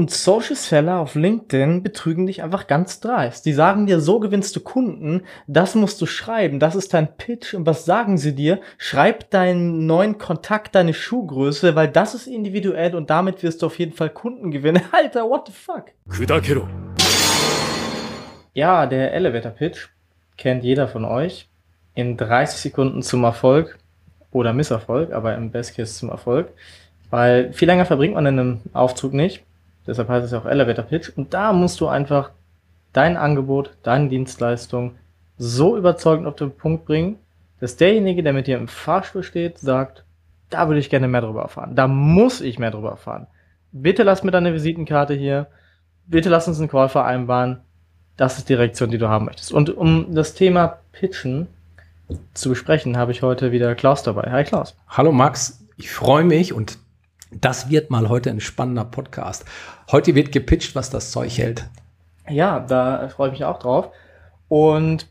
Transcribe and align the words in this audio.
Und 0.00 0.10
Social 0.10 0.56
Seller 0.56 0.98
auf 0.98 1.14
LinkedIn 1.14 1.82
betrügen 1.82 2.26
dich 2.26 2.42
einfach 2.42 2.66
ganz 2.66 3.00
dreist. 3.00 3.44
Die 3.44 3.52
sagen 3.52 3.84
dir, 3.84 4.00
so 4.00 4.18
gewinnst 4.18 4.56
du 4.56 4.60
Kunden, 4.60 5.24
das 5.46 5.74
musst 5.74 6.00
du 6.00 6.06
schreiben, 6.06 6.58
das 6.58 6.74
ist 6.74 6.94
dein 6.94 7.18
Pitch. 7.18 7.52
Und 7.52 7.66
was 7.66 7.84
sagen 7.84 8.16
sie 8.16 8.34
dir? 8.34 8.62
Schreib 8.78 9.28
deinen 9.28 9.84
neuen 9.84 10.16
Kontakt, 10.16 10.74
deine 10.74 10.94
Schuhgröße, 10.94 11.74
weil 11.74 11.88
das 11.88 12.14
ist 12.14 12.28
individuell 12.28 12.94
und 12.94 13.10
damit 13.10 13.42
wirst 13.42 13.60
du 13.60 13.66
auf 13.66 13.78
jeden 13.78 13.92
Fall 13.92 14.08
Kunden 14.08 14.50
gewinnen. 14.50 14.80
Alter, 14.92 15.28
what 15.28 15.48
the 15.48 15.52
fuck? 15.52 15.88
Kudakero. 16.08 16.66
Ja, 18.54 18.86
der 18.86 19.12
Elevator 19.12 19.52
Pitch 19.52 19.88
kennt 20.38 20.64
jeder 20.64 20.88
von 20.88 21.04
euch. 21.04 21.46
In 21.94 22.16
30 22.16 22.58
Sekunden 22.58 23.02
zum 23.02 23.22
Erfolg 23.24 23.78
oder 24.30 24.54
Misserfolg, 24.54 25.12
aber 25.12 25.34
im 25.34 25.50
Best 25.50 25.76
Case 25.76 25.92
zum 25.92 26.08
Erfolg. 26.08 26.48
Weil 27.10 27.52
viel 27.52 27.68
länger 27.68 27.84
verbringt 27.84 28.14
man 28.14 28.24
in 28.24 28.38
einem 28.38 28.60
Aufzug 28.72 29.12
nicht. 29.12 29.44
Deshalb 29.90 30.08
heißt 30.08 30.24
es 30.24 30.30
ja 30.30 30.38
auch 30.38 30.46
Elevator 30.46 30.84
Pitch. 30.84 31.10
Und 31.16 31.34
da 31.34 31.52
musst 31.52 31.80
du 31.80 31.88
einfach 31.88 32.30
dein 32.92 33.16
Angebot, 33.16 33.76
deine 33.82 34.08
Dienstleistung 34.08 34.94
so 35.36 35.76
überzeugend 35.76 36.28
auf 36.28 36.36
den 36.36 36.52
Punkt 36.52 36.84
bringen, 36.84 37.18
dass 37.58 37.76
derjenige, 37.76 38.22
der 38.22 38.32
mit 38.32 38.46
dir 38.46 38.56
im 38.56 38.68
Fahrstuhl 38.68 39.24
steht, 39.24 39.58
sagt, 39.58 40.04
da 40.48 40.68
würde 40.68 40.78
ich 40.78 40.90
gerne 40.90 41.08
mehr 41.08 41.22
drüber 41.22 41.42
erfahren. 41.42 41.74
Da 41.74 41.88
muss 41.88 42.40
ich 42.40 42.60
mehr 42.60 42.70
drüber 42.70 42.90
erfahren. 42.90 43.26
Bitte 43.72 44.04
lass 44.04 44.22
mir 44.22 44.30
deine 44.30 44.54
Visitenkarte 44.54 45.14
hier. 45.14 45.48
Bitte 46.06 46.28
lass 46.28 46.46
uns 46.46 46.60
einen 46.60 46.68
Call 46.68 46.88
vereinbaren. 46.88 47.60
Das 48.16 48.38
ist 48.38 48.48
die 48.48 48.54
Reaktion, 48.54 48.90
die 48.90 48.98
du 48.98 49.08
haben 49.08 49.24
möchtest. 49.24 49.52
Und 49.52 49.76
um 49.76 50.14
das 50.14 50.34
Thema 50.34 50.78
Pitchen 50.92 51.48
zu 52.34 52.50
besprechen, 52.50 52.96
habe 52.96 53.10
ich 53.10 53.22
heute 53.22 53.50
wieder 53.50 53.74
Klaus 53.74 54.04
dabei. 54.04 54.30
Hi 54.30 54.44
Klaus. 54.44 54.76
Hallo 54.88 55.10
Max, 55.10 55.64
ich 55.76 55.90
freue 55.90 56.24
mich 56.24 56.52
und 56.52 56.78
das 57.30 57.70
wird 57.70 57.90
mal 57.90 58.08
heute 58.08 58.30
ein 58.30 58.40
spannender 58.40 58.84
Podcast. 58.84 59.44
Heute 59.90 60.14
wird 60.14 60.32
gepitcht, 60.32 60.74
was 60.74 60.90
das 60.90 61.10
Zeug 61.10 61.36
hält. 61.38 61.68
Ja, 62.28 62.60
da 62.60 63.08
freue 63.08 63.28
ich 63.28 63.32
mich 63.32 63.44
auch 63.44 63.58
drauf. 63.58 63.90
Und 64.48 65.06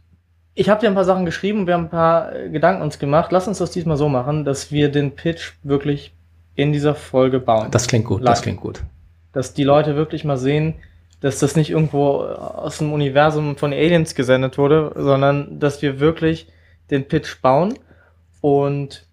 ich 0.53 0.69
habe 0.69 0.81
dir 0.81 0.88
ein 0.88 0.95
paar 0.95 1.05
Sachen 1.05 1.25
geschrieben, 1.25 1.67
wir 1.67 1.73
haben 1.73 1.85
ein 1.85 1.89
paar 1.89 2.35
äh, 2.35 2.49
Gedanken 2.49 2.81
uns 2.81 2.99
gemacht. 2.99 3.31
Lass 3.31 3.47
uns 3.47 3.59
das 3.59 3.71
diesmal 3.71 3.97
so 3.97 4.09
machen, 4.09 4.44
dass 4.44 4.71
wir 4.71 4.91
den 4.91 5.16
Pitch 5.16 5.53
wirklich 5.63 6.13
in 6.55 6.73
dieser 6.73 6.95
Folge 6.95 7.39
bauen. 7.39 7.71
Das 7.71 7.88
klingt 7.88 8.05
gut, 8.05 8.22
Live. 8.22 8.33
das 8.33 8.41
klingt 8.41 8.59
gut. 8.59 8.83
Dass 9.31 9.53
die 9.53 9.63
Leute 9.63 9.95
wirklich 9.95 10.25
mal 10.25 10.38
sehen, 10.38 10.75
dass 11.22 11.39
das 11.39 11.55
nicht 11.55 11.69
irgendwo 11.69 12.17
aus 12.17 12.79
dem 12.79 12.91
Universum 12.91 13.55
von 13.55 13.72
Aliens 13.72 14.16
gesendet 14.16 14.57
wurde, 14.57 14.91
sondern 14.95 15.59
dass 15.59 15.81
wir 15.81 15.99
wirklich 15.99 16.47
den 16.91 17.07
Pitch 17.07 17.41
bauen 17.41 17.75
und 18.41 19.05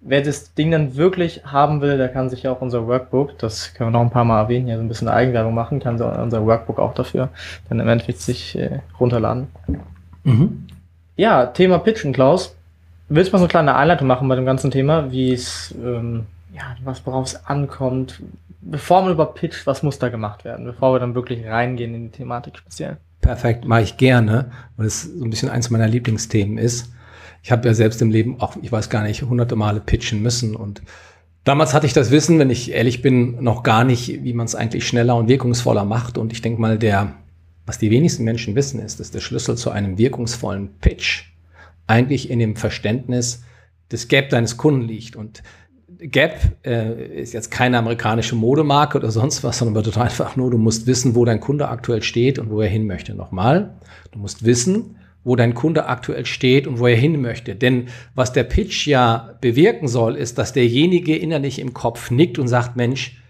wer 0.00 0.22
das 0.22 0.54
Ding 0.54 0.70
dann 0.70 0.96
wirklich 0.96 1.42
haben 1.44 1.80
will, 1.80 1.98
der 1.98 2.08
kann 2.08 2.30
sich 2.30 2.42
ja 2.42 2.52
auch 2.52 2.60
unser 2.60 2.86
Workbook, 2.86 3.38
das 3.38 3.74
können 3.74 3.88
wir 3.88 3.98
noch 3.98 4.04
ein 4.04 4.10
paar 4.10 4.24
Mal 4.24 4.42
erwähnen, 4.42 4.66
hier 4.66 4.76
so 4.76 4.82
ein 4.82 4.88
bisschen 4.88 5.08
Eigenwerbung 5.08 5.54
machen, 5.54 5.80
kann 5.80 6.00
unser 6.00 6.46
Workbook 6.46 6.78
auch 6.78 6.94
dafür 6.94 7.28
dann 7.68 7.80
im 7.80 7.88
Endeffekt 7.88 8.20
sich 8.20 8.58
äh, 8.58 8.80
runterladen. 8.98 9.48
Mhm. 10.24 10.66
Ja, 11.16 11.46
Thema 11.46 11.78
Pitchen, 11.78 12.12
Klaus. 12.12 12.56
Willst 13.08 13.30
du 13.30 13.32
mal 13.32 13.38
so 13.38 13.44
eine 13.44 13.50
kleine 13.50 13.76
Einleitung 13.76 14.06
machen 14.06 14.28
bei 14.28 14.36
dem 14.36 14.46
ganzen 14.46 14.70
Thema, 14.70 15.10
wie 15.10 15.32
es, 15.32 15.74
ähm, 15.84 16.26
ja, 16.54 16.62
was 16.84 17.04
worauf 17.04 17.26
es 17.26 17.46
ankommt, 17.46 18.22
bevor 18.60 19.02
man 19.02 19.12
über 19.12 19.26
pitcht, 19.26 19.66
was 19.66 19.82
muss 19.82 19.98
da 19.98 20.08
gemacht 20.08 20.44
werden, 20.44 20.64
bevor 20.64 20.94
wir 20.94 21.00
dann 21.00 21.14
wirklich 21.14 21.46
reingehen 21.46 21.94
in 21.94 22.04
die 22.04 22.16
Thematik 22.16 22.56
speziell? 22.56 22.96
Perfekt, 23.20 23.66
mache 23.66 23.82
ich 23.82 23.96
gerne, 23.96 24.50
weil 24.76 24.86
es 24.86 25.02
so 25.02 25.24
ein 25.24 25.30
bisschen 25.30 25.50
eins 25.50 25.68
meiner 25.70 25.88
Lieblingsthemen 25.88 26.56
ist 26.56 26.90
ich 27.42 27.52
habe 27.52 27.66
ja 27.66 27.74
selbst 27.74 28.02
im 28.02 28.10
Leben 28.10 28.40
auch, 28.40 28.56
ich 28.60 28.70
weiß 28.70 28.90
gar 28.90 29.02
nicht, 29.02 29.22
hunderte 29.22 29.56
Male 29.56 29.80
pitchen 29.80 30.22
müssen 30.22 30.56
und 30.56 30.82
Damals 31.44 31.72
hatte 31.72 31.86
ich 31.86 31.94
das 31.94 32.10
Wissen, 32.10 32.38
wenn 32.38 32.50
ich 32.50 32.72
ehrlich 32.72 33.00
bin, 33.00 33.42
noch 33.42 33.62
gar 33.62 33.84
nicht, 33.84 34.22
wie 34.24 34.34
man 34.34 34.44
es 34.44 34.54
eigentlich 34.54 34.86
schneller 34.86 35.16
und 35.16 35.28
wirkungsvoller 35.28 35.86
macht. 35.86 36.18
Und 36.18 36.32
ich 36.32 36.42
denke 36.42 36.60
mal, 36.60 36.78
der, 36.78 37.14
was 37.64 37.78
die 37.78 37.90
wenigsten 37.90 38.24
Menschen 38.24 38.54
wissen, 38.54 38.78
ist, 38.78 39.00
dass 39.00 39.10
der 39.10 39.20
Schlüssel 39.20 39.56
zu 39.56 39.70
einem 39.70 39.96
wirkungsvollen 39.96 40.68
Pitch 40.80 41.32
eigentlich 41.86 42.30
in 42.30 42.40
dem 42.40 42.56
Verständnis 42.56 43.42
des 43.90 44.08
Gap 44.08 44.28
deines 44.28 44.58
Kunden 44.58 44.82
liegt. 44.82 45.16
Und 45.16 45.42
Gap 45.98 46.36
äh, 46.64 47.22
ist 47.22 47.32
jetzt 47.32 47.50
keine 47.50 47.78
amerikanische 47.78 48.36
Modemarke 48.36 48.98
oder 48.98 49.10
sonst 49.10 49.42
was, 49.42 49.58
sondern 49.58 49.74
bedeutet 49.74 49.98
einfach 49.98 50.36
nur, 50.36 50.50
du 50.50 50.58
musst 50.58 50.86
wissen, 50.86 51.14
wo 51.14 51.24
dein 51.24 51.40
Kunde 51.40 51.68
aktuell 51.68 52.02
steht 52.02 52.38
und 52.38 52.50
wo 52.50 52.60
er 52.60 52.68
hin 52.68 52.86
möchte. 52.86 53.14
Nochmal, 53.14 53.78
du 54.12 54.18
musst 54.18 54.44
wissen, 54.44 54.96
wo 55.24 55.36
dein 55.36 55.54
Kunde 55.54 55.86
aktuell 55.86 56.24
steht 56.26 56.66
und 56.66 56.78
wo 56.78 56.86
er 56.86 56.96
hin 56.96 57.20
möchte. 57.20 57.54
Denn 57.54 57.88
was 58.14 58.32
der 58.32 58.44
Pitch 58.44 58.86
ja 58.86 59.36
bewirken 59.40 59.88
soll, 59.88 60.16
ist, 60.16 60.38
dass 60.38 60.52
derjenige 60.52 61.16
innerlich 61.16 61.58
im 61.58 61.74
Kopf 61.74 62.10
nickt 62.10 62.38
und 62.38 62.48
sagt, 62.48 62.76
Mensch, 62.76 63.20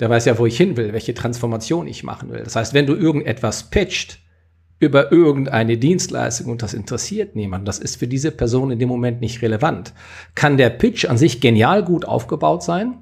der 0.00 0.10
weiß 0.10 0.24
ja, 0.24 0.38
wo 0.38 0.46
ich 0.46 0.56
hin 0.56 0.76
will, 0.76 0.92
welche 0.92 1.14
Transformation 1.14 1.86
ich 1.86 2.04
machen 2.04 2.30
will. 2.30 2.42
Das 2.42 2.56
heißt, 2.56 2.74
wenn 2.74 2.86
du 2.86 2.94
irgendetwas 2.94 3.70
pitcht 3.70 4.18
über 4.78 5.12
irgendeine 5.12 5.78
Dienstleistung 5.78 6.50
und 6.50 6.62
das 6.62 6.74
interessiert 6.74 7.36
niemand, 7.36 7.68
das 7.68 7.78
ist 7.78 7.96
für 7.96 8.08
diese 8.08 8.32
Person 8.32 8.72
in 8.72 8.80
dem 8.80 8.88
Moment 8.88 9.20
nicht 9.20 9.42
relevant, 9.42 9.94
kann 10.34 10.56
der 10.56 10.70
Pitch 10.70 11.04
an 11.04 11.18
sich 11.18 11.40
genial 11.40 11.84
gut 11.84 12.04
aufgebaut 12.04 12.64
sein, 12.64 12.98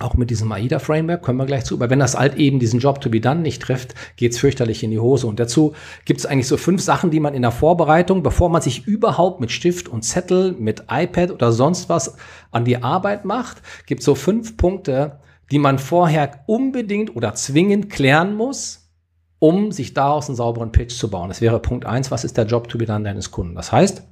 auch 0.00 0.14
mit 0.14 0.30
diesem 0.30 0.50
AIDA-Framework 0.50 1.22
können 1.22 1.38
wir 1.38 1.46
gleich 1.46 1.64
zu. 1.64 1.76
Aber 1.76 1.88
wenn 1.88 2.00
das 2.00 2.18
halt 2.18 2.34
eben 2.34 2.58
diesen 2.58 2.80
Job 2.80 3.00
to 3.00 3.10
be 3.10 3.20
done 3.20 3.40
nicht 3.40 3.62
trifft, 3.62 3.94
geht's 4.16 4.38
fürchterlich 4.38 4.82
in 4.82 4.90
die 4.90 4.98
Hose. 4.98 5.26
Und 5.26 5.38
dazu 5.38 5.74
gibt's 6.04 6.26
eigentlich 6.26 6.48
so 6.48 6.56
fünf 6.56 6.82
Sachen, 6.82 7.10
die 7.10 7.20
man 7.20 7.34
in 7.34 7.42
der 7.42 7.52
Vorbereitung, 7.52 8.22
bevor 8.22 8.48
man 8.48 8.60
sich 8.60 8.86
überhaupt 8.86 9.40
mit 9.40 9.52
Stift 9.52 9.88
und 9.88 10.02
Zettel, 10.02 10.52
mit 10.52 10.84
iPad 10.90 11.30
oder 11.30 11.52
sonst 11.52 11.88
was 11.88 12.16
an 12.50 12.64
die 12.64 12.82
Arbeit 12.82 13.24
macht, 13.24 13.62
gibt 13.86 14.02
so 14.02 14.16
fünf 14.16 14.56
Punkte, 14.56 15.20
die 15.52 15.58
man 15.58 15.78
vorher 15.78 16.42
unbedingt 16.46 17.14
oder 17.14 17.34
zwingend 17.34 17.88
klären 17.88 18.34
muss, 18.34 18.90
um 19.38 19.70
sich 19.70 19.94
daraus 19.94 20.28
einen 20.28 20.36
sauberen 20.36 20.72
Pitch 20.72 20.96
zu 20.96 21.08
bauen. 21.08 21.28
Das 21.28 21.40
wäre 21.40 21.60
Punkt 21.60 21.86
eins. 21.86 22.10
Was 22.10 22.24
ist 22.24 22.36
der 22.36 22.46
Job 22.46 22.68
to 22.68 22.78
be 22.78 22.86
done 22.86 23.04
deines 23.04 23.30
Kunden? 23.30 23.54
Das 23.54 23.70
heißt, 23.70 24.02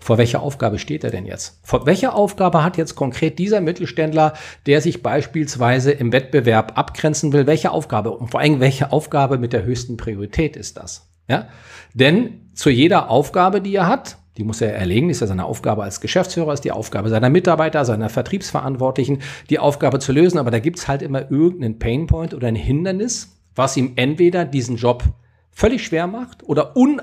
vor 0.00 0.18
welcher 0.18 0.42
Aufgabe 0.42 0.78
steht 0.78 1.04
er 1.04 1.10
denn 1.10 1.24
jetzt? 1.24 1.60
Vor 1.62 1.86
welcher 1.86 2.14
Aufgabe 2.14 2.62
hat 2.62 2.76
jetzt 2.76 2.94
konkret 2.94 3.38
dieser 3.38 3.60
Mittelständler, 3.60 4.34
der 4.66 4.80
sich 4.80 5.02
beispielsweise 5.02 5.92
im 5.92 6.12
Wettbewerb 6.12 6.76
abgrenzen 6.76 7.32
will, 7.32 7.46
welche 7.46 7.70
Aufgabe 7.70 8.10
und 8.10 8.30
vor 8.30 8.40
allem 8.40 8.60
welche 8.60 8.92
Aufgabe 8.92 9.38
mit 9.38 9.52
der 9.52 9.64
höchsten 9.64 9.96
Priorität 9.96 10.56
ist 10.56 10.76
das? 10.76 11.08
Ja? 11.28 11.48
Denn 11.94 12.50
zu 12.54 12.70
jeder 12.70 13.08
Aufgabe, 13.08 13.60
die 13.60 13.74
er 13.74 13.88
hat, 13.88 14.18
die 14.36 14.44
muss 14.44 14.60
er 14.60 14.74
erlegen, 14.74 15.10
ist 15.10 15.20
ja 15.20 15.26
seine 15.26 15.44
Aufgabe 15.44 15.84
als 15.84 16.00
Geschäftsführer, 16.00 16.52
ist 16.52 16.64
die 16.64 16.72
Aufgabe 16.72 17.08
seiner 17.08 17.30
Mitarbeiter, 17.30 17.84
seiner 17.84 18.08
Vertriebsverantwortlichen, 18.08 19.22
die 19.48 19.60
Aufgabe 19.60 20.00
zu 20.00 20.12
lösen. 20.12 20.38
Aber 20.38 20.50
da 20.50 20.58
gibt's 20.58 20.88
halt 20.88 21.02
immer 21.02 21.30
irgendeinen 21.30 21.78
Painpoint 21.78 22.34
oder 22.34 22.48
ein 22.48 22.56
Hindernis, 22.56 23.38
was 23.54 23.76
ihm 23.76 23.92
entweder 23.96 24.44
diesen 24.44 24.76
Job 24.76 25.04
völlig 25.52 25.84
schwer 25.84 26.08
macht 26.08 26.42
oder 26.42 26.76
un 26.76 27.00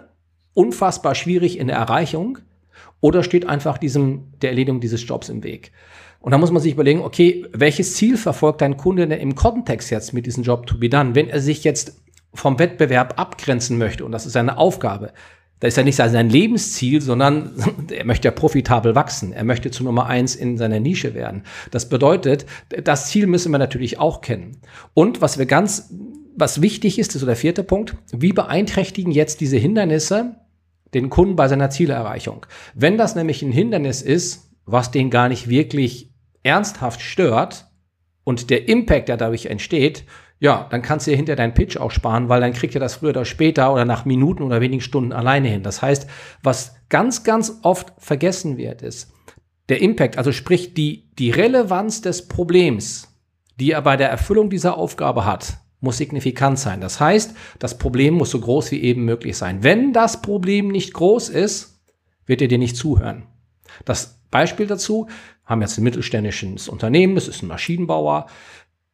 unfassbar 0.54 1.16
schwierig 1.16 1.58
in 1.58 1.68
der 1.68 1.78
Erreichung 1.78 2.40
oder 3.02 3.24
steht 3.24 3.48
einfach 3.48 3.78
diesem, 3.78 4.32
der 4.42 4.52
Erledigung 4.52 4.80
dieses 4.80 5.06
Jobs 5.06 5.30
im 5.30 5.44
Weg? 5.44 5.72
Und 6.22 6.32
da 6.32 6.38
muss 6.38 6.52
man 6.52 6.62
sich 6.62 6.74
überlegen, 6.74 7.02
okay, 7.02 7.46
welches 7.52 7.96
Ziel 7.96 8.16
verfolgt 8.16 8.62
dein 8.62 8.78
Kunde 8.78 9.08
denn 9.08 9.20
im 9.20 9.36
Kontext 9.36 9.90
jetzt 9.90 10.14
mit 10.14 10.28
diesem 10.28 10.44
Job 10.44 10.68
to 10.68 10.78
be 10.78 10.88
done? 10.88 11.16
Wenn 11.16 11.30
er 11.30 11.42
sich 11.42 11.64
jetzt 11.64 12.00
vom 12.34 12.60
Wettbewerb 12.60 13.20
abgrenzen 13.20 13.78
möchte, 13.78 14.06
und 14.06 14.12
das 14.12 14.26
ist 14.26 14.34
seine 14.34 14.58
Aufgabe, 14.58 15.14
da 15.62 15.68
ist 15.68 15.78
ja 15.78 15.84
nicht 15.84 15.96
sein 15.96 16.30
Lebensziel, 16.30 17.02
sondern 17.02 17.52
er 17.92 18.06
möchte 18.06 18.28
ja 18.28 18.32
profitabel 18.32 18.96
wachsen. 18.96 19.32
Er 19.32 19.44
möchte 19.44 19.72
zu 19.72 19.84
Nummer 19.84 20.08
eins 20.08 20.36
in 20.36 20.58
seiner 20.58 20.80
Nische 20.80 21.14
werden. 21.14 21.44
Das 21.70 21.90
bedeutet, 21.90 22.46
das 22.84 23.08
Ziel 23.08 23.28
müssen 23.28 23.52
wir 23.52 23.60
natürlich 23.60 24.00
auch 24.00 24.22
kennen. 24.22 24.58
Und 24.94 25.22
was 25.22 25.38
wir 25.38 25.46
ganz, 25.46 25.94
was 26.36 26.62
wichtig 26.62 26.98
ist, 26.98 27.14
ist 27.14 27.22
so 27.22 27.28
der 27.28 27.36
vierte 27.36 27.64
Punkt. 27.64 27.96
Wie 28.12 28.34
beeinträchtigen 28.34 29.12
jetzt 29.12 29.40
diese 29.40 29.58
Hindernisse 29.58 30.36
den 30.94 31.10
Kunden 31.10 31.36
bei 31.36 31.48
seiner 31.48 31.70
Zielerreichung. 31.70 32.46
Wenn 32.74 32.98
das 32.98 33.16
nämlich 33.16 33.42
ein 33.42 33.52
Hindernis 33.52 34.02
ist, 34.02 34.52
was 34.66 34.92
den 34.92 35.10
gar 35.10 35.30
nicht 35.30 35.50
wirklich 35.50 36.14
ernsthaft 36.44 37.02
stört 37.02 37.68
und 38.24 38.50
der 38.50 38.68
Impact, 38.68 39.10
der 39.10 39.18
dadurch 39.18 39.48
entsteht, 39.48 40.06
ja, 40.40 40.68
dann 40.72 40.82
kannst 40.82 41.06
du 41.06 41.12
dir 41.12 41.18
hinter 41.18 41.36
deinen 41.36 41.54
Pitch 41.54 41.78
auch 41.78 41.92
sparen, 41.92 42.28
weil 42.28 42.42
dann 42.42 42.54
kriegt 42.54 42.74
ihr 42.74 42.82
das 42.82 42.96
früher 42.96 43.12
oder 43.12 43.26
später 43.26 43.72
oder 43.72 43.86
nach 43.86 44.06
Minuten 44.06 44.42
oder 44.42 44.60
wenigen 44.60 44.82
Stunden 44.82 45.14
alleine 45.14 45.48
hin. 45.48 45.62
Das 45.62 45.84
heißt, 45.84 46.10
was 46.42 46.76
ganz, 46.90 47.24
ganz 47.24 47.60
oft 47.62 47.94
vergessen 48.00 48.58
wird, 48.58 48.82
ist 48.82 49.14
der 49.70 49.82
Impact, 49.82 50.18
also 50.18 50.32
sprich 50.32 50.74
die, 50.74 51.12
die 51.18 51.30
Relevanz 51.30 52.02
des 52.02 52.28
Problems, 52.28 53.08
die 53.60 53.72
er 53.72 53.84
bei 53.84 53.98
der 53.98 54.10
Erfüllung 54.10 54.50
dieser 54.50 54.78
Aufgabe 54.78 55.26
hat, 55.26 55.60
muss 55.82 55.98
signifikant 55.98 56.58
sein. 56.58 56.80
Das 56.80 57.00
heißt, 57.00 57.36
das 57.60 57.78
Problem 57.78 58.14
muss 58.14 58.32
so 58.32 58.40
groß 58.40 58.72
wie 58.72 58.82
eben 58.82 59.04
möglich 59.04 59.36
sein. 59.38 59.64
Wenn 59.64 59.94
das 59.94 60.22
Problem 60.22 60.70
nicht 60.70 60.94
groß 60.94 61.30
ist, 61.30 61.82
wird 62.26 62.42
er 62.42 62.48
dir 62.48 62.60
nicht 62.60 62.78
zuhören. 62.78 63.24
Das 63.84 64.22
Beispiel 64.30 64.68
dazu 64.68 65.08
haben 65.46 65.62
jetzt 65.62 65.78
ein 65.78 65.84
mittelständisches 65.84 66.70
Unternehmen, 66.70 67.16
das 67.16 67.28
ist 67.28 67.42
ein 67.42 67.48
Maschinenbauer, 67.48 68.28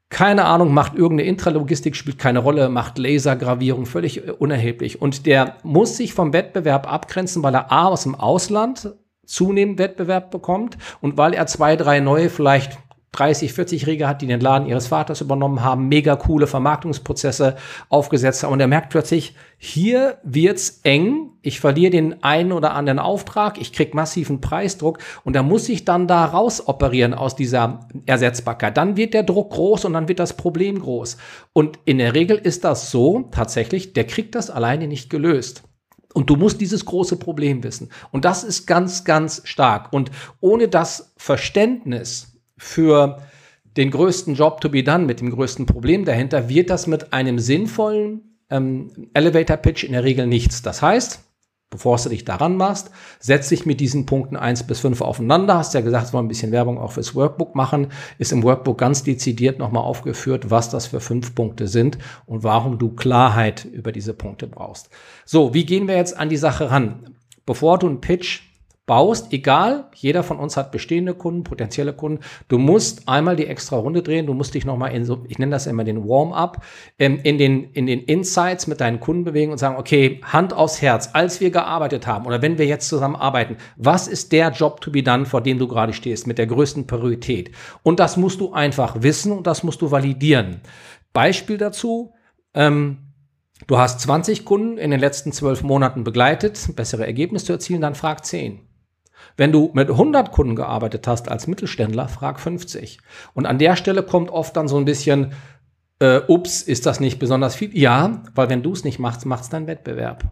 keine 0.09 0.45
Ahnung, 0.45 0.73
macht 0.73 0.95
irgendeine 0.95 1.29
Intralogistik, 1.29 1.95
spielt 1.95 2.17
keine 2.17 2.39
Rolle, 2.39 2.69
macht 2.69 2.97
Lasergravierung, 2.97 3.85
völlig 3.85 4.39
unerheblich. 4.39 5.01
Und 5.01 5.25
der 5.25 5.57
muss 5.63 5.97
sich 5.97 6.13
vom 6.13 6.31
Wettbewerb 6.31 6.91
abgrenzen, 6.91 7.43
weil 7.43 7.53
er 7.53 7.71
A 7.71 7.87
aus 7.87 8.03
dem 8.03 8.15
Ausland 8.15 8.95
zunehmend 9.25 9.77
Wettbewerb 9.77 10.31
bekommt 10.31 10.77
und 11.01 11.17
weil 11.17 11.33
er 11.33 11.45
zwei, 11.47 11.75
drei 11.75 11.99
neue, 11.99 12.29
vielleicht 12.29 12.79
30, 13.13 13.51
40-Jährige 13.51 14.07
hat, 14.07 14.21
die 14.21 14.27
den 14.27 14.41
Laden 14.41 14.67
ihres 14.67 14.87
Vaters 14.87 15.21
übernommen 15.21 15.63
haben, 15.63 15.87
mega 15.87 16.15
coole 16.15 16.45
Vermarktungsprozesse 16.45 17.55
aufgesetzt 17.89 18.43
haben. 18.43 18.53
Und 18.53 18.59
er 18.59 18.67
merkt 18.67 18.89
plötzlich, 18.89 19.35
hier 19.57 20.17
wird's 20.23 20.81
eng. 20.83 21.31
Ich 21.41 21.59
verliere 21.59 21.89
den 21.89 22.21
einen 22.21 22.51
oder 22.51 22.73
anderen 22.73 22.99
Auftrag. 22.99 23.59
Ich 23.59 23.73
krieg 23.73 23.95
massiven 23.95 24.39
Preisdruck. 24.39 24.99
Und 25.23 25.35
da 25.35 25.41
muss 25.41 25.67
ich 25.69 25.83
dann 25.83 26.07
da 26.07 26.25
raus 26.25 26.67
operieren 26.67 27.15
aus 27.15 27.35
dieser 27.35 27.87
Ersetzbarkeit. 28.05 28.77
Dann 28.77 28.97
wird 28.97 29.15
der 29.15 29.23
Druck 29.23 29.51
groß 29.51 29.85
und 29.85 29.93
dann 29.93 30.07
wird 30.07 30.19
das 30.19 30.37
Problem 30.37 30.79
groß. 30.79 31.17
Und 31.53 31.79
in 31.85 31.97
der 31.97 32.13
Regel 32.13 32.37
ist 32.37 32.65
das 32.65 32.91
so, 32.91 33.29
tatsächlich, 33.31 33.93
der 33.93 34.05
kriegt 34.05 34.35
das 34.35 34.51
alleine 34.51 34.87
nicht 34.87 35.09
gelöst. 35.09 35.63
Und 36.13 36.29
du 36.29 36.35
musst 36.35 36.61
dieses 36.61 36.85
große 36.85 37.17
Problem 37.17 37.63
wissen. 37.63 37.89
Und 38.11 38.25
das 38.25 38.43
ist 38.43 38.67
ganz, 38.67 39.03
ganz 39.05 39.41
stark. 39.45 39.93
Und 39.93 40.11
ohne 40.39 40.67
das 40.67 41.13
Verständnis 41.17 42.36
für 42.57 43.21
den 43.77 43.91
größten 43.91 44.35
Job 44.35 44.61
to 44.61 44.69
be 44.69 44.83
done, 44.83 45.05
mit 45.05 45.21
dem 45.21 45.29
größten 45.29 45.65
Problem 45.65 46.03
dahinter, 46.03 46.49
wird 46.49 46.69
das 46.69 46.87
mit 46.87 47.13
einem 47.13 47.39
sinnvollen 47.39 48.39
ähm, 48.49 49.09
Elevator 49.13 49.57
Pitch 49.57 49.83
in 49.83 49.91
der 49.91 50.03
Regel 50.03 50.25
nichts. 50.25 50.61
Das 50.61 50.81
heißt, 50.81 51.23
bevor 51.69 51.97
du 51.97 52.09
dich 52.09 52.25
daran 52.25 52.55
machst, 52.55 52.91
setz 53.19 53.49
dich 53.49 53.65
mit 53.65 53.79
diesen 53.79 54.05
Punkten 54.05 54.35
eins 54.35 54.65
bis 54.65 54.79
fünf 54.79 55.01
aufeinander. 55.01 55.57
Hast 55.57 55.73
ja 55.73 55.81
gesagt, 55.81 56.13
wir 56.13 56.19
ein 56.19 56.27
bisschen 56.27 56.51
Werbung 56.51 56.79
auch 56.79 56.93
fürs 56.93 57.13
Workbook 57.13 57.55
machen. 57.55 57.89
Ist 58.17 58.31
im 58.31 58.43
Workbook 58.43 58.77
ganz 58.77 59.03
dezidiert 59.03 59.59
nochmal 59.59 59.83
aufgeführt, 59.83 60.49
was 60.49 60.69
das 60.69 60.87
für 60.87 60.99
fünf 60.99 61.35
Punkte 61.35 61.67
sind 61.67 61.97
und 62.25 62.43
warum 62.43 62.79
du 62.79 62.89
Klarheit 62.89 63.65
über 63.65 63.91
diese 63.91 64.13
Punkte 64.13 64.47
brauchst. 64.47 64.89
So, 65.25 65.53
wie 65.53 65.65
gehen 65.65 65.87
wir 65.87 65.97
jetzt 65.97 66.17
an 66.17 66.29
die 66.29 66.37
Sache 66.37 66.71
ran? 66.71 67.15
Bevor 67.45 67.77
du 67.77 67.87
einen 67.87 68.01
Pitch 68.01 68.41
baust, 68.87 69.33
egal, 69.33 69.89
jeder 69.93 70.23
von 70.23 70.39
uns 70.39 70.55
hat 70.55 70.71
bestehende 70.71 71.13
Kunden, 71.13 71.43
potenzielle 71.43 71.91
Kunden, 71.91 72.23
du 72.47 72.57
musst 72.57 73.07
einmal 73.07 73.35
die 73.35 73.45
extra 73.45 73.75
Runde 73.75 74.01
drehen, 74.01 74.25
du 74.25 74.33
musst 74.33 74.53
dich 74.53 74.65
nochmal 74.65 74.95
in 74.95 75.03
so, 75.03 75.25
ich 75.27 75.37
nenne 75.37 75.51
das 75.51 75.67
immer 75.67 75.83
den 75.83 76.07
Warm-up, 76.07 76.63
ähm, 76.97 77.19
in, 77.23 77.37
den, 77.37 77.65
in 77.73 77.85
den 77.85 77.99
Insights 77.99 78.65
mit 78.65 78.79
deinen 78.79 79.01
Kunden 79.01 79.25
bewegen 79.25 79.51
und 79.51 79.57
sagen, 79.57 79.75
okay, 79.77 80.21
Hand 80.23 80.53
aufs 80.53 80.81
Herz, 80.81 81.09
als 81.11 81.41
wir 81.41 81.51
gearbeitet 81.51 82.07
haben 82.07 82.25
oder 82.25 82.41
wenn 82.41 82.57
wir 82.57 82.65
jetzt 82.65 82.87
zusammen 82.87 83.17
arbeiten, 83.17 83.57
was 83.75 84.07
ist 84.07 84.31
der 84.31 84.51
Job 84.51 84.79
to 84.79 84.89
be 84.89 85.03
done, 85.03 85.25
vor 85.25 85.41
dem 85.41 85.59
du 85.59 85.67
gerade 85.67 85.91
stehst, 85.91 86.25
mit 86.25 86.37
der 86.37 86.47
größten 86.47 86.87
Priorität? 86.87 87.51
Und 87.83 87.99
das 87.99 88.15
musst 88.15 88.39
du 88.39 88.53
einfach 88.53 89.01
wissen 89.01 89.33
und 89.33 89.47
das 89.47 89.63
musst 89.63 89.81
du 89.81 89.91
validieren. 89.91 90.61
Beispiel 91.11 91.57
dazu, 91.57 92.13
ähm, 92.53 92.99
Du 93.65 93.79
hast 93.79 94.01
20 94.01 94.45
Kunden 94.45 94.77
in 94.77 94.91
den 94.91 94.99
letzten 94.99 95.31
zwölf 95.31 95.63
Monaten 95.63 96.03
begleitet, 96.03 96.75
bessere 96.75 97.07
Ergebnisse 97.07 97.47
zu 97.47 97.53
erzielen, 97.53 97.81
dann 97.81 97.95
frag 97.95 98.23
10. 98.23 98.66
Wenn 99.37 99.51
du 99.51 99.69
mit 99.73 99.89
100 99.89 100.31
Kunden 100.31 100.55
gearbeitet 100.55 101.07
hast 101.07 101.29
als 101.29 101.47
Mittelständler, 101.47 102.07
frag 102.09 102.39
50. 102.39 102.99
Und 103.33 103.45
an 103.45 103.59
der 103.59 103.75
Stelle 103.75 104.03
kommt 104.03 104.31
oft 104.31 104.57
dann 104.57 104.67
so 104.67 104.77
ein 104.77 104.85
bisschen, 104.85 105.31
äh, 105.99 106.21
ups, 106.27 106.63
ist 106.63 106.85
das 106.87 106.99
nicht 106.99 107.19
besonders 107.19 107.55
viel? 107.55 107.75
Ja, 107.77 108.23
weil 108.35 108.49
wenn 108.49 108.63
du 108.63 108.73
es 108.73 108.83
nicht 108.83 108.99
machst, 108.99 109.25
macht 109.25 109.43
es 109.43 109.49
dein 109.49 109.67
Wettbewerb. 109.67 110.25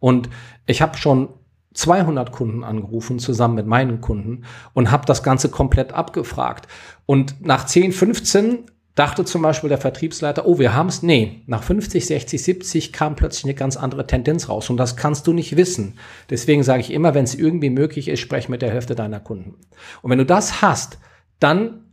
Und 0.00 0.30
ich 0.66 0.82
habe 0.82 0.96
schon 0.96 1.28
200 1.74 2.32
Kunden 2.32 2.64
angerufen, 2.64 3.18
zusammen 3.18 3.54
mit 3.54 3.66
meinen 3.66 4.00
Kunden, 4.00 4.44
und 4.72 4.90
habe 4.90 5.06
das 5.06 5.22
Ganze 5.22 5.50
komplett 5.50 5.92
abgefragt. 5.92 6.68
Und 7.06 7.46
nach 7.46 7.66
10, 7.66 7.92
15 7.92 8.66
dachte 8.94 9.24
zum 9.24 9.42
Beispiel 9.42 9.68
der 9.68 9.78
Vertriebsleiter, 9.78 10.46
oh, 10.46 10.58
wir 10.58 10.74
haben 10.74 10.88
es. 10.88 11.02
Nee, 11.02 11.42
nach 11.46 11.62
50, 11.62 12.06
60, 12.06 12.42
70 12.42 12.92
kam 12.92 13.16
plötzlich 13.16 13.44
eine 13.44 13.54
ganz 13.54 13.76
andere 13.76 14.06
Tendenz 14.06 14.48
raus 14.48 14.68
und 14.70 14.76
das 14.76 14.96
kannst 14.96 15.26
du 15.26 15.32
nicht 15.32 15.56
wissen. 15.56 15.98
Deswegen 16.28 16.62
sage 16.62 16.80
ich 16.80 16.92
immer, 16.92 17.14
wenn 17.14 17.24
es 17.24 17.34
irgendwie 17.34 17.70
möglich 17.70 18.08
ist, 18.08 18.20
sprech 18.20 18.48
mit 18.48 18.62
der 18.62 18.70
Hälfte 18.70 18.94
deiner 18.94 19.20
Kunden. 19.20 19.54
Und 20.02 20.10
wenn 20.10 20.18
du 20.18 20.26
das 20.26 20.60
hast, 20.60 20.98
dann 21.40 21.86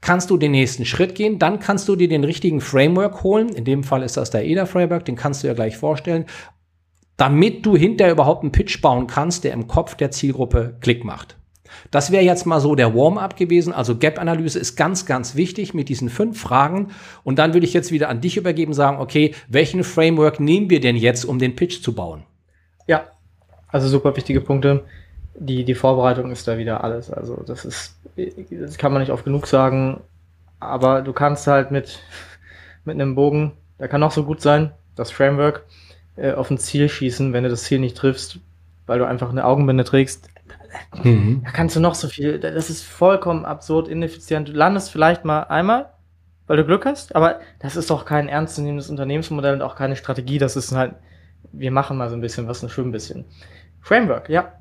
kannst 0.00 0.30
du 0.30 0.36
den 0.36 0.52
nächsten 0.52 0.84
Schritt 0.84 1.14
gehen, 1.14 1.38
dann 1.38 1.58
kannst 1.58 1.88
du 1.88 1.96
dir 1.96 2.08
den 2.08 2.24
richtigen 2.24 2.60
Framework 2.60 3.22
holen. 3.22 3.48
In 3.50 3.64
dem 3.64 3.84
Fall 3.84 4.02
ist 4.02 4.16
das 4.16 4.30
der 4.30 4.42
ADA 4.42 4.66
Framework, 4.66 5.04
den 5.04 5.16
kannst 5.16 5.42
du 5.42 5.48
ja 5.48 5.54
gleich 5.54 5.76
vorstellen, 5.76 6.26
damit 7.16 7.64
du 7.64 7.76
hinterher 7.76 8.12
überhaupt 8.12 8.42
einen 8.42 8.52
Pitch 8.52 8.80
bauen 8.80 9.06
kannst, 9.06 9.44
der 9.44 9.52
im 9.52 9.66
Kopf 9.66 9.94
der 9.94 10.10
Zielgruppe 10.10 10.76
Klick 10.80 11.04
macht. 11.04 11.36
Das 11.90 12.10
wäre 12.10 12.24
jetzt 12.24 12.46
mal 12.46 12.60
so 12.60 12.74
der 12.74 12.94
Warm-up 12.94 13.36
gewesen. 13.36 13.72
Also 13.72 13.96
Gap-Analyse 13.96 14.58
ist 14.58 14.76
ganz, 14.76 15.06
ganz 15.06 15.34
wichtig 15.34 15.74
mit 15.74 15.88
diesen 15.88 16.08
fünf 16.08 16.40
Fragen. 16.40 16.88
Und 17.24 17.38
dann 17.38 17.54
würde 17.54 17.66
ich 17.66 17.74
jetzt 17.74 17.92
wieder 17.92 18.08
an 18.08 18.20
dich 18.20 18.36
übergeben, 18.36 18.74
sagen, 18.74 18.98
okay, 18.98 19.34
welchen 19.48 19.84
Framework 19.84 20.40
nehmen 20.40 20.70
wir 20.70 20.80
denn 20.80 20.96
jetzt, 20.96 21.24
um 21.24 21.38
den 21.38 21.56
Pitch 21.56 21.82
zu 21.82 21.94
bauen? 21.94 22.24
Ja, 22.86 23.06
also 23.68 23.88
super 23.88 24.16
wichtige 24.16 24.40
Punkte. 24.40 24.84
Die, 25.38 25.64
die 25.64 25.74
Vorbereitung 25.74 26.30
ist 26.30 26.48
da 26.48 26.56
wieder 26.58 26.82
alles. 26.82 27.10
Also 27.10 27.42
das 27.46 27.64
ist, 27.64 27.96
das 28.50 28.78
kann 28.78 28.92
man 28.92 29.02
nicht 29.02 29.12
oft 29.12 29.24
genug 29.24 29.46
sagen. 29.46 30.00
Aber 30.60 31.02
du 31.02 31.12
kannst 31.12 31.46
halt 31.46 31.70
mit, 31.70 31.98
mit 32.84 32.94
einem 32.94 33.14
Bogen, 33.14 33.52
der 33.78 33.88
kann 33.88 34.02
auch 34.02 34.12
so 34.12 34.24
gut 34.24 34.40
sein, 34.40 34.72
das 34.94 35.10
Framework, 35.10 35.64
äh, 36.16 36.32
auf 36.32 36.50
ein 36.50 36.58
Ziel 36.58 36.88
schießen, 36.88 37.32
wenn 37.32 37.44
du 37.44 37.50
das 37.50 37.64
Ziel 37.64 37.78
nicht 37.78 37.96
triffst, 37.96 38.38
weil 38.86 38.98
du 38.98 39.06
einfach 39.06 39.30
eine 39.30 39.44
Augenbinde 39.44 39.84
trägst, 39.84 40.28
Mhm. 41.02 41.42
Da 41.44 41.50
kannst 41.50 41.76
du 41.76 41.80
noch 41.80 41.94
so 41.94 42.08
viel, 42.08 42.38
das 42.38 42.70
ist 42.70 42.84
vollkommen 42.84 43.44
absurd, 43.44 43.88
ineffizient. 43.88 44.48
Du 44.48 44.52
landest 44.52 44.90
vielleicht 44.90 45.24
mal 45.24 45.42
einmal, 45.42 45.90
weil 46.46 46.56
du 46.56 46.64
Glück 46.64 46.86
hast, 46.86 47.14
aber 47.14 47.40
das 47.58 47.76
ist 47.76 47.90
doch 47.90 48.04
kein 48.04 48.28
ernstzunehmendes 48.28 48.90
Unternehmensmodell 48.90 49.54
und 49.54 49.62
auch 49.62 49.76
keine 49.76 49.96
Strategie. 49.96 50.38
Das 50.38 50.56
ist 50.56 50.72
halt, 50.72 50.94
wir 51.52 51.70
machen 51.70 51.96
mal 51.96 52.08
so 52.08 52.16
ein 52.16 52.20
bisschen 52.20 52.48
was, 52.48 52.62
ein 52.62 52.68
schön 52.68 52.92
bisschen. 52.92 53.24
Framework, 53.80 54.28
ja. 54.28 54.52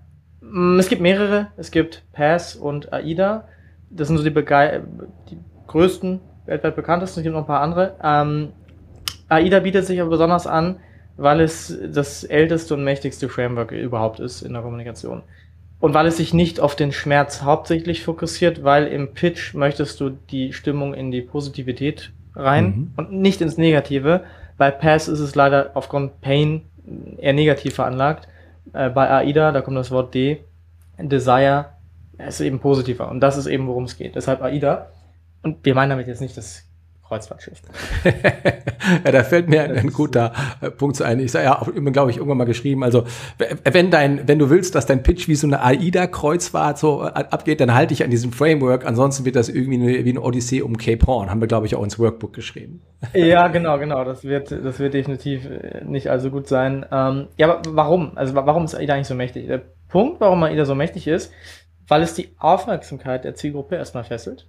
Mm, 0.42 0.80
es 0.80 0.90
gibt 0.90 1.02
mehrere. 1.02 1.48
Es 1.58 1.72
gibt 1.72 2.04
Pass 2.14 2.56
und 2.56 2.94
AIDA. 2.94 3.48
Das 3.90 4.08
sind 4.08 4.18
so 4.18 4.24
die, 4.24 4.30
Bege 4.30 4.84
die 5.30 5.40
größten, 5.68 6.22
weltweit 6.46 6.76
bekanntesten. 6.76 7.20
Es 7.20 7.24
gibt 7.24 7.34
noch 7.34 7.44
ein 7.44 7.48
paar 7.48 7.62
andere. 7.62 7.96
Ähm, 8.04 8.54
AIDA 9.30 9.60
bietet 9.60 9.86
sich 9.86 10.00
aber 10.00 10.12
besonders 10.12 10.48
an, 10.48 10.80
weil 11.18 11.42
es 11.42 11.78
das 11.92 12.24
älteste 12.24 12.74
und 12.74 12.84
mächtigste 12.84 13.30
Framework 13.30 13.72
überhaupt 13.72 14.20
ist 14.20 14.42
in 14.42 14.54
der 14.54 14.62
Kommunikation. 14.62 15.24
Und 15.86 15.94
weil 15.94 16.08
es 16.08 16.18
sich 16.18 16.34
nicht 16.34 16.60
auf 16.60 16.76
den 16.76 16.92
Schmerz 16.92 17.44
hauptsächlich 17.44 18.02
fokussiert, 18.04 18.64
weil 18.64 18.88
im 18.88 19.14
Pitch 19.14 19.54
möchtest 19.54 20.00
du 20.00 20.10
die 20.10 20.52
Stimmung 20.52 20.96
in 20.96 21.12
die 21.12 21.22
Positivität 21.22 22.12
rein 22.36 22.66
mhm. 22.66 22.92
und 22.98 23.12
nicht 23.12 23.40
ins 23.40 23.60
Negative. 23.60 24.24
Bei 24.58 24.72
Pass 24.72 25.08
ist 25.08 25.20
es 25.20 25.36
leider 25.36 25.70
aufgrund 25.76 26.22
Pain 26.22 26.64
eher 27.20 27.34
negativ 27.34 27.76
veranlagt. 27.76 28.28
Äh, 28.74 28.90
bei 28.90 29.12
AIDA, 29.12 29.52
da 29.52 29.62
kommt 29.62 29.78
das 29.78 29.92
Wort 29.92 30.16
D, 30.16 30.40
Desire, 30.98 31.66
ist 32.18 32.42
eben 32.42 32.60
positiver. 32.60 33.08
Und 33.12 33.20
das 33.20 33.38
ist 33.38 33.46
eben, 33.46 33.68
worum 33.68 33.84
es 33.84 33.96
geht. 33.96 34.16
Deshalb 34.16 34.42
AIDA. 34.42 34.88
Und 35.44 35.64
wir 35.64 35.76
meinen 35.76 35.92
damit 35.92 36.08
jetzt 36.08 36.20
nicht 36.20 36.36
das 36.36 36.65
Kreuzfahrtschiff. 37.08 37.62
ja, 38.04 39.12
da 39.12 39.24
fällt 39.24 39.48
mir 39.48 39.64
ein, 39.64 39.72
ein 39.76 39.94
guter 39.94 40.34
äh, 40.62 40.72
Punkt 40.72 41.02
ein. 41.02 41.20
Ich 41.20 41.32
sage 41.32 41.46
ja, 41.46 41.62
auch 41.62 41.68
immer, 41.68 41.92
glaube 41.92 42.10
ich, 42.12 42.18
irgendwann 42.18 42.40
mal 42.40 42.46
geschrieben. 42.46 42.84
Also, 42.84 43.06
wenn 43.64 43.92
dein, 43.92 44.28
wenn 44.28 44.40
du 44.40 44.50
willst, 44.50 44.74
dass 44.74 44.86
dein 44.86 45.04
Pitch 45.04 45.28
wie 45.28 45.36
so 45.36 45.46
eine 45.46 45.62
AIDA-Kreuzfahrt 45.62 46.80
so 46.80 47.04
äh, 47.04 47.08
abgeht, 47.08 47.60
dann 47.60 47.74
halte 47.74 47.94
ich 47.94 48.04
an 48.04 48.10
diesem 48.10 48.32
Framework. 48.32 48.86
Ansonsten 48.86 49.24
wird 49.24 49.36
das 49.36 49.50
irgendwie 49.50 49.76
eine, 49.76 50.06
wie 50.06 50.10
eine 50.10 50.22
Odyssee 50.22 50.62
um 50.62 50.78
Cape 50.78 51.06
Horn. 51.06 51.30
Haben 51.30 51.42
wir, 51.42 51.48
glaube 51.48 51.68
ich, 51.68 51.76
auch 51.76 51.84
ins 51.84 52.00
Workbook 52.00 52.34
geschrieben. 52.34 52.82
ja, 53.14 53.48
genau, 53.50 53.78
genau. 53.78 54.04
Das 54.04 54.24
wird, 54.24 54.52
das 54.52 54.80
wird 54.80 54.96
definitiv 54.96 55.48
nicht 55.86 56.10
allzu 56.10 56.32
gut 56.32 56.48
sein. 56.48 56.86
Ähm, 56.92 57.28
ja, 57.38 57.50
aber 57.50 57.62
warum? 57.76 58.18
Also, 58.18 58.34
warum 58.34 58.66
ist 58.66 58.74
AIDA 58.74 58.96
eigentlich 58.96 59.08
so 59.08 59.16
mächtig? 59.16 59.48
Der 59.48 59.62
Punkt, 59.90 60.20
warum 60.22 60.42
AIDA 60.44 60.66
so 60.66 60.74
mächtig 60.74 61.08
ist, 61.08 61.32
weil 61.88 62.02
es 62.02 62.16
die 62.16 62.30
Aufmerksamkeit 62.40 63.24
der 63.24 63.36
Zielgruppe 63.36 63.76
erstmal 63.76 64.04
fesselt 64.04 64.48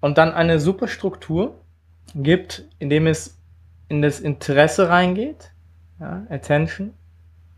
und 0.00 0.18
dann 0.18 0.32
eine 0.32 0.60
super 0.60 0.88
Struktur 0.88 1.54
gibt, 2.14 2.64
indem 2.78 3.06
es 3.06 3.36
in 3.88 4.02
das 4.02 4.20
Interesse 4.20 4.88
reingeht, 4.88 5.50
ja, 6.00 6.26
Attention, 6.28 6.92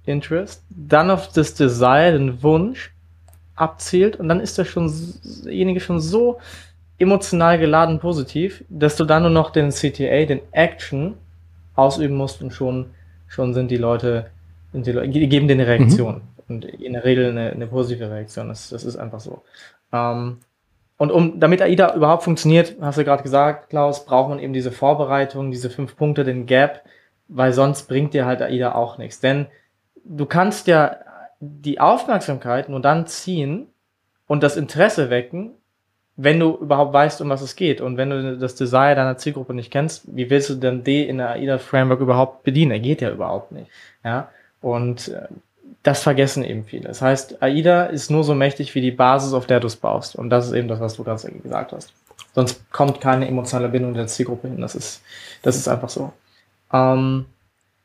Interest, 0.05 0.65
dann 0.71 1.11
auf 1.11 1.33
das 1.33 1.55
Desire, 1.55 2.13
den 2.13 2.43
Wunsch 2.43 2.93
abzielt 3.55 4.17
und 4.17 4.29
dann 4.29 4.41
ist 4.41 4.57
der 4.57 4.65
schon, 4.65 4.93
derjenige 5.45 5.81
schon 5.81 6.01
so 6.01 6.39
emotional 6.99 7.59
geladen 7.59 7.99
positiv, 8.01 8.65
dass 8.69 8.97
du 8.97 9.05
dann 9.05 9.23
nur 9.23 9.31
noch 9.31 9.51
den 9.51 9.71
CTA, 9.71 10.25
den 10.25 10.41
Action 10.53 11.15
ausüben 11.75 12.17
musst 12.17 12.43
und 12.43 12.53
schon, 12.53 12.87
schon 13.27 13.55
sind 13.55 13.71
die 13.71 13.77
Leute, 13.77 14.31
sind 14.73 14.87
die 14.87 14.93
Leute, 14.93 15.09
geben 15.09 15.49
dir 15.49 15.55
eine 15.55 15.67
Reaktion. 15.67 16.15
Mhm. 16.15 16.21
Und 16.49 16.65
in 16.65 16.95
der 16.95 17.05
Regel 17.05 17.29
eine, 17.31 17.51
eine 17.51 17.67
positive 17.67 18.11
Reaktion. 18.11 18.49
Das, 18.49 18.71
das 18.71 18.85
ist 18.85 18.97
einfach 18.97 19.21
so. 19.21 19.43
Ähm, 19.93 20.39
und 20.99 21.13
um, 21.13 21.41
damit 21.41 21.63
AIDA 21.63 21.95
überhaupt 21.95 22.25
funktioniert, 22.25 22.77
hast 22.81 22.99
du 22.99 23.05
gerade 23.05 23.23
gesagt, 23.23 23.71
Klaus, 23.71 24.05
braucht 24.05 24.29
man 24.31 24.41
eben 24.41 24.53
diese 24.53 24.73
Vorbereitung, 24.73 25.51
diese 25.53 25.71
fünf 25.71 25.97
Punkte, 25.97 26.25
den 26.25 26.47
Gap, 26.47 26.83
weil 27.29 27.53
sonst 27.53 27.89
bringt 27.89 28.15
dir 28.15 28.27
halt 28.27 28.43
AIDA 28.43 28.75
auch 28.75 28.99
nichts. 28.99 29.21
Denn 29.21 29.47
du 30.05 30.27
kannst 30.27 30.67
ja 30.67 30.97
die 31.41 31.81
Aufmerksamkeit 31.81 32.69
nur 32.69 32.81
dann 32.81 33.07
ziehen 33.07 33.69
und 34.27 34.43
das 34.43 34.57
Interesse 34.57 35.09
wecken, 35.09 35.53
wenn 36.17 36.41
du 36.41 36.57
überhaupt 36.57 36.93
weißt, 36.93 37.21
um 37.21 37.29
was 37.29 37.43
es 37.43 37.55
geht. 37.55 37.81
Und 37.81 37.97
wenn 37.97 38.11
du 38.11 38.37
das 38.37 38.57
Desire 38.57 38.97
deiner 38.97 39.17
Zielgruppe 39.17 39.55
nicht 39.55 39.71
kennst, 39.71 40.17
wie 40.17 40.29
willst 40.31 40.51
du 40.51 40.57
denn 40.57 40.83
D 40.83 41.05
in 41.05 41.19
der 41.19 41.31
AIDA 41.31 41.59
Framework 41.59 42.01
überhaupt 42.01 42.43
bedienen? 42.43 42.73
Er 42.73 42.81
geht 42.81 43.01
ja 43.01 43.11
überhaupt 43.13 43.53
nicht. 43.53 43.71
Ja. 44.05 44.31
Und 44.61 45.09
äh, 45.09 45.29
das 45.83 46.03
vergessen 46.03 46.45
eben 46.45 46.65
viele. 46.65 46.89
Das 46.89 47.03
heißt, 47.03 47.43
AIDA 47.43 47.85
ist 47.85 48.11
nur 48.11 48.25
so 48.25 48.35
mächtig 48.35 48.75
wie 48.75 48.81
die 48.81 48.91
Basis, 48.91 49.33
auf 49.33 49.47
der 49.47 49.61
du 49.61 49.67
es 49.67 49.77
baust. 49.77 50.17
Und 50.17 50.31
das 50.31 50.47
ist 50.47 50.53
eben 50.53 50.69
das, 50.69 50.81
was 50.81 50.95
du 50.95 51.05
gerade 51.05 51.31
gesagt 51.31 51.73
hast. 51.73 51.93
Sonst 52.35 52.71
kommt 52.71 53.01
keine 53.01 53.27
emotionale 53.27 53.69
Bindung 53.69 53.95
der 53.95 54.07
Zielgruppe 54.07 54.49
hin. 54.49 54.61
Das 54.61 54.75
ist, 54.75 55.03
das 55.43 55.57
ist 55.57 55.69
einfach 55.69 55.89
so. 55.89 56.13
Ähm, 56.73 57.27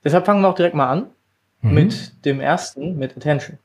deshalb 0.03 0.25
fangen 0.25 0.41
wir 0.41 0.49
auch 0.49 0.55
direkt 0.55 0.75
mal 0.75 0.89
an 0.89 1.07
mhm. 1.61 1.73
mit 1.73 2.25
dem 2.25 2.39
ersten, 2.39 2.97
mit 2.97 3.15
Attention. 3.15 3.57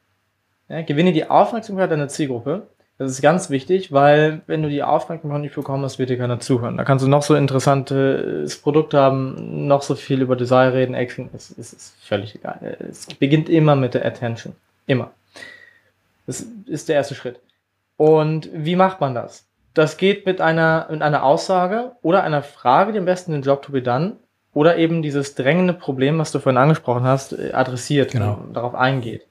Ja, 0.68 0.82
gewinne 0.82 1.12
die 1.12 1.28
Aufmerksamkeit 1.28 1.90
deiner 1.90 2.08
Zielgruppe. 2.08 2.66
Das 2.98 3.12
ist 3.12 3.22
ganz 3.22 3.48
wichtig, 3.48 3.92
weil 3.92 4.42
wenn 4.48 4.62
du 4.62 4.68
die 4.68 4.82
Aufmerksamkeit 4.82 5.40
nicht 5.40 5.54
bekommst, 5.54 6.00
wird 6.00 6.10
dir 6.10 6.18
keiner 6.18 6.40
zuhören. 6.40 6.76
Da 6.76 6.82
kannst 6.82 7.04
du 7.04 7.08
noch 7.08 7.22
so 7.22 7.36
interessantes 7.36 8.58
Produkt 8.58 8.92
haben, 8.92 9.68
noch 9.68 9.82
so 9.82 9.94
viel 9.94 10.20
über 10.20 10.34
Design 10.34 10.72
reden, 10.72 10.94
Action, 10.94 11.30
es, 11.32 11.56
es 11.56 11.72
ist 11.72 11.94
völlig 12.04 12.34
egal. 12.34 12.76
Es 12.90 13.06
beginnt 13.06 13.48
immer 13.48 13.76
mit 13.76 13.94
der 13.94 14.04
Attention. 14.04 14.56
Immer. 14.86 15.12
Das 16.26 16.44
ist 16.66 16.88
der 16.88 16.96
erste 16.96 17.14
Schritt. 17.14 17.40
Und 17.96 18.50
wie 18.52 18.74
macht 18.74 19.00
man 19.00 19.14
das? 19.14 19.46
Das 19.74 19.96
geht 19.96 20.26
mit 20.26 20.40
einer, 20.40 20.88
mit 20.90 21.00
einer 21.00 21.22
Aussage 21.22 21.92
oder 22.02 22.24
einer 22.24 22.42
Frage, 22.42 22.92
die 22.92 22.98
am 22.98 23.04
besten 23.04 23.30
den 23.30 23.42
Job 23.42 23.62
to 23.62 23.70
be 23.70 23.80
done 23.80 24.16
oder 24.54 24.76
eben 24.76 25.02
dieses 25.02 25.36
drängende 25.36 25.72
Problem, 25.72 26.18
was 26.18 26.32
du 26.32 26.40
vorhin 26.40 26.58
angesprochen 26.58 27.04
hast, 27.04 27.32
äh, 27.32 27.52
adressiert 27.52 28.10
genau. 28.10 28.40
und 28.42 28.54
darauf 28.54 28.74
eingeht. 28.74 29.28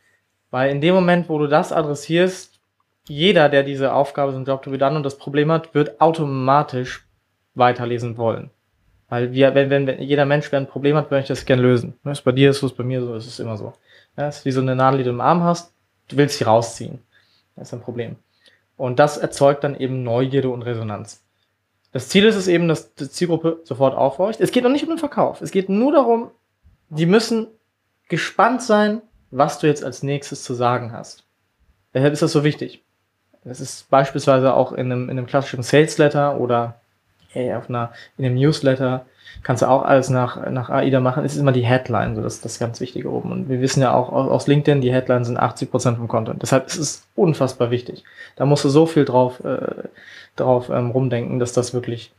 Weil 0.51 0.71
in 0.71 0.79
dem 0.79 0.95
Moment, 0.95 1.27
wo 1.27 1.37
du 1.37 1.47
das 1.47 1.73
adressierst, 1.73 2.56
jeder, 3.07 3.49
der 3.49 3.63
diese 3.63 3.93
Aufgabe, 3.93 4.31
so 4.31 4.37
ein 4.37 4.45
Job 4.45 4.61
to 4.63 4.71
be 4.71 4.77
done 4.77 4.95
und 4.95 5.03
das 5.03 5.17
Problem 5.17 5.51
hat, 5.51 5.73
wird 5.73 6.01
automatisch 6.01 7.07
weiterlesen 7.55 8.17
wollen. 8.17 8.51
Weil 9.09 9.31
wir, 9.31 9.55
wenn, 9.55 9.69
wenn, 9.69 9.87
wenn 9.87 10.01
jeder 10.01 10.25
Mensch, 10.25 10.51
wer 10.51 10.59
ein 10.59 10.67
Problem 10.67 10.95
hat, 10.95 11.11
möchte 11.11 11.31
das 11.31 11.45
gerne 11.45 11.61
lösen. 11.61 11.97
Ne, 12.03 12.11
ist 12.11 12.23
bei 12.23 12.33
dir 12.33 12.49
ist 12.49 12.61
es, 12.61 12.73
bei 12.73 12.83
mir 12.83 13.01
so, 13.01 13.15
ist 13.15 13.27
es 13.27 13.39
immer 13.39 13.57
so. 13.57 13.73
Das 14.15 14.39
ist 14.39 14.45
wie 14.45 14.51
so 14.51 14.61
eine 14.61 14.75
Nadel, 14.75 14.99
die 14.99 15.03
du 15.05 15.11
im 15.11 15.21
Arm 15.21 15.43
hast, 15.43 15.73
du 16.09 16.17
willst 16.17 16.37
sie 16.37 16.43
rausziehen. 16.43 16.99
Das 17.55 17.69
ist 17.69 17.73
ein 17.73 17.81
Problem. 17.81 18.17
Und 18.75 18.99
das 18.99 19.17
erzeugt 19.17 19.63
dann 19.63 19.79
eben 19.79 20.03
Neugierde 20.03 20.49
und 20.49 20.61
Resonanz. 20.63 21.23
Das 21.93 22.09
Ziel 22.09 22.25
ist 22.25 22.35
es 22.35 22.47
eben, 22.47 22.67
dass 22.67 22.93
die 22.93 23.09
Zielgruppe 23.09 23.61
sofort 23.63 23.95
aufhorcht. 23.95 24.41
Es 24.41 24.51
geht 24.51 24.63
noch 24.63 24.69
nicht 24.69 24.83
um 24.83 24.89
den 24.89 24.99
Verkauf. 24.99 25.41
Es 25.41 25.51
geht 25.51 25.69
nur 25.69 25.93
darum, 25.93 26.31
die 26.89 27.05
müssen 27.05 27.47
gespannt 28.09 28.61
sein, 28.61 29.01
was 29.31 29.59
du 29.59 29.67
jetzt 29.67 29.83
als 29.83 30.03
nächstes 30.03 30.43
zu 30.43 30.53
sagen 30.53 30.91
hast. 30.91 31.23
Deshalb 31.93 32.13
ist 32.13 32.21
das 32.21 32.31
so 32.31 32.43
wichtig. 32.43 32.83
Das 33.47 33.61
ist 33.61 33.89
beispielsweise 33.89 34.53
auch 34.53 34.71
in 34.71 34.91
einem, 34.91 35.03
in 35.05 35.17
einem 35.17 35.27
klassischen 35.27 35.63
Sales 35.63 35.97
Letter 35.97 36.39
oder 36.39 36.75
hey, 37.29 37.53
auf 37.53 37.69
einer, 37.69 37.91
in 38.17 38.25
einem 38.25 38.35
Newsletter 38.35 39.05
kannst 39.43 39.61
du 39.61 39.69
auch 39.69 39.83
alles 39.83 40.09
nach, 40.09 40.49
nach 40.49 40.69
AIDA 40.69 40.99
machen. 40.99 41.23
Es 41.23 41.33
ist 41.33 41.39
immer 41.39 41.51
die 41.51 41.65
Headline, 41.65 42.15
so 42.15 42.21
das, 42.21 42.41
das 42.41 42.59
ganz 42.59 42.79
Wichtige 42.79 43.11
oben. 43.11 43.31
Und 43.31 43.49
wir 43.49 43.61
wissen 43.61 43.81
ja 43.81 43.93
auch 43.93 44.11
aus 44.11 44.47
LinkedIn, 44.47 44.81
die 44.81 44.91
Headline 44.91 45.25
sind 45.25 45.37
80 45.37 45.69
Prozent 45.69 45.97
vom 45.97 46.07
Content. 46.07 46.41
Deshalb 46.41 46.67
ist 46.67 46.77
es 46.77 47.07
unfassbar 47.15 47.71
wichtig. 47.71 48.03
Da 48.35 48.45
musst 48.45 48.65
du 48.65 48.69
so 48.69 48.85
viel 48.85 49.05
drauf, 49.05 49.43
äh, 49.43 49.87
drauf 50.35 50.69
ähm, 50.69 50.91
rumdenken, 50.91 51.39
dass 51.39 51.53
das 51.53 51.73
wirklich, 51.73 52.11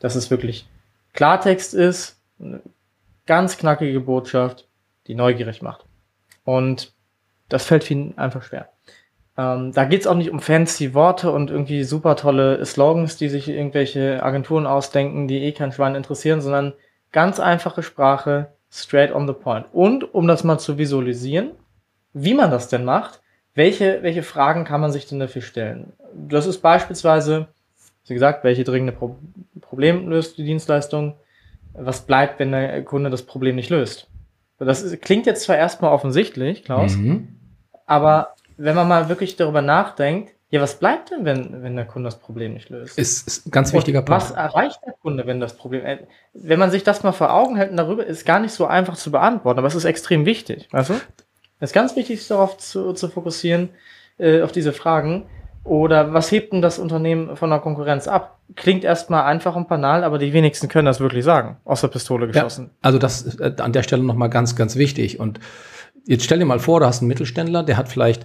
dass 0.00 0.14
es 0.14 0.30
wirklich 0.30 0.66
Klartext 1.14 1.72
ist, 1.72 2.18
eine 2.40 2.60
ganz 3.26 3.56
knackige 3.56 4.00
Botschaft, 4.00 4.66
die 5.06 5.14
neugierig 5.14 5.62
macht. 5.62 5.84
Und 6.44 6.92
das 7.48 7.64
fällt 7.64 7.84
vielen 7.84 8.16
einfach 8.18 8.42
schwer. 8.42 8.68
Ähm, 9.38 9.72
da 9.72 9.84
geht's 9.84 10.06
auch 10.06 10.14
nicht 10.14 10.30
um 10.30 10.40
fancy 10.40 10.94
Worte 10.94 11.30
und 11.30 11.50
irgendwie 11.50 11.84
super 11.84 12.16
tolle 12.16 12.64
Slogans, 12.64 13.16
die 13.16 13.28
sich 13.28 13.48
irgendwelche 13.48 14.22
Agenturen 14.22 14.66
ausdenken, 14.66 15.28
die 15.28 15.42
eh 15.42 15.52
kein 15.52 15.72
Schwein 15.72 15.94
interessieren, 15.94 16.40
sondern 16.40 16.72
ganz 17.12 17.38
einfache 17.38 17.82
Sprache, 17.82 18.48
straight 18.70 19.14
on 19.14 19.26
the 19.26 19.34
point. 19.34 19.66
Und 19.72 20.14
um 20.14 20.26
das 20.26 20.44
mal 20.44 20.58
zu 20.58 20.78
visualisieren, 20.78 21.50
wie 22.12 22.34
man 22.34 22.50
das 22.50 22.68
denn 22.68 22.84
macht, 22.84 23.20
welche, 23.54 24.02
welche 24.02 24.22
Fragen 24.22 24.64
kann 24.64 24.80
man 24.80 24.92
sich 24.92 25.06
denn 25.06 25.20
dafür 25.20 25.42
stellen? 25.42 25.92
Das 26.14 26.46
ist 26.46 26.58
beispielsweise, 26.58 27.48
wie 28.06 28.14
gesagt, 28.14 28.44
welche 28.44 28.64
dringende 28.64 28.92
Pro 28.92 29.16
Problem 29.60 30.08
löst 30.08 30.38
die 30.38 30.44
Dienstleistung? 30.44 31.14
Was 31.72 32.02
bleibt, 32.02 32.38
wenn 32.38 32.52
der 32.52 32.84
Kunde 32.84 33.10
das 33.10 33.22
Problem 33.22 33.56
nicht 33.56 33.70
löst? 33.70 34.08
Das 34.58 34.82
ist, 34.82 35.02
klingt 35.02 35.26
jetzt 35.26 35.42
zwar 35.42 35.56
erstmal 35.56 35.92
offensichtlich, 35.92 36.64
Klaus, 36.64 36.96
mhm. 36.96 37.28
aber 37.84 38.34
wenn 38.56 38.74
man 38.74 38.88
mal 38.88 39.08
wirklich 39.08 39.36
darüber 39.36 39.62
nachdenkt, 39.62 40.32
ja, 40.48 40.60
was 40.60 40.76
bleibt 40.76 41.10
denn, 41.10 41.24
wenn, 41.24 41.62
wenn 41.62 41.74
der 41.74 41.86
Kunde 41.86 42.06
das 42.06 42.18
Problem 42.18 42.54
nicht 42.54 42.70
löst? 42.70 42.96
Ist, 42.98 43.26
ist 43.26 43.46
ein 43.46 43.50
ganz 43.50 43.72
wichtiger 43.72 44.00
Punkt. 44.00 44.10
Was 44.10 44.30
erreicht 44.30 44.78
der 44.86 44.92
Kunde, 44.92 45.26
wenn 45.26 45.40
das 45.40 45.56
Problem, 45.56 45.84
äh, 45.84 45.98
wenn 46.34 46.58
man 46.58 46.70
sich 46.70 46.84
das 46.84 47.02
mal 47.02 47.12
vor 47.12 47.32
Augen 47.32 47.56
hält 47.56 47.72
und 47.72 47.76
darüber, 47.76 48.06
ist 48.06 48.24
gar 48.24 48.38
nicht 48.38 48.52
so 48.52 48.66
einfach 48.66 48.96
zu 48.96 49.10
beantworten, 49.10 49.58
aber 49.58 49.66
es 49.66 49.74
ist 49.74 49.84
extrem 49.84 50.24
wichtig, 50.24 50.68
weißt 50.70 50.90
du? 50.90 50.94
Es 51.58 51.70
ist 51.70 51.74
ganz 51.74 51.96
wichtig, 51.96 52.20
sich 52.20 52.28
darauf 52.28 52.58
zu, 52.58 52.92
zu 52.92 53.08
fokussieren, 53.08 53.70
äh, 54.18 54.42
auf 54.42 54.52
diese 54.52 54.72
Fragen. 54.72 55.26
Oder 55.64 56.14
was 56.14 56.30
hebt 56.30 56.52
denn 56.52 56.62
das 56.62 56.78
Unternehmen 56.78 57.36
von 57.36 57.50
der 57.50 57.58
Konkurrenz 57.58 58.06
ab? 58.06 58.38
Klingt 58.54 58.84
erstmal 58.84 59.24
einfach 59.24 59.56
und 59.56 59.66
banal, 59.66 60.04
aber 60.04 60.18
die 60.18 60.32
wenigsten 60.32 60.68
können 60.68 60.86
das 60.86 61.00
wirklich 61.00 61.24
sagen, 61.24 61.56
aus 61.64 61.80
der 61.80 61.88
Pistole 61.88 62.28
geschossen. 62.28 62.66
Ja, 62.66 62.78
also 62.82 62.98
das 62.98 63.22
ist 63.22 63.40
äh, 63.40 63.52
an 63.58 63.72
der 63.72 63.82
Stelle 63.82 64.04
nochmal 64.04 64.30
ganz, 64.30 64.54
ganz 64.54 64.76
wichtig. 64.76 65.18
Und 65.18 65.40
Jetzt 66.06 66.24
stell 66.24 66.38
dir 66.38 66.44
mal 66.44 66.60
vor, 66.60 66.80
du 66.80 66.86
hast 66.86 67.00
einen 67.00 67.08
Mittelständler, 67.08 67.64
der 67.64 67.76
hat 67.76 67.88
vielleicht 67.88 68.24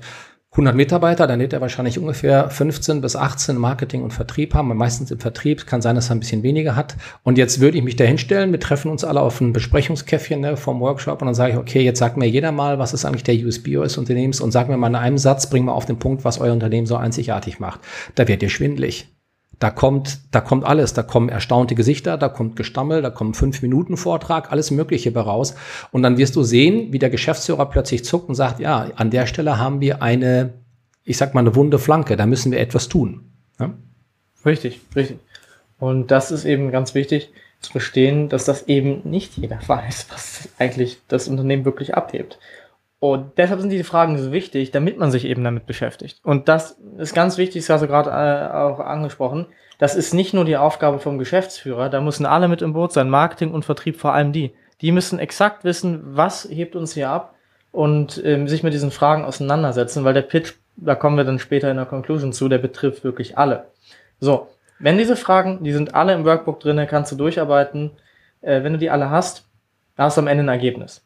100 0.51 0.75
Mitarbeiter, 0.75 1.27
dann 1.27 1.39
wird 1.39 1.53
er 1.53 1.61
wahrscheinlich 1.61 1.97
ungefähr 1.97 2.49
15 2.49 3.01
bis 3.01 3.15
18 3.15 3.55
Marketing 3.55 4.03
und 4.03 4.11
Vertrieb 4.11 4.53
haben. 4.53 4.75
Meistens 4.75 5.09
im 5.09 5.19
Vertrieb 5.19 5.65
kann 5.65 5.81
sein, 5.81 5.95
dass 5.95 6.11
er 6.11 6.15
ein 6.15 6.19
bisschen 6.19 6.43
weniger 6.43 6.75
hat. 6.75 6.95
Und 7.23 7.37
jetzt 7.37 7.59
würde 7.61 7.77
ich 7.77 7.83
mich 7.83 7.95
da 7.95 8.03
hinstellen, 8.03 8.51
wir 8.51 8.59
treffen 8.59 8.91
uns 8.91 9.03
alle 9.03 9.21
auf 9.21 9.41
ein 9.41 9.53
Besprechungskäffchen 9.53 10.41
ne, 10.41 10.57
vom 10.57 10.81
Workshop 10.81 11.21
und 11.21 11.25
dann 11.27 11.35
sage 11.35 11.53
ich, 11.53 11.57
okay, 11.57 11.81
jetzt 11.81 11.99
sagt 11.99 12.17
mir 12.17 12.27
jeder 12.27 12.51
mal, 12.51 12.77
was 12.79 12.93
ist 12.93 13.05
eigentlich 13.05 13.23
der 13.23 13.35
USB 13.35 13.77
eures 13.77 13.97
Unternehmens 13.97 14.41
und 14.41 14.51
sag 14.51 14.67
mir 14.67 14.77
mal 14.77 14.87
in 14.87 14.95
einem 14.95 15.17
Satz, 15.17 15.49
bring 15.49 15.65
mal 15.65 15.71
auf 15.71 15.85
den 15.85 15.97
Punkt, 15.97 16.25
was 16.25 16.39
euer 16.39 16.53
Unternehmen 16.53 16.85
so 16.85 16.97
einzigartig 16.97 17.59
macht. 17.59 17.79
Da 18.15 18.27
wird 18.27 18.41
dir 18.41 18.49
schwindlig. 18.49 19.07
Da 19.61 19.69
kommt, 19.69 20.17
da 20.31 20.41
kommt 20.41 20.65
alles. 20.65 20.95
Da 20.95 21.03
kommen 21.03 21.29
erstaunte 21.29 21.75
Gesichter, 21.75 22.17
da 22.17 22.29
kommt 22.29 22.55
Gestammel, 22.55 23.03
da 23.03 23.11
kommt 23.11 23.37
fünf 23.37 23.61
Minuten 23.61 23.95
Vortrag, 23.95 24.51
alles 24.51 24.71
Mögliche 24.71 25.15
raus. 25.15 25.53
Und 25.91 26.01
dann 26.01 26.17
wirst 26.17 26.35
du 26.35 26.41
sehen, 26.41 26.91
wie 26.91 26.97
der 26.97 27.11
Geschäftsführer 27.11 27.67
plötzlich 27.67 28.03
zuckt 28.03 28.27
und 28.27 28.33
sagt, 28.33 28.59
ja, 28.59 28.89
an 28.95 29.11
der 29.11 29.27
Stelle 29.27 29.59
haben 29.59 29.79
wir 29.79 30.01
eine, 30.01 30.53
ich 31.03 31.17
sag 31.17 31.35
mal, 31.35 31.41
eine 31.41 31.55
wunde 31.55 31.77
Flanke. 31.77 32.17
Da 32.17 32.25
müssen 32.25 32.51
wir 32.51 32.59
etwas 32.59 32.89
tun. 32.89 33.29
Ja? 33.59 33.71
Richtig, 34.47 34.81
richtig. 34.95 35.19
Und 35.77 36.09
das 36.09 36.31
ist 36.31 36.45
eben 36.45 36.71
ganz 36.71 36.95
wichtig 36.95 37.31
zu 37.59 37.71
verstehen, 37.71 38.29
dass 38.29 38.45
das 38.45 38.67
eben 38.67 39.07
nicht 39.07 39.37
jeder 39.37 39.59
weiß, 39.67 40.07
was 40.09 40.49
eigentlich 40.57 41.01
das 41.07 41.27
Unternehmen 41.27 41.65
wirklich 41.65 41.93
abhebt. 41.93 42.39
Und 43.01 43.39
deshalb 43.39 43.59
sind 43.59 43.71
diese 43.71 43.83
Fragen 43.83 44.15
so 44.19 44.31
wichtig, 44.31 44.69
damit 44.69 44.99
man 44.99 45.09
sich 45.09 45.25
eben 45.25 45.43
damit 45.43 45.65
beschäftigt. 45.65 46.19
Und 46.23 46.47
das 46.47 46.77
ist 46.99 47.15
ganz 47.15 47.39
wichtig, 47.39 47.63
das 47.63 47.69
hast 47.71 47.81
du 47.81 47.87
gerade 47.87 48.11
äh, 48.11 48.55
auch 48.55 48.79
angesprochen. 48.79 49.47
Das 49.79 49.95
ist 49.95 50.13
nicht 50.13 50.35
nur 50.35 50.45
die 50.45 50.55
Aufgabe 50.55 50.99
vom 50.99 51.17
Geschäftsführer, 51.17 51.89
da 51.89 51.99
müssen 51.99 52.27
alle 52.27 52.47
mit 52.47 52.61
im 52.61 52.73
Boot 52.73 52.93
sein, 52.93 53.09
Marketing 53.09 53.55
und 53.55 53.65
Vertrieb 53.65 53.97
vor 53.97 54.13
allem 54.13 54.33
die. 54.33 54.53
Die 54.81 54.91
müssen 54.91 55.17
exakt 55.17 55.63
wissen, 55.63 55.99
was 56.15 56.47
hebt 56.47 56.75
uns 56.75 56.93
hier 56.93 57.09
ab 57.09 57.33
und 57.71 58.21
ähm, 58.23 58.47
sich 58.47 58.61
mit 58.61 58.71
diesen 58.71 58.91
Fragen 58.91 59.25
auseinandersetzen, 59.25 60.03
weil 60.03 60.13
der 60.13 60.21
Pitch, 60.21 60.53
da 60.77 60.93
kommen 60.93 61.17
wir 61.17 61.23
dann 61.23 61.39
später 61.39 61.71
in 61.71 61.77
der 61.77 61.87
Conclusion 61.87 62.33
zu, 62.33 62.49
der 62.49 62.59
betrifft 62.59 63.03
wirklich 63.03 63.35
alle. 63.35 63.65
So, 64.19 64.47
wenn 64.77 64.99
diese 64.99 65.15
Fragen, 65.15 65.63
die 65.63 65.73
sind 65.73 65.95
alle 65.95 66.13
im 66.13 66.23
Workbook 66.23 66.59
drin, 66.59 66.85
kannst 66.87 67.11
du 67.11 67.15
durcharbeiten. 67.15 67.93
Äh, 68.41 68.61
wenn 68.61 68.73
du 68.73 68.79
die 68.79 68.91
alle 68.91 69.09
hast, 69.09 69.47
hast 69.97 70.17
du 70.17 70.21
am 70.21 70.27
Ende 70.27 70.43
ein 70.43 70.49
Ergebnis 70.49 71.03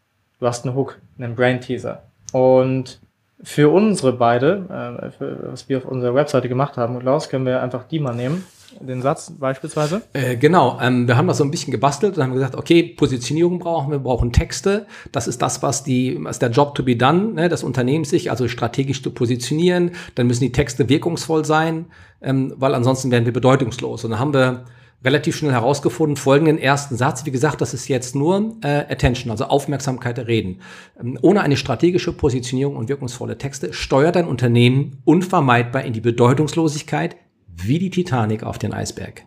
hast 0.47 0.65
einen 0.65 0.75
Hook, 0.75 0.99
einen 1.17 1.35
Brain 1.35 1.61
Teaser. 1.61 2.03
Und 2.31 2.99
für 3.43 3.69
unsere 3.69 4.13
beide, 4.13 4.99
äh, 5.01 5.11
für, 5.11 5.51
was 5.51 5.69
wir 5.69 5.77
auf 5.77 5.85
unserer 5.85 6.15
Webseite 6.15 6.49
gemacht 6.49 6.77
haben, 6.77 6.99
Klaus, 6.99 7.29
können 7.29 7.45
wir 7.45 7.61
einfach 7.61 7.83
die 7.87 7.99
mal 7.99 8.15
nehmen. 8.15 8.43
Den 8.79 9.01
Satz 9.01 9.31
beispielsweise? 9.39 10.01
Äh, 10.13 10.35
genau, 10.35 10.79
ähm, 10.81 11.07
wir 11.07 11.15
haben 11.15 11.27
das 11.27 11.37
so 11.37 11.43
ein 11.43 11.51
bisschen 11.51 11.71
gebastelt 11.71 12.17
und 12.17 12.23
haben 12.23 12.33
gesagt, 12.33 12.55
okay, 12.55 12.83
Positionierung 12.83 13.59
brauchen 13.59 13.91
wir, 13.91 13.99
brauchen 13.99 14.33
Texte. 14.33 14.85
Das 15.11 15.27
ist 15.27 15.41
das, 15.41 15.63
was 15.63 15.83
die, 15.83 16.17
was 16.21 16.39
der 16.39 16.49
Job 16.49 16.75
to 16.75 16.83
be 16.83 16.95
done, 16.95 17.33
ne, 17.33 17.47
das 17.47 17.63
Unternehmen 17.63 18.03
sich 18.03 18.31
also 18.31 18.47
strategisch 18.47 19.01
zu 19.01 19.11
positionieren. 19.11 19.91
Dann 20.15 20.27
müssen 20.27 20.41
die 20.41 20.51
Texte 20.51 20.89
wirkungsvoll 20.89 21.45
sein, 21.45 21.85
ähm, 22.21 22.53
weil 22.57 22.73
ansonsten 22.73 23.11
werden 23.11 23.25
wir 23.25 23.33
bedeutungslos. 23.33 24.03
Und 24.03 24.11
dann 24.11 24.19
haben 24.19 24.33
wir 24.33 24.65
relativ 25.05 25.37
schnell 25.37 25.51
herausgefunden, 25.51 26.17
folgenden 26.17 26.57
ersten 26.57 26.97
Satz. 26.97 27.25
Wie 27.25 27.31
gesagt, 27.31 27.61
das 27.61 27.73
ist 27.73 27.87
jetzt 27.87 28.15
nur 28.15 28.55
äh, 28.61 28.91
Attention, 28.91 29.31
also 29.31 29.45
Aufmerksamkeit 29.45 30.19
Reden. 30.19 30.61
Ähm, 30.99 31.17
ohne 31.21 31.41
eine 31.41 31.55
strategische 31.55 32.11
Positionierung 32.11 32.75
und 32.75 32.89
wirkungsvolle 32.89 33.37
Texte 33.37 33.71
steuert 33.71 34.17
ein 34.17 34.27
Unternehmen 34.27 35.01
unvermeidbar 35.05 35.83
in 35.83 35.93
die 35.93 36.01
Bedeutungslosigkeit 36.01 37.15
wie 37.47 37.79
die 37.79 37.91
Titanic 37.91 38.43
auf 38.43 38.57
den 38.57 38.73
Eisberg. 38.73 39.23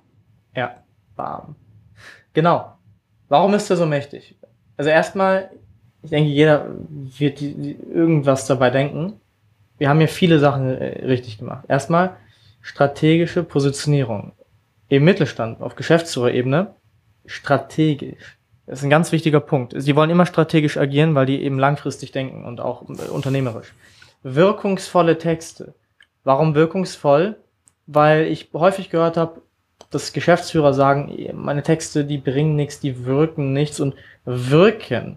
Ja, 0.55 0.83
bam. 1.17 1.55
Genau. 2.35 2.75
Warum 3.29 3.55
ist 3.55 3.71
er 3.71 3.77
so 3.77 3.87
mächtig? 3.87 4.37
Also 4.77 4.91
erstmal, 4.91 5.51
ich 6.03 6.11
denke, 6.11 6.31
jeder 6.31 6.75
wird 7.19 7.41
die, 7.41 7.55
die, 7.55 7.77
irgendwas 7.93 8.47
dabei 8.47 8.71
denken. 8.71 9.15
Wir 9.79 9.89
haben 9.89 9.99
hier 9.99 10.09
viele 10.09 10.39
Sachen 10.39 10.69
äh, 10.69 11.07
richtig 11.07 11.39
gemacht. 11.39 11.65
Erstmal 11.69 12.17
strategische 12.61 13.45
Positionierung 13.45 14.33
im 14.89 15.05
Mittelstand 15.05 15.61
auf 15.61 15.75
Geschäftsführerebene 15.75 16.75
strategisch. 17.27 18.39
Das 18.67 18.81
ist 18.81 18.85
ein 18.85 18.91
ganz 18.91 19.13
wichtiger 19.13 19.41
Punkt. 19.41 19.75
Sie 19.77 19.97
wollen 19.97 20.11
immer 20.11 20.27
strategisch 20.27 20.77
agieren, 20.77 21.15
weil 21.15 21.27
die 21.27 21.43
eben 21.43 21.59
langfristig 21.59 22.13
denken 22.13 22.45
und 22.45 22.61
auch 22.61 22.83
äh, 22.89 23.09
unternehmerisch. 23.09 23.73
Wirkungsvolle 24.23 25.19
Texte. 25.19 25.75
Warum 26.25 26.55
wirkungsvoll? 26.55 27.37
Weil 27.87 28.27
ich 28.27 28.51
häufig 28.53 28.91
gehört 28.91 29.17
habe, 29.17 29.41
dass 29.91 30.13
Geschäftsführer 30.13 30.75
sagen, 30.75 31.15
meine 31.35 31.63
Texte, 31.63 32.05
die 32.05 32.19
bringen 32.19 32.57
nichts, 32.57 32.81
die 32.81 33.07
wirken 33.07 33.53
nichts 33.53 33.81
und 33.81 33.95
wirken 34.25 35.17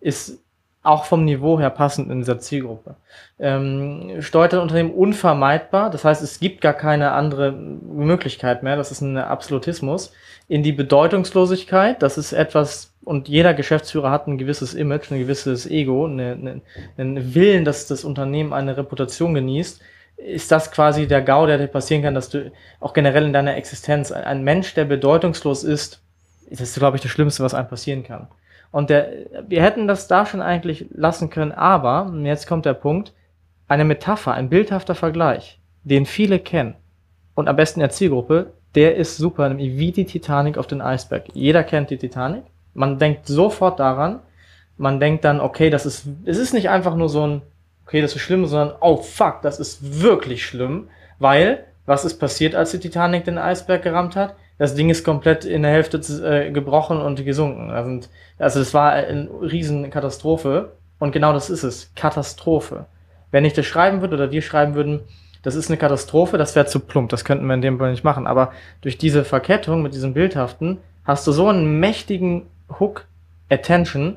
ist 0.00 0.42
auch 0.82 1.04
vom 1.04 1.24
Niveau 1.24 1.60
her 1.60 1.70
passend 1.70 2.10
in 2.10 2.18
dieser 2.18 2.40
Zielgruppe. 2.40 2.96
Ähm, 3.38 4.20
steuert 4.20 4.54
ein 4.54 4.60
Unternehmen 4.60 4.90
unvermeidbar, 4.92 5.90
das 5.90 6.04
heißt, 6.04 6.22
es 6.22 6.40
gibt 6.40 6.60
gar 6.60 6.72
keine 6.72 7.12
andere 7.12 7.52
Möglichkeit 7.52 8.62
mehr, 8.62 8.76
das 8.76 8.90
ist 8.90 9.00
ein 9.00 9.16
Absolutismus, 9.16 10.12
in 10.48 10.62
die 10.62 10.72
Bedeutungslosigkeit, 10.72 12.02
das 12.02 12.18
ist 12.18 12.32
etwas, 12.32 12.92
und 13.04 13.28
jeder 13.28 13.54
Geschäftsführer 13.54 14.10
hat 14.10 14.26
ein 14.26 14.38
gewisses 14.38 14.74
Image, 14.74 15.10
ein 15.12 15.20
gewisses 15.20 15.70
Ego, 15.70 16.06
eine, 16.06 16.32
eine, 16.32 16.60
einen 16.96 17.34
Willen, 17.34 17.64
dass 17.64 17.86
das 17.86 18.04
Unternehmen 18.04 18.52
eine 18.52 18.76
Reputation 18.76 19.34
genießt, 19.34 19.80
ist 20.16 20.50
das 20.50 20.70
quasi 20.70 21.06
der 21.06 21.22
GAU, 21.22 21.46
der 21.46 21.58
dir 21.58 21.68
passieren 21.68 22.02
kann, 22.02 22.14
dass 22.14 22.28
du 22.28 22.50
auch 22.80 22.92
generell 22.92 23.24
in 23.24 23.32
deiner 23.32 23.56
Existenz, 23.56 24.10
ein 24.12 24.42
Mensch, 24.42 24.74
der 24.74 24.84
bedeutungslos 24.84 25.64
ist, 25.64 26.00
das 26.50 26.60
ist, 26.60 26.78
glaube 26.78 26.96
ich, 26.96 27.02
das 27.02 27.10
Schlimmste, 27.10 27.42
was 27.42 27.54
einem 27.54 27.68
passieren 27.68 28.02
kann. 28.02 28.28
Und 28.72 28.90
der, 28.90 29.12
wir 29.46 29.62
hätten 29.62 29.86
das 29.86 30.08
da 30.08 30.26
schon 30.26 30.42
eigentlich 30.42 30.86
lassen 30.90 31.30
können, 31.30 31.52
aber, 31.52 32.12
jetzt 32.24 32.48
kommt 32.48 32.66
der 32.66 32.74
Punkt, 32.74 33.12
eine 33.68 33.84
Metapher, 33.84 34.32
ein 34.32 34.48
bildhafter 34.48 34.96
Vergleich, 34.96 35.60
den 35.84 36.06
viele 36.06 36.40
kennen 36.40 36.74
und 37.34 37.48
am 37.48 37.56
besten 37.56 37.80
in 37.80 37.84
der 37.84 37.90
Zielgruppe, 37.90 38.52
der 38.74 38.96
ist 38.96 39.16
super, 39.16 39.56
wie 39.56 39.92
die 39.92 40.06
Titanic 40.06 40.58
auf 40.58 40.66
den 40.66 40.80
Eisberg. 40.80 41.24
Jeder 41.34 41.62
kennt 41.62 41.90
die 41.90 41.98
Titanic. 41.98 42.44
Man 42.74 42.98
denkt 42.98 43.26
sofort 43.26 43.78
daran. 43.78 44.20
Man 44.78 44.98
denkt 44.98 45.24
dann, 45.24 45.40
okay, 45.40 45.68
das 45.68 45.84
ist, 45.84 46.06
es 46.24 46.38
ist 46.38 46.54
nicht 46.54 46.70
einfach 46.70 46.96
nur 46.96 47.10
so 47.10 47.26
ein, 47.26 47.42
okay, 47.86 48.00
das 48.00 48.16
ist 48.16 48.22
schlimm, 48.22 48.46
sondern, 48.46 48.76
oh 48.80 48.96
fuck, 48.96 49.42
das 49.42 49.60
ist 49.60 50.02
wirklich 50.02 50.44
schlimm, 50.46 50.88
weil, 51.18 51.64
was 51.84 52.04
ist 52.06 52.18
passiert, 52.18 52.54
als 52.54 52.70
die 52.70 52.80
Titanic 52.80 53.24
den 53.24 53.38
Eisberg 53.38 53.82
gerammt 53.82 54.16
hat? 54.16 54.34
Das 54.62 54.76
Ding 54.76 54.90
ist 54.90 55.02
komplett 55.02 55.44
in 55.44 55.62
der 55.62 55.72
Hälfte 55.72 55.98
äh, 56.24 56.52
gebrochen 56.52 57.00
und 57.00 57.24
gesunken. 57.24 57.72
Also, 57.72 58.08
also 58.38 58.60
es 58.60 58.72
war 58.72 58.92
eine 58.92 59.28
riesen 59.40 59.90
Katastrophe. 59.90 60.70
Und 61.00 61.10
genau 61.10 61.32
das 61.32 61.50
ist 61.50 61.64
es. 61.64 61.90
Katastrophe. 61.96 62.86
Wenn 63.32 63.44
ich 63.44 63.54
das 63.54 63.66
schreiben 63.66 64.02
würde 64.02 64.14
oder 64.14 64.30
wir 64.30 64.40
schreiben 64.40 64.76
würden, 64.76 65.00
das 65.42 65.56
ist 65.56 65.68
eine 65.68 65.78
Katastrophe, 65.78 66.38
das 66.38 66.54
wäre 66.54 66.66
zu 66.66 66.78
plump. 66.78 67.10
Das 67.10 67.24
könnten 67.24 67.44
wir 67.46 67.54
in 67.54 67.60
dem 67.60 67.78
Fall 67.80 67.90
nicht 67.90 68.04
machen. 68.04 68.28
Aber 68.28 68.52
durch 68.82 68.98
diese 68.98 69.24
Verkettung 69.24 69.82
mit 69.82 69.94
diesem 69.94 70.14
Bildhaften 70.14 70.78
hast 71.02 71.26
du 71.26 71.32
so 71.32 71.48
einen 71.48 71.80
mächtigen 71.80 72.46
Hook 72.78 73.06
Attention. 73.50 74.14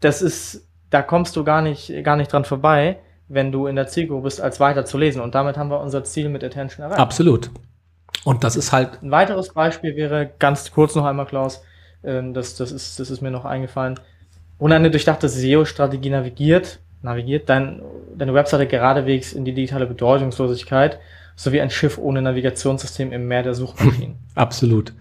Das 0.00 0.20
ist, 0.20 0.66
da 0.90 1.00
kommst 1.00 1.36
du 1.36 1.44
gar 1.44 1.62
nicht, 1.62 1.92
gar 2.02 2.16
nicht 2.16 2.32
dran 2.32 2.44
vorbei, 2.44 2.98
wenn 3.28 3.52
du 3.52 3.68
in 3.68 3.76
der 3.76 3.86
Zielgruppe 3.86 4.24
bist, 4.24 4.40
als 4.40 4.58
weiter 4.58 4.84
zu 4.84 4.98
lesen. 4.98 5.22
Und 5.22 5.36
damit 5.36 5.56
haben 5.56 5.70
wir 5.70 5.80
unser 5.80 6.02
Ziel 6.02 6.28
mit 6.28 6.42
Attention 6.42 6.82
erreicht. 6.82 6.98
Absolut. 6.98 7.50
Und 8.26 8.42
das 8.42 8.56
ist 8.56 8.72
halt. 8.72 9.04
Ein 9.04 9.12
weiteres 9.12 9.52
Beispiel 9.52 9.94
wäre 9.94 10.28
ganz 10.40 10.72
kurz 10.72 10.96
noch 10.96 11.04
einmal, 11.04 11.26
Klaus. 11.26 11.62
Ähm, 12.02 12.34
das, 12.34 12.56
das, 12.56 12.72
ist, 12.72 12.98
das 12.98 13.08
ist 13.08 13.22
mir 13.22 13.30
noch 13.30 13.44
eingefallen. 13.44 14.00
Ohne 14.58 14.74
eine 14.74 14.90
durchdachte 14.90 15.28
SEO-Strategie 15.28 16.10
navigiert, 16.10 16.80
navigiert 17.02 17.48
dein, 17.48 17.82
deine 18.16 18.34
Webseite 18.34 18.66
geradewegs 18.66 19.32
in 19.32 19.44
die 19.44 19.54
digitale 19.54 19.86
Bedeutungslosigkeit, 19.86 20.98
sowie 21.36 21.60
ein 21.60 21.70
Schiff 21.70 21.98
ohne 21.98 22.20
Navigationssystem 22.20 23.12
im 23.12 23.28
Meer 23.28 23.44
der 23.44 23.54
Suchmaschinen. 23.54 24.16
Absolut. 24.34 24.92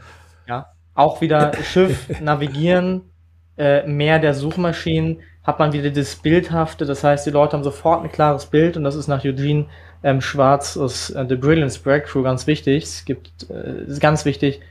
Ja. 0.47 0.67
Auch 0.93 1.19
wieder 1.19 1.51
Schiff, 1.63 2.19
Navigieren, 2.21 3.09
äh, 3.57 3.87
Meer 3.87 4.19
der 4.19 4.35
Suchmaschinen, 4.35 5.21
hat 5.43 5.57
man 5.57 5.73
wieder 5.73 5.89
das 5.89 6.15
Bildhafte, 6.15 6.85
das 6.85 7.03
heißt, 7.03 7.25
die 7.25 7.31
Leute 7.31 7.53
haben 7.53 7.63
sofort 7.63 8.03
ein 8.03 8.11
klares 8.11 8.45
Bild 8.45 8.77
und 8.77 8.83
das 8.83 8.93
ist 8.93 9.07
nach 9.07 9.25
Eugene 9.25 9.65
ähm, 10.05 10.21
Schwarz 10.21 10.77
aus 10.77 11.09
äh, 11.09 11.25
The 11.27 11.35
Brilliance 11.35 11.79
Breakthrough 11.79 12.23
ganz 12.23 12.45
wichtig. 12.45 12.83
Es 12.83 13.05
gibt, 13.05 13.49
äh, 13.49 13.85
ist 13.87 13.99
ganz 13.99 14.23
wichtig, 14.23 14.61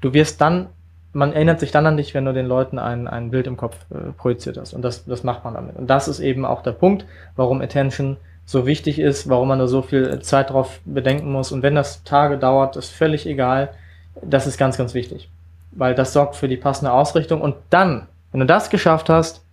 du 0.00 0.12
wirst 0.12 0.40
dann, 0.40 0.66
man 1.12 1.32
erinnert 1.32 1.60
sich 1.60 1.70
dann 1.70 1.86
an 1.86 1.96
dich, 1.96 2.12
wenn 2.12 2.24
du 2.24 2.34
den 2.34 2.46
Leuten 2.46 2.78
ein, 2.80 3.06
ein 3.06 3.30
Bild 3.30 3.46
im 3.46 3.56
Kopf 3.56 3.76
äh, 3.90 4.10
projiziert 4.18 4.58
hast. 4.58 4.74
Und 4.74 4.82
das, 4.82 5.04
das 5.04 5.22
macht 5.22 5.44
man 5.44 5.54
damit. 5.54 5.76
Und 5.76 5.88
das 5.88 6.08
ist 6.08 6.18
eben 6.18 6.44
auch 6.44 6.62
der 6.62 6.72
Punkt, 6.72 7.06
warum 7.36 7.60
Attention 7.60 8.16
so 8.44 8.66
wichtig 8.66 8.98
ist, 8.98 9.28
warum 9.28 9.46
man 9.46 9.60
da 9.60 9.68
so 9.68 9.80
viel 9.80 10.18
Zeit 10.22 10.50
drauf 10.50 10.80
bedenken 10.84 11.30
muss. 11.30 11.52
Und 11.52 11.62
wenn 11.62 11.76
das 11.76 12.02
Tage 12.02 12.36
dauert, 12.36 12.74
ist 12.74 12.90
völlig 12.90 13.26
egal. 13.26 13.70
Das 14.22 14.48
ist 14.48 14.58
ganz, 14.58 14.76
ganz 14.76 14.92
wichtig. 14.92 15.28
Weil 15.70 15.94
das 15.94 16.12
sorgt 16.12 16.34
für 16.34 16.48
die 16.48 16.56
passende 16.56 16.92
Ausrichtung. 16.92 17.42
Und 17.42 17.54
dann, 17.70 18.08
wenn 18.32 18.40
du 18.40 18.46
das 18.46 18.70
geschafft 18.70 19.08
hast, 19.08 19.44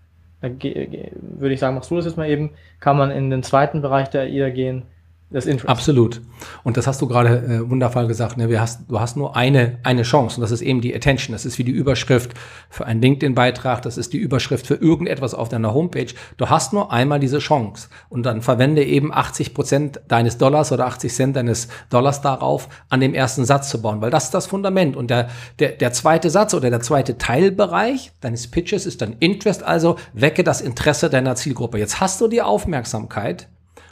würde 0.42 1.54
ich 1.54 1.60
sagen, 1.60 1.76
machst 1.76 1.92
du 1.92 1.96
das 1.96 2.06
jetzt 2.06 2.18
mal 2.18 2.28
eben, 2.28 2.52
kann 2.80 2.98
man 2.98 3.12
in 3.12 3.30
den 3.30 3.44
zweiten 3.44 3.84
Bereich 3.84 4.10
der 4.10 4.22
AIDA 4.22 4.50
gehen, 4.50 4.84
das 5.30 5.46
Interest. 5.46 5.70
Absolut. 5.70 6.22
Und 6.64 6.78
das 6.78 6.88
hast 6.88 7.02
du 7.02 7.08
gerade 7.08 7.38
äh, 7.38 7.70
wundervoll 7.70 8.08
gesagt. 8.08 8.38
Ne? 8.38 8.48
Wir 8.48 8.62
hast, 8.62 8.82
du 8.88 9.00
hast 9.00 9.18
nur 9.18 9.36
eine, 9.36 9.78
eine 9.84 10.04
Chance 10.04 10.38
und 10.38 10.42
das 10.42 10.52
ist 10.52 10.62
eben 10.62 10.80
die 10.80 10.96
Attention. 10.96 11.34
Das 11.34 11.46
ist 11.46 11.58
wie 11.58 11.66
die 11.66 11.72
Überschrift 11.72 12.32
für 12.70 12.86
einen 12.86 13.02
LinkedIn-Beitrag. 13.02 13.82
Das 13.82 13.98
ist 13.98 14.14
die 14.14 14.18
Überschrift 14.18 14.66
für 14.66 14.76
irgendetwas 14.76 15.34
auf 15.34 15.50
deiner 15.50 15.74
Homepage. 15.74 16.08
Du 16.38 16.50
hast 16.50 16.72
nur 16.72 16.94
einmal 16.94 17.20
diese 17.20 17.40
Chance 17.40 17.90
und 18.08 18.26
dann 18.26 18.42
verwende 18.42 18.86
eben 18.86 19.14
80 19.14 19.54
Prozent 19.54 20.00
deines 20.08 20.38
Dollars 20.38 20.72
oder 20.72 20.86
80 20.86 21.14
Cent 21.14 21.36
deines 21.36 21.68
Dollars 21.90 22.22
darauf, 22.22 22.70
an 22.88 23.02
dem 23.02 23.14
ersten 23.14 23.44
Satz 23.44 23.70
zu 23.70 23.82
bauen, 23.82 24.00
weil 24.00 24.12
das 24.12 24.26
ist 24.26 24.34
das 24.34 24.48
Fundament. 24.48 24.96
Und 24.96 25.10
der, 25.10 25.30
der, 25.60 25.74
der 25.74 25.92
zweite 25.92 26.30
Satz 26.30 26.54
oder 26.54 26.70
der 26.70 26.82
zweite 26.82 27.18
Teilbereich 27.18 28.14
deines 28.22 28.48
Pitches 28.48 28.86
ist 28.86 29.02
dann 29.02 29.18
Interest, 29.20 29.62
also 29.62 29.98
wecke 30.14 30.46
das 30.46 30.62
Interesse 30.62 31.10
deiner 31.10 31.36
Zielgruppe. 31.36 31.80
Jetzt 31.80 32.00
hast 32.00 32.22
du 32.22 32.30
die 32.30 32.42
Aufmerksamkeit 32.42 33.50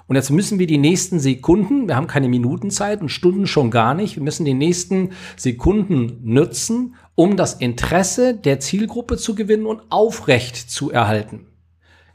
und 0.08 0.16
jetzt 0.16 0.30
müssen 0.30 0.60
wir 0.60 0.68
die 0.68 0.78
nächsten 0.78 1.20
Sekunden, 1.20 1.88
wir 1.88 1.96
haben 1.96 2.08
keine 2.08 2.30
Minutenzeit 2.30 3.02
und 3.02 3.10
Stunden 3.10 3.48
schon 3.48 3.72
gar 3.72 3.94
nicht, 3.94 4.16
wir 4.16 4.24
müssen 4.24 4.46
die 4.46 4.54
nächsten 4.54 5.12
Sekunden 5.36 6.20
nutzen, 6.24 6.96
um 7.16 7.38
das 7.38 7.56
Interesse 7.56 8.36
der 8.36 8.60
Zielgruppe 8.60 9.18
zu 9.18 9.34
gewinnen 9.36 9.66
und 9.66 9.82
aufrecht 9.90 10.56
zu 10.56 10.92
erhalten. 10.92 11.48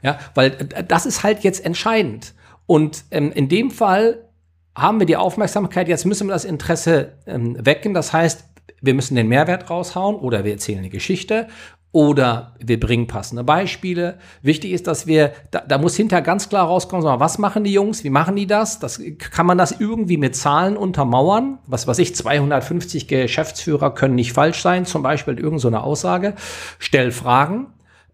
Ja, 0.03 0.19
weil 0.33 0.51
das 0.87 1.05
ist 1.05 1.23
halt 1.23 1.43
jetzt 1.43 1.63
entscheidend. 1.63 2.33
Und 2.65 3.03
ähm, 3.11 3.31
in 3.31 3.49
dem 3.49 3.69
Fall 3.69 4.29
haben 4.75 4.99
wir 4.99 5.05
die 5.05 5.17
Aufmerksamkeit, 5.17 5.87
jetzt 5.87 6.05
müssen 6.05 6.27
wir 6.27 6.33
das 6.33 6.45
Interesse 6.45 7.13
ähm, 7.27 7.57
wecken. 7.63 7.93
Das 7.93 8.13
heißt, 8.13 8.45
wir 8.81 8.93
müssen 8.93 9.15
den 9.15 9.27
Mehrwert 9.27 9.69
raushauen 9.69 10.15
oder 10.15 10.43
wir 10.43 10.53
erzählen 10.53 10.79
eine 10.79 10.89
Geschichte 10.89 11.47
oder 11.93 12.55
wir 12.59 12.79
bringen 12.79 13.07
passende 13.07 13.43
Beispiele. 13.43 14.17
Wichtig 14.41 14.71
ist, 14.71 14.87
dass 14.87 15.07
wir, 15.07 15.33
da, 15.51 15.59
da 15.59 15.77
muss 15.77 15.95
hinterher 15.95 16.23
ganz 16.23 16.47
klar 16.47 16.65
rauskommen, 16.65 17.19
was 17.19 17.37
machen 17.37 17.65
die 17.65 17.73
Jungs, 17.73 18.03
wie 18.03 18.09
machen 18.09 18.37
die 18.37 18.47
das? 18.47 18.79
Das 18.79 19.01
kann 19.17 19.45
man 19.45 19.57
das 19.57 19.79
irgendwie 19.79 20.17
mit 20.17 20.35
Zahlen 20.35 20.77
untermauern. 20.77 21.57
Was 21.67 21.87
weiß 21.87 21.99
ich, 21.99 22.15
250 22.15 23.07
Geschäftsführer 23.07 23.93
können 23.93 24.15
nicht 24.15 24.31
falsch 24.31 24.61
sein, 24.61 24.85
zum 24.85 25.03
Beispiel 25.03 25.37
irgendeine 25.37 25.77
so 25.77 25.83
Aussage. 25.83 26.35
Stell 26.79 27.11
Fragen. 27.11 27.67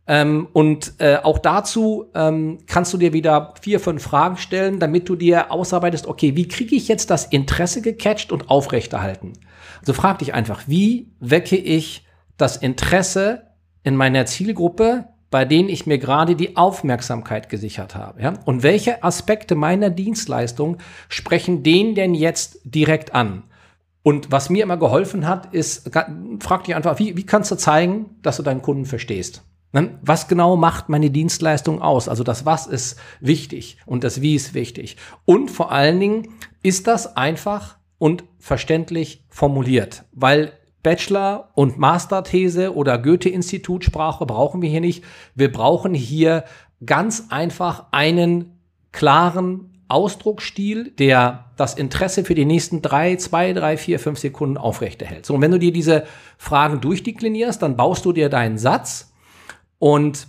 Ähm, 0.08 0.48
und 0.54 0.94
äh, 1.00 1.18
auch 1.22 1.38
dazu 1.38 2.06
ähm, 2.16 2.60
kannst 2.66 2.94
du 2.94 2.98
dir 2.98 3.14
wieder 3.14 3.54
vier, 3.62 3.80
fünf 3.80 4.02
Fragen 4.02 4.38
stellen, 4.38 4.80
damit 4.80 5.10
du 5.10 5.16
dir 5.16 5.52
ausarbeitest, 5.52 6.08
okay, 6.08 6.36
wie 6.36 6.48
kriege 6.48 6.76
ich 6.76 6.88
jetzt 6.88 7.10
das 7.10 7.26
Interesse 7.26 7.82
gecatcht 7.82 8.32
und 8.32 8.50
aufrechterhalten? 8.50 9.34
Also 9.82 9.94
frag 9.94 10.20
dich 10.20 10.34
einfach, 10.34 10.64
wie 10.66 11.12
wecke 11.20 11.58
ich 11.58 12.08
das 12.38 12.58
Interesse 12.58 13.47
in 13.88 13.96
meiner 13.96 14.26
Zielgruppe, 14.26 15.06
bei 15.30 15.46
denen 15.46 15.70
ich 15.70 15.86
mir 15.86 15.98
gerade 15.98 16.36
die 16.36 16.58
Aufmerksamkeit 16.58 17.48
gesichert 17.48 17.96
habe. 17.96 18.22
Ja? 18.22 18.34
Und 18.44 18.62
welche 18.62 19.02
Aspekte 19.02 19.56
meiner 19.56 19.90
Dienstleistung 19.90 20.78
sprechen 21.08 21.64
den 21.64 21.96
denn 21.96 22.14
jetzt 22.14 22.60
direkt 22.66 23.16
an? 23.16 23.44
Und 24.04 24.30
was 24.30 24.50
mir 24.50 24.64
immer 24.64 24.76
geholfen 24.76 25.26
hat, 25.26 25.54
ist, 25.54 25.90
frag 26.40 26.66
dich 26.66 26.76
einfach, 26.76 27.00
wie, 27.00 27.16
wie 27.16 27.26
kannst 27.26 27.50
du 27.50 27.56
zeigen, 27.56 28.18
dass 28.22 28.38
du 28.38 28.44
deinen 28.44 28.62
Kunden 28.62 28.86
verstehst? 28.86 29.44
Ne? 29.72 29.98
Was 30.02 30.28
genau 30.28 30.58
macht 30.58 30.90
meine 30.90 31.10
Dienstleistung 31.10 31.82
aus? 31.82 32.10
Also 32.10 32.24
das 32.24 32.46
Was 32.46 32.68
ist 32.68 33.00
wichtig 33.22 33.78
und 33.86 34.04
das 34.04 34.22
Wie 34.22 34.36
ist 34.36 34.54
wichtig. 34.54 34.98
Und 35.24 35.50
vor 35.50 35.72
allen 35.72 36.00
Dingen 36.00 36.28
ist 36.62 36.88
das 36.88 37.16
einfach 37.16 37.78
und 38.00 38.26
verständlich 38.38 39.26
formuliert, 39.30 40.04
weil 40.12 40.52
Bachelor- 40.84 41.50
und 41.54 41.78
Masterthese 41.78 42.76
oder 42.76 42.98
Goethe-Institut-Sprache 42.98 44.26
brauchen 44.26 44.62
wir 44.62 44.70
hier 44.70 44.82
nicht. 44.82 45.04
Wir 45.36 45.52
brauchen 45.52 45.94
hier 45.94 46.44
ganz 46.86 47.26
einfach 47.30 47.86
einen 47.92 48.60
klaren 48.92 49.74
Ausdrucksstil, 49.90 50.92
der 50.92 51.46
das 51.56 51.74
Interesse 51.74 52.24
für 52.24 52.36
die 52.36 52.46
nächsten 52.46 52.82
drei, 52.82 53.16
zwei, 53.16 53.54
drei, 53.54 53.78
vier, 53.78 54.00
fünf 54.00 54.20
Sekunden 54.20 54.58
aufrechterhält. 54.58 55.26
So, 55.26 55.34
und 55.34 55.42
wenn 55.42 55.52
du 55.52 55.60
dir 55.60 55.72
diese 55.72 56.06
Fragen 56.38 56.82
durchdeklinierst, 56.82 57.62
dann 57.62 57.78
baust 57.78 58.06
du 58.06 58.12
dir 58.12 58.30
deinen 58.30 58.58
Satz 58.58 59.14
und 59.80 60.28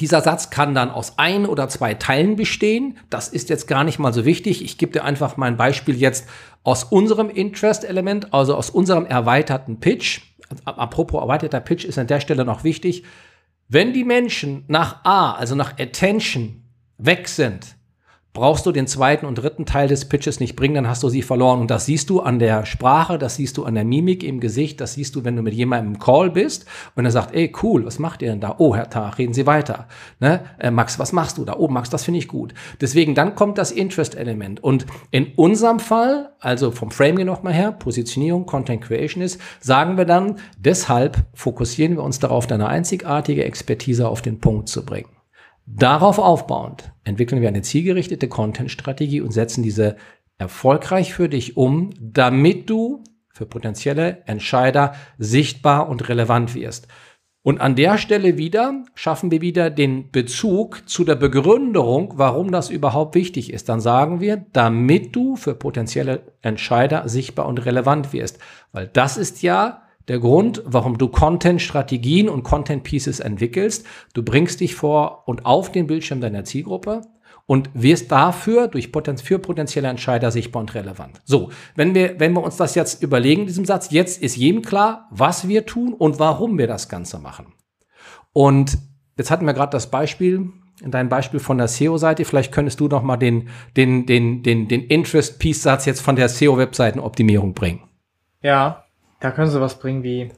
dieser 0.00 0.20
Satz 0.20 0.50
kann 0.50 0.74
dann 0.74 0.90
aus 0.90 1.16
ein 1.16 1.46
oder 1.46 1.68
zwei 1.68 1.94
Teilen 1.94 2.34
bestehen. 2.34 2.98
Das 3.08 3.28
ist 3.28 3.48
jetzt 3.50 3.68
gar 3.68 3.84
nicht 3.84 4.00
mal 4.00 4.12
so 4.12 4.24
wichtig. 4.24 4.64
Ich 4.64 4.78
gebe 4.78 4.92
dir 4.92 5.04
einfach 5.04 5.36
mal 5.36 5.46
ein 5.46 5.56
Beispiel 5.56 5.94
jetzt 5.96 6.28
aus 6.66 6.82
unserem 6.82 7.30
Interest-Element, 7.30 8.34
also 8.34 8.56
aus 8.56 8.70
unserem 8.70 9.06
erweiterten 9.06 9.78
Pitch. 9.78 10.22
Apropos 10.64 11.22
erweiterter 11.22 11.60
Pitch 11.60 11.84
ist 11.84 11.96
an 11.96 12.08
der 12.08 12.18
Stelle 12.18 12.44
noch 12.44 12.64
wichtig. 12.64 13.04
Wenn 13.68 13.92
die 13.92 14.02
Menschen 14.02 14.64
nach 14.66 15.04
A, 15.04 15.34
also 15.34 15.54
nach 15.54 15.78
Attention, 15.78 16.64
weg 16.98 17.28
sind, 17.28 17.75
brauchst 18.36 18.66
du 18.66 18.72
den 18.72 18.86
zweiten 18.86 19.24
und 19.24 19.36
dritten 19.36 19.64
Teil 19.64 19.88
des 19.88 20.04
Pitches 20.04 20.40
nicht 20.40 20.56
bringen, 20.56 20.74
dann 20.74 20.88
hast 20.88 21.02
du 21.02 21.08
sie 21.08 21.22
verloren. 21.22 21.58
Und 21.58 21.70
das 21.70 21.86
siehst 21.86 22.10
du 22.10 22.20
an 22.20 22.38
der 22.38 22.66
Sprache, 22.66 23.16
das 23.16 23.36
siehst 23.36 23.56
du 23.56 23.64
an 23.64 23.74
der 23.74 23.84
Mimik 23.84 24.22
im 24.22 24.40
Gesicht, 24.40 24.78
das 24.82 24.92
siehst 24.92 25.16
du, 25.16 25.24
wenn 25.24 25.36
du 25.36 25.42
mit 25.42 25.54
jemandem 25.54 25.94
im 25.94 25.98
Call 25.98 26.30
bist 26.30 26.66
und 26.94 27.06
er 27.06 27.10
sagt, 27.10 27.34
ey, 27.34 27.50
cool, 27.62 27.86
was 27.86 27.98
macht 27.98 28.20
ihr 28.20 28.28
denn 28.28 28.40
da? 28.40 28.56
Oh, 28.58 28.76
Herr 28.76 28.90
Tag, 28.90 29.16
reden 29.16 29.32
Sie 29.32 29.46
weiter. 29.46 29.88
Ne? 30.20 30.44
Äh, 30.58 30.70
Max, 30.70 30.98
was 30.98 31.14
machst 31.14 31.38
du 31.38 31.46
da? 31.46 31.56
Oh, 31.56 31.68
Max, 31.68 31.88
das 31.88 32.04
finde 32.04 32.18
ich 32.18 32.28
gut. 32.28 32.52
Deswegen, 32.78 33.14
dann 33.14 33.34
kommt 33.34 33.56
das 33.56 33.72
Interest-Element. 33.72 34.62
Und 34.62 34.84
in 35.10 35.28
unserem 35.36 35.80
Fall, 35.80 36.34
also 36.38 36.72
vom 36.72 36.90
Framing 36.90 37.24
nochmal 37.24 37.54
her, 37.54 37.72
Positionierung, 37.72 38.44
Content 38.44 38.82
Creation 38.82 39.22
ist, 39.22 39.40
sagen 39.60 39.96
wir 39.96 40.04
dann, 40.04 40.36
deshalb 40.58 41.24
fokussieren 41.32 41.96
wir 41.96 42.02
uns 42.02 42.18
darauf, 42.18 42.46
deine 42.46 42.68
einzigartige 42.68 43.44
Expertise 43.44 44.06
auf 44.06 44.20
den 44.20 44.40
Punkt 44.40 44.68
zu 44.68 44.84
bringen. 44.84 45.15
Darauf 45.66 46.18
aufbauend 46.18 46.92
entwickeln 47.02 47.42
wir 47.42 47.48
eine 47.48 47.62
zielgerichtete 47.62 48.28
Content-Strategie 48.28 49.20
und 49.20 49.32
setzen 49.32 49.64
diese 49.64 49.96
erfolgreich 50.38 51.12
für 51.12 51.28
dich 51.28 51.56
um, 51.56 51.90
damit 52.00 52.70
du 52.70 53.02
für 53.28 53.46
potenzielle 53.46 54.22
Entscheider 54.26 54.94
sichtbar 55.18 55.88
und 55.88 56.08
relevant 56.08 56.54
wirst. 56.54 56.88
Und 57.42 57.60
an 57.60 57.76
der 57.76 57.96
Stelle 57.98 58.38
wieder 58.38 58.82
schaffen 58.94 59.30
wir 59.30 59.40
wieder 59.40 59.70
den 59.70 60.10
Bezug 60.10 60.88
zu 60.88 61.04
der 61.04 61.14
Begründung, 61.14 62.14
warum 62.16 62.50
das 62.50 62.70
überhaupt 62.70 63.14
wichtig 63.14 63.52
ist. 63.52 63.68
Dann 63.68 63.80
sagen 63.80 64.20
wir, 64.20 64.46
damit 64.52 65.14
du 65.14 65.36
für 65.36 65.54
potenzielle 65.54 66.32
Entscheider 66.42 67.08
sichtbar 67.08 67.46
und 67.46 67.64
relevant 67.64 68.12
wirst. 68.12 68.38
Weil 68.72 68.88
das 68.88 69.16
ist 69.16 69.42
ja 69.42 69.82
der 70.08 70.20
Grund, 70.20 70.62
warum 70.64 70.98
du 70.98 71.08
Content-Strategien 71.08 72.28
und 72.28 72.42
Content-Pieces 72.44 73.20
entwickelst. 73.20 73.86
Du 74.14 74.22
bringst 74.22 74.60
dich 74.60 74.74
vor 74.74 75.26
und 75.26 75.44
auf 75.44 75.72
den 75.72 75.86
Bildschirm 75.86 76.20
deiner 76.20 76.44
Zielgruppe 76.44 77.02
und 77.46 77.70
wirst 77.74 78.10
dafür 78.10 78.68
durch 78.68 78.92
Poten 78.92 79.18
für 79.18 79.38
potenzielle 79.38 79.88
Entscheider 79.88 80.30
sichtbar 80.30 80.60
und 80.60 80.74
relevant. 80.74 81.20
So, 81.24 81.50
wenn 81.76 81.94
wir, 81.94 82.18
wenn 82.18 82.32
wir 82.32 82.42
uns 82.42 82.56
das 82.56 82.74
jetzt 82.74 83.02
überlegen, 83.02 83.46
diesem 83.46 83.64
Satz, 83.64 83.90
jetzt 83.90 84.22
ist 84.22 84.36
jedem 84.36 84.62
klar, 84.62 85.08
was 85.10 85.48
wir 85.48 85.64
tun 85.64 85.94
und 85.94 86.18
warum 86.18 86.58
wir 86.58 86.66
das 86.66 86.88
Ganze 86.88 87.18
machen. 87.18 87.54
Und 88.32 88.78
jetzt 89.16 89.30
hatten 89.30 89.46
wir 89.46 89.54
gerade 89.54 89.70
das 89.70 89.90
Beispiel, 89.90 90.50
in 90.82 90.90
deinem 90.90 91.08
Beispiel 91.08 91.40
von 91.40 91.56
der 91.56 91.68
SEO-Seite, 91.68 92.24
vielleicht 92.24 92.52
könntest 92.52 92.80
du 92.80 92.88
noch 92.88 93.02
mal 93.02 93.16
den, 93.16 93.48
den, 93.76 94.06
den, 94.06 94.42
den, 94.42 94.68
den 94.68 94.82
Interest-Piece-Satz 94.82 95.86
jetzt 95.86 96.02
von 96.02 96.16
der 96.16 96.28
SEO-Webseitenoptimierung 96.28 97.54
bringen. 97.54 97.80
Ja, 98.42 98.85
da 99.20 99.30
können 99.30 99.50
sie 99.50 99.60
was 99.60 99.78
bringen 99.78 100.02
wie, 100.02 100.30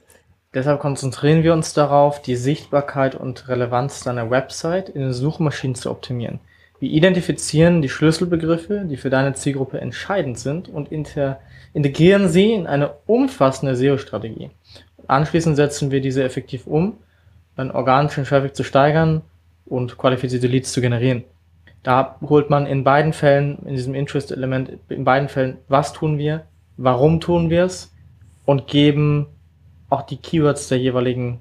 deshalb 0.55 0.81
konzentrieren 0.81 1.43
wir 1.43 1.53
uns 1.53 1.75
darauf, 1.75 2.23
die 2.23 2.37
Sichtbarkeit 2.37 3.15
und 3.15 3.49
Relevanz 3.49 4.01
deiner 4.05 4.31
Website 4.31 4.89
in 4.89 5.01
den 5.01 5.13
Suchmaschinen 5.13 5.75
zu 5.75 5.91
optimieren. 5.91 6.41
Wir 6.81 6.91
identifizieren 6.91 7.83
die 7.83 7.89
Schlüsselbegriffe, 7.89 8.85
die 8.89 8.97
für 8.97 9.11
deine 9.11 9.35
Zielgruppe 9.35 9.81
entscheidend 9.81 10.39
sind 10.39 10.69
und 10.69 10.93
integrieren 10.93 12.29
sie 12.29 12.53
in 12.53 12.69
eine 12.69 12.93
umfassende 13.07 13.75
SEO-Strategie. 13.75 14.51
Anschließend 15.09 15.57
setzen 15.57 15.91
wir 15.91 16.01
diese 16.01 16.23
effektiv 16.23 16.67
um, 16.67 16.99
dann 17.57 17.73
organischen 17.73 18.25
Traffic 18.25 18.55
zu 18.55 18.63
steigern 18.63 19.23
und 19.67 19.99
qualifizierte 19.99 20.47
Leads 20.47 20.73
zu 20.73 20.81
generieren. 20.81 21.25
Da 21.83 22.17
holt 22.21 22.49
man 22.51 22.67
in 22.67 22.85
beiden 22.85 23.13
Fällen, 23.13 23.59
in 23.65 23.75
diesem 23.75 23.95
Interest-Element, 23.95 24.73
in 24.89 25.05
beiden 25.05 25.29
Fällen, 25.29 25.59
was 25.69 25.93
tun 25.93 26.19
wir, 26.19 26.45
warum 26.77 27.21
tun 27.21 27.51
wir 27.51 27.65
es 27.65 27.93
und 28.49 28.67
geben 28.67 29.27
auch 29.91 30.01
die 30.01 30.17
Keywords 30.17 30.69
der 30.69 30.79
jeweiligen 30.79 31.41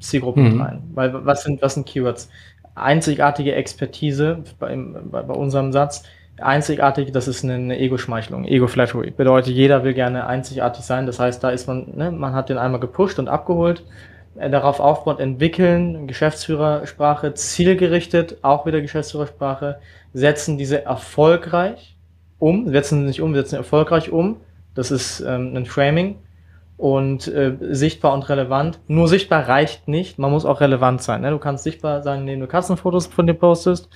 Zielgruppen 0.00 0.54
mhm. 0.56 0.60
rein. 0.60 0.82
Weil 0.94 1.24
was 1.24 1.44
sind, 1.44 1.62
was 1.62 1.74
sind 1.74 1.86
Keywords? 1.86 2.28
Einzigartige 2.74 3.54
Expertise 3.54 4.42
bei, 4.58 4.76
bei, 4.76 5.22
bei 5.22 5.34
unserem 5.34 5.70
Satz. 5.70 6.02
Einzigartig, 6.40 7.12
das 7.12 7.28
ist 7.28 7.44
eine, 7.44 7.54
eine 7.54 7.78
Ego-Schmeichelung, 7.78 8.44
Ego-Flattery. 8.44 9.12
Bedeutet, 9.12 9.54
jeder 9.54 9.84
will 9.84 9.94
gerne 9.94 10.26
einzigartig 10.26 10.84
sein. 10.84 11.06
Das 11.06 11.20
heißt, 11.20 11.44
da 11.44 11.50
ist 11.50 11.68
man, 11.68 11.86
ne, 11.94 12.10
man 12.10 12.32
hat 12.32 12.48
den 12.48 12.58
einmal 12.58 12.80
gepusht 12.80 13.20
und 13.20 13.28
abgeholt. 13.28 13.84
Äh, 14.34 14.50
darauf 14.50 14.80
aufbaut, 14.80 15.20
entwickeln, 15.20 16.08
Geschäftsführersprache, 16.08 17.32
zielgerichtet, 17.34 18.38
auch 18.42 18.66
wieder 18.66 18.80
Geschäftsführersprache, 18.80 19.78
setzen 20.14 20.58
diese 20.58 20.84
erfolgreich 20.84 21.96
um, 22.40 22.68
setzen 22.70 23.02
sie 23.02 23.06
nicht 23.06 23.20
um, 23.20 23.36
setzen 23.36 23.54
erfolgreich 23.54 24.10
um. 24.10 24.38
Das 24.74 24.90
ist 24.90 25.20
ähm, 25.20 25.54
ein 25.54 25.66
Framing 25.66 26.16
und 26.80 27.28
äh, 27.28 27.58
sichtbar 27.60 28.14
und 28.14 28.26
relevant. 28.30 28.78
Nur 28.88 29.06
sichtbar 29.06 29.46
reicht 29.46 29.86
nicht, 29.86 30.18
man 30.18 30.30
muss 30.30 30.46
auch 30.46 30.62
relevant 30.62 31.02
sein. 31.02 31.20
Ne? 31.20 31.30
Du 31.30 31.38
kannst 31.38 31.62
sichtbar 31.62 32.02
sein, 32.02 32.20
indem 32.20 32.40
du 32.40 32.46
Katzenfotos 32.46 33.06
von 33.06 33.26
dir 33.26 33.34
postest. 33.34 33.90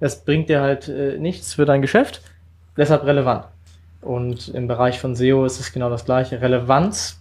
Das 0.00 0.24
bringt 0.24 0.48
dir 0.48 0.62
halt 0.62 0.88
äh, 0.88 1.18
nichts 1.18 1.52
für 1.52 1.66
dein 1.66 1.82
Geschäft, 1.82 2.22
deshalb 2.78 3.04
relevant. 3.04 3.44
Und 4.00 4.48
im 4.48 4.68
Bereich 4.68 4.98
von 4.98 5.14
SEO 5.14 5.44
ist 5.44 5.60
es 5.60 5.70
genau 5.70 5.90
das 5.90 6.06
gleiche. 6.06 6.40
Relevanz 6.40 7.20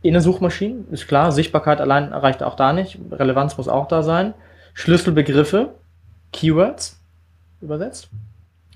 in 0.00 0.14
den 0.14 0.22
Suchmaschinen, 0.22 0.86
ist 0.90 1.08
klar, 1.08 1.30
Sichtbarkeit 1.30 1.82
allein 1.82 2.14
reicht 2.14 2.42
auch 2.42 2.56
da 2.56 2.72
nicht, 2.72 2.98
Relevanz 3.10 3.58
muss 3.58 3.68
auch 3.68 3.86
da 3.86 4.02
sein. 4.02 4.32
Schlüsselbegriffe, 4.72 5.74
Keywords, 6.32 6.98
übersetzt, 7.60 8.08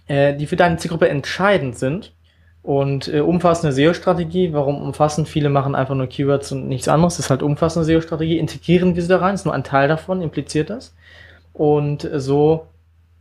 äh, 0.07 0.37
die 0.37 0.47
für 0.47 0.57
deine 0.57 0.77
Zielgruppe 0.77 1.09
entscheidend 1.09 1.79
sind 1.79 2.13
und 2.69 3.09
äh, 3.09 3.21
umfassende 3.21 3.73
SEO-Strategie, 3.73 4.53
warum 4.53 4.83
umfassend? 4.83 5.27
Viele 5.27 5.49
machen 5.49 5.75
einfach 5.75 5.95
nur 5.95 6.07
Keywords 6.07 6.53
und 6.53 6.69
nichts 6.69 6.87
anderes. 6.87 7.17
Das 7.17 7.25
ist 7.25 7.31
halt 7.31 7.43
umfassende 7.43 7.87
SEO-Strategie. 7.87 8.37
Integrieren 8.37 8.95
wir 8.95 9.01
sie 9.01 9.09
da 9.09 9.17
rein, 9.17 9.35
ist 9.35 9.47
nur 9.47 9.55
ein 9.55 9.65
Teil 9.65 9.89
davon, 9.89 10.21
impliziert 10.21 10.69
das. 10.69 10.95
Und 11.55 12.05
äh, 12.05 12.21
so 12.21 12.67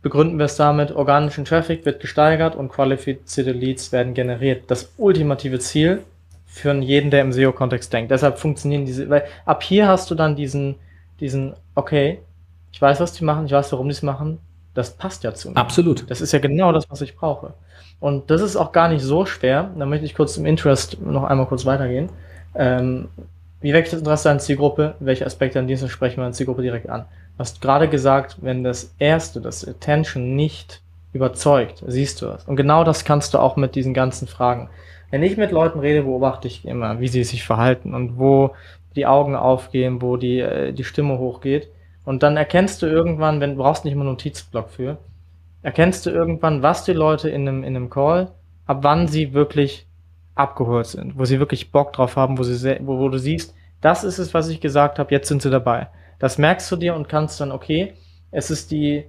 begründen 0.02 0.36
wir 0.36 0.44
es 0.44 0.56
damit, 0.56 0.92
organischen 0.92 1.46
Traffic 1.46 1.86
wird 1.86 1.98
gesteigert 2.00 2.56
und 2.56 2.68
qualifizierte 2.68 3.52
Leads 3.52 3.90
werden 3.90 4.12
generiert. 4.12 4.64
Das 4.66 4.92
ultimative 4.98 5.60
Ziel 5.60 6.02
für 6.44 6.74
jeden, 6.74 7.10
der 7.10 7.22
im 7.22 7.32
SEO-Kontext 7.32 7.90
denkt. 7.90 8.10
Deshalb 8.10 8.38
funktionieren 8.38 8.84
diese, 8.84 9.08
weil 9.08 9.24
ab 9.46 9.62
hier 9.62 9.88
hast 9.88 10.10
du 10.10 10.14
dann 10.14 10.36
diesen, 10.36 10.74
diesen, 11.20 11.54
okay, 11.74 12.18
ich 12.70 12.82
weiß, 12.82 13.00
was 13.00 13.14
die 13.14 13.24
machen, 13.24 13.46
ich 13.46 13.52
weiß, 13.52 13.72
warum 13.72 13.88
die 13.88 13.92
es 13.92 14.02
machen, 14.02 14.40
das 14.78 14.92
passt 14.92 15.24
ja 15.24 15.34
zu 15.34 15.50
mir. 15.50 15.56
Absolut. 15.56 16.08
Das 16.08 16.20
ist 16.20 16.32
ja 16.32 16.38
genau 16.38 16.72
das, 16.72 16.88
was 16.88 17.00
ich 17.00 17.16
brauche. 17.16 17.54
Und 18.00 18.30
das 18.30 18.40
ist 18.40 18.56
auch 18.56 18.70
gar 18.70 18.88
nicht 18.88 19.02
so 19.02 19.26
schwer. 19.26 19.70
Da 19.76 19.86
möchte 19.86 20.06
ich 20.06 20.14
kurz 20.14 20.36
im 20.36 20.46
Interest 20.46 21.00
noch 21.00 21.24
einmal 21.24 21.46
kurz 21.46 21.66
weitergehen. 21.66 22.10
Ähm, 22.54 23.08
wie 23.60 23.72
wächst 23.72 23.92
das 23.92 24.00
Interesse 24.00 24.30
an 24.30 24.38
Zielgruppe? 24.38 24.94
Welche 25.00 25.26
Aspekte 25.26 25.58
an 25.58 25.66
Diensten 25.66 25.88
sprechen 25.88 26.18
wir 26.18 26.26
an 26.26 26.32
Zielgruppe 26.32 26.62
direkt 26.62 26.88
an? 26.88 27.06
Du 27.36 27.40
hast 27.40 27.60
gerade 27.60 27.88
gesagt, 27.88 28.36
wenn 28.40 28.62
das 28.62 28.94
erste, 29.00 29.40
das 29.40 29.66
Attention 29.66 30.36
nicht 30.36 30.80
überzeugt, 31.12 31.82
siehst 31.86 32.22
du 32.22 32.26
das. 32.26 32.44
Und 32.44 32.54
genau 32.54 32.84
das 32.84 33.04
kannst 33.04 33.34
du 33.34 33.38
auch 33.38 33.56
mit 33.56 33.74
diesen 33.74 33.94
ganzen 33.94 34.28
Fragen. 34.28 34.70
Wenn 35.10 35.24
ich 35.24 35.36
mit 35.36 35.50
Leuten 35.50 35.80
rede, 35.80 36.02
beobachte 36.02 36.46
ich 36.46 36.64
immer, 36.64 37.00
wie 37.00 37.08
sie 37.08 37.24
sich 37.24 37.44
verhalten 37.44 37.94
und 37.94 38.18
wo 38.18 38.54
die 38.94 39.06
Augen 39.06 39.34
aufgehen, 39.34 40.00
wo 40.02 40.16
die, 40.16 40.38
äh, 40.38 40.72
die 40.72 40.84
Stimme 40.84 41.18
hochgeht. 41.18 41.68
Und 42.08 42.22
dann 42.22 42.38
erkennst 42.38 42.80
du 42.80 42.86
irgendwann, 42.86 43.42
wenn 43.42 43.50
du 43.50 43.56
brauchst 43.62 43.84
nicht 43.84 43.92
immer 43.92 44.00
einen 44.00 44.12
Notizblock 44.12 44.70
für, 44.70 44.96
erkennst 45.60 46.06
du 46.06 46.10
irgendwann, 46.10 46.62
was 46.62 46.84
die 46.84 46.94
Leute 46.94 47.28
in 47.28 47.46
einem, 47.46 47.62
in 47.62 47.76
einem 47.76 47.90
Call, 47.90 48.30
ab 48.64 48.78
wann 48.80 49.08
sie 49.08 49.34
wirklich 49.34 49.86
abgeholt 50.34 50.86
sind, 50.86 51.18
wo 51.18 51.26
sie 51.26 51.38
wirklich 51.38 51.70
Bock 51.70 51.92
drauf 51.92 52.16
haben, 52.16 52.38
wo, 52.38 52.44
sie 52.44 52.78
wo, 52.80 52.98
wo 52.98 53.10
du 53.10 53.18
siehst, 53.18 53.54
das 53.82 54.04
ist 54.04 54.16
es, 54.16 54.32
was 54.32 54.48
ich 54.48 54.62
gesagt 54.62 54.98
habe, 54.98 55.10
jetzt 55.10 55.28
sind 55.28 55.42
sie 55.42 55.50
dabei. 55.50 55.88
Das 56.18 56.38
merkst 56.38 56.72
du 56.72 56.76
dir 56.76 56.94
und 56.94 57.10
kannst 57.10 57.42
dann, 57.42 57.52
okay, 57.52 57.92
es 58.30 58.50
ist 58.50 58.70
die, 58.70 59.04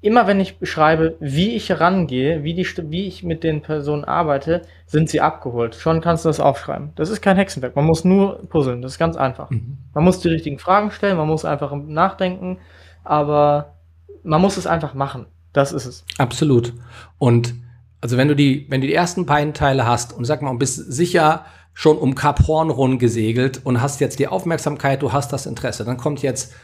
immer 0.00 0.26
wenn 0.26 0.40
ich 0.40 0.58
beschreibe, 0.58 1.16
wie 1.20 1.54
ich 1.54 1.80
rangehe, 1.80 2.44
wie, 2.44 2.54
die, 2.54 2.66
wie 2.90 3.06
ich 3.06 3.22
mit 3.22 3.42
den 3.42 3.62
Personen 3.62 4.04
arbeite, 4.04 4.62
sind 4.86 5.08
sie 5.08 5.20
abgeholt. 5.20 5.74
Schon 5.74 6.00
kannst 6.00 6.24
du 6.24 6.28
das 6.28 6.40
aufschreiben. 6.40 6.92
Das 6.96 7.10
ist 7.10 7.22
kein 7.22 7.36
Hexenwerk. 7.36 7.74
Man 7.76 7.86
muss 7.86 8.04
nur 8.04 8.40
puzzeln. 8.48 8.82
Das 8.82 8.92
ist 8.92 8.98
ganz 8.98 9.16
einfach. 9.16 9.50
Mhm. 9.50 9.78
Man 9.94 10.04
muss 10.04 10.20
die 10.20 10.28
richtigen 10.28 10.58
Fragen 10.58 10.90
stellen, 10.90 11.16
man 11.16 11.26
muss 11.26 11.44
einfach 11.44 11.74
nachdenken, 11.74 12.58
aber 13.04 13.74
man 14.22 14.40
muss 14.40 14.56
es 14.56 14.66
einfach 14.66 14.94
machen. 14.94 15.26
Das 15.52 15.72
ist 15.72 15.86
es. 15.86 16.04
Absolut. 16.18 16.72
Und 17.18 17.54
also 18.00 18.16
wenn 18.16 18.28
du 18.28 18.36
die, 18.36 18.66
wenn 18.68 18.80
du 18.80 18.86
die 18.86 18.94
ersten 18.94 19.26
beiden 19.26 19.54
Teile 19.54 19.86
hast 19.86 20.12
und 20.12 20.24
sag 20.24 20.42
mal, 20.42 20.50
und 20.50 20.58
bist 20.58 20.76
sicher 20.76 21.46
schon 21.72 21.98
um 21.98 22.14
Kap 22.14 22.46
Horn 22.46 22.70
rund 22.70 23.00
gesegelt 23.00 23.60
und 23.64 23.80
hast 23.80 24.00
jetzt 24.00 24.18
die 24.18 24.28
Aufmerksamkeit, 24.28 25.02
du 25.02 25.12
hast 25.12 25.32
das 25.32 25.46
Interesse, 25.46 25.84
dann 25.84 25.96
kommt 25.96 26.22
jetzt 26.22 26.54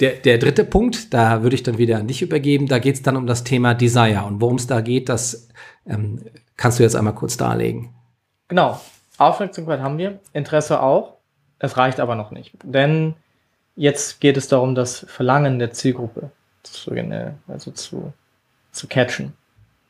der, 0.00 0.14
der 0.14 0.38
dritte 0.38 0.64
Punkt, 0.64 1.12
da 1.14 1.42
würde 1.42 1.54
ich 1.54 1.62
dann 1.62 1.78
wieder 1.78 1.98
an 1.98 2.08
dich 2.08 2.22
übergeben, 2.22 2.66
da 2.66 2.78
geht 2.78 2.96
es 2.96 3.02
dann 3.02 3.16
um 3.16 3.26
das 3.26 3.44
Thema 3.44 3.74
Desire. 3.74 4.24
Und 4.24 4.40
worum 4.40 4.56
es 4.56 4.66
da 4.66 4.80
geht, 4.80 5.08
das 5.08 5.48
ähm, 5.86 6.20
kannst 6.56 6.78
du 6.78 6.82
jetzt 6.82 6.96
einmal 6.96 7.14
kurz 7.14 7.36
darlegen. 7.36 7.90
Genau. 8.48 8.80
Aufmerksamkeit 9.18 9.80
haben 9.80 9.98
wir, 9.98 10.18
Interesse 10.32 10.82
auch. 10.82 11.16
Es 11.58 11.76
reicht 11.76 12.00
aber 12.00 12.16
noch 12.16 12.30
nicht. 12.32 12.52
Denn 12.64 13.14
jetzt 13.76 14.20
geht 14.20 14.36
es 14.36 14.48
darum, 14.48 14.74
das 14.74 15.06
Verlangen 15.08 15.58
der 15.58 15.70
Zielgruppe 15.70 16.30
zu, 16.62 16.92
also 17.46 17.70
zu 17.70 18.12
zu 18.72 18.88
catchen. 18.88 19.34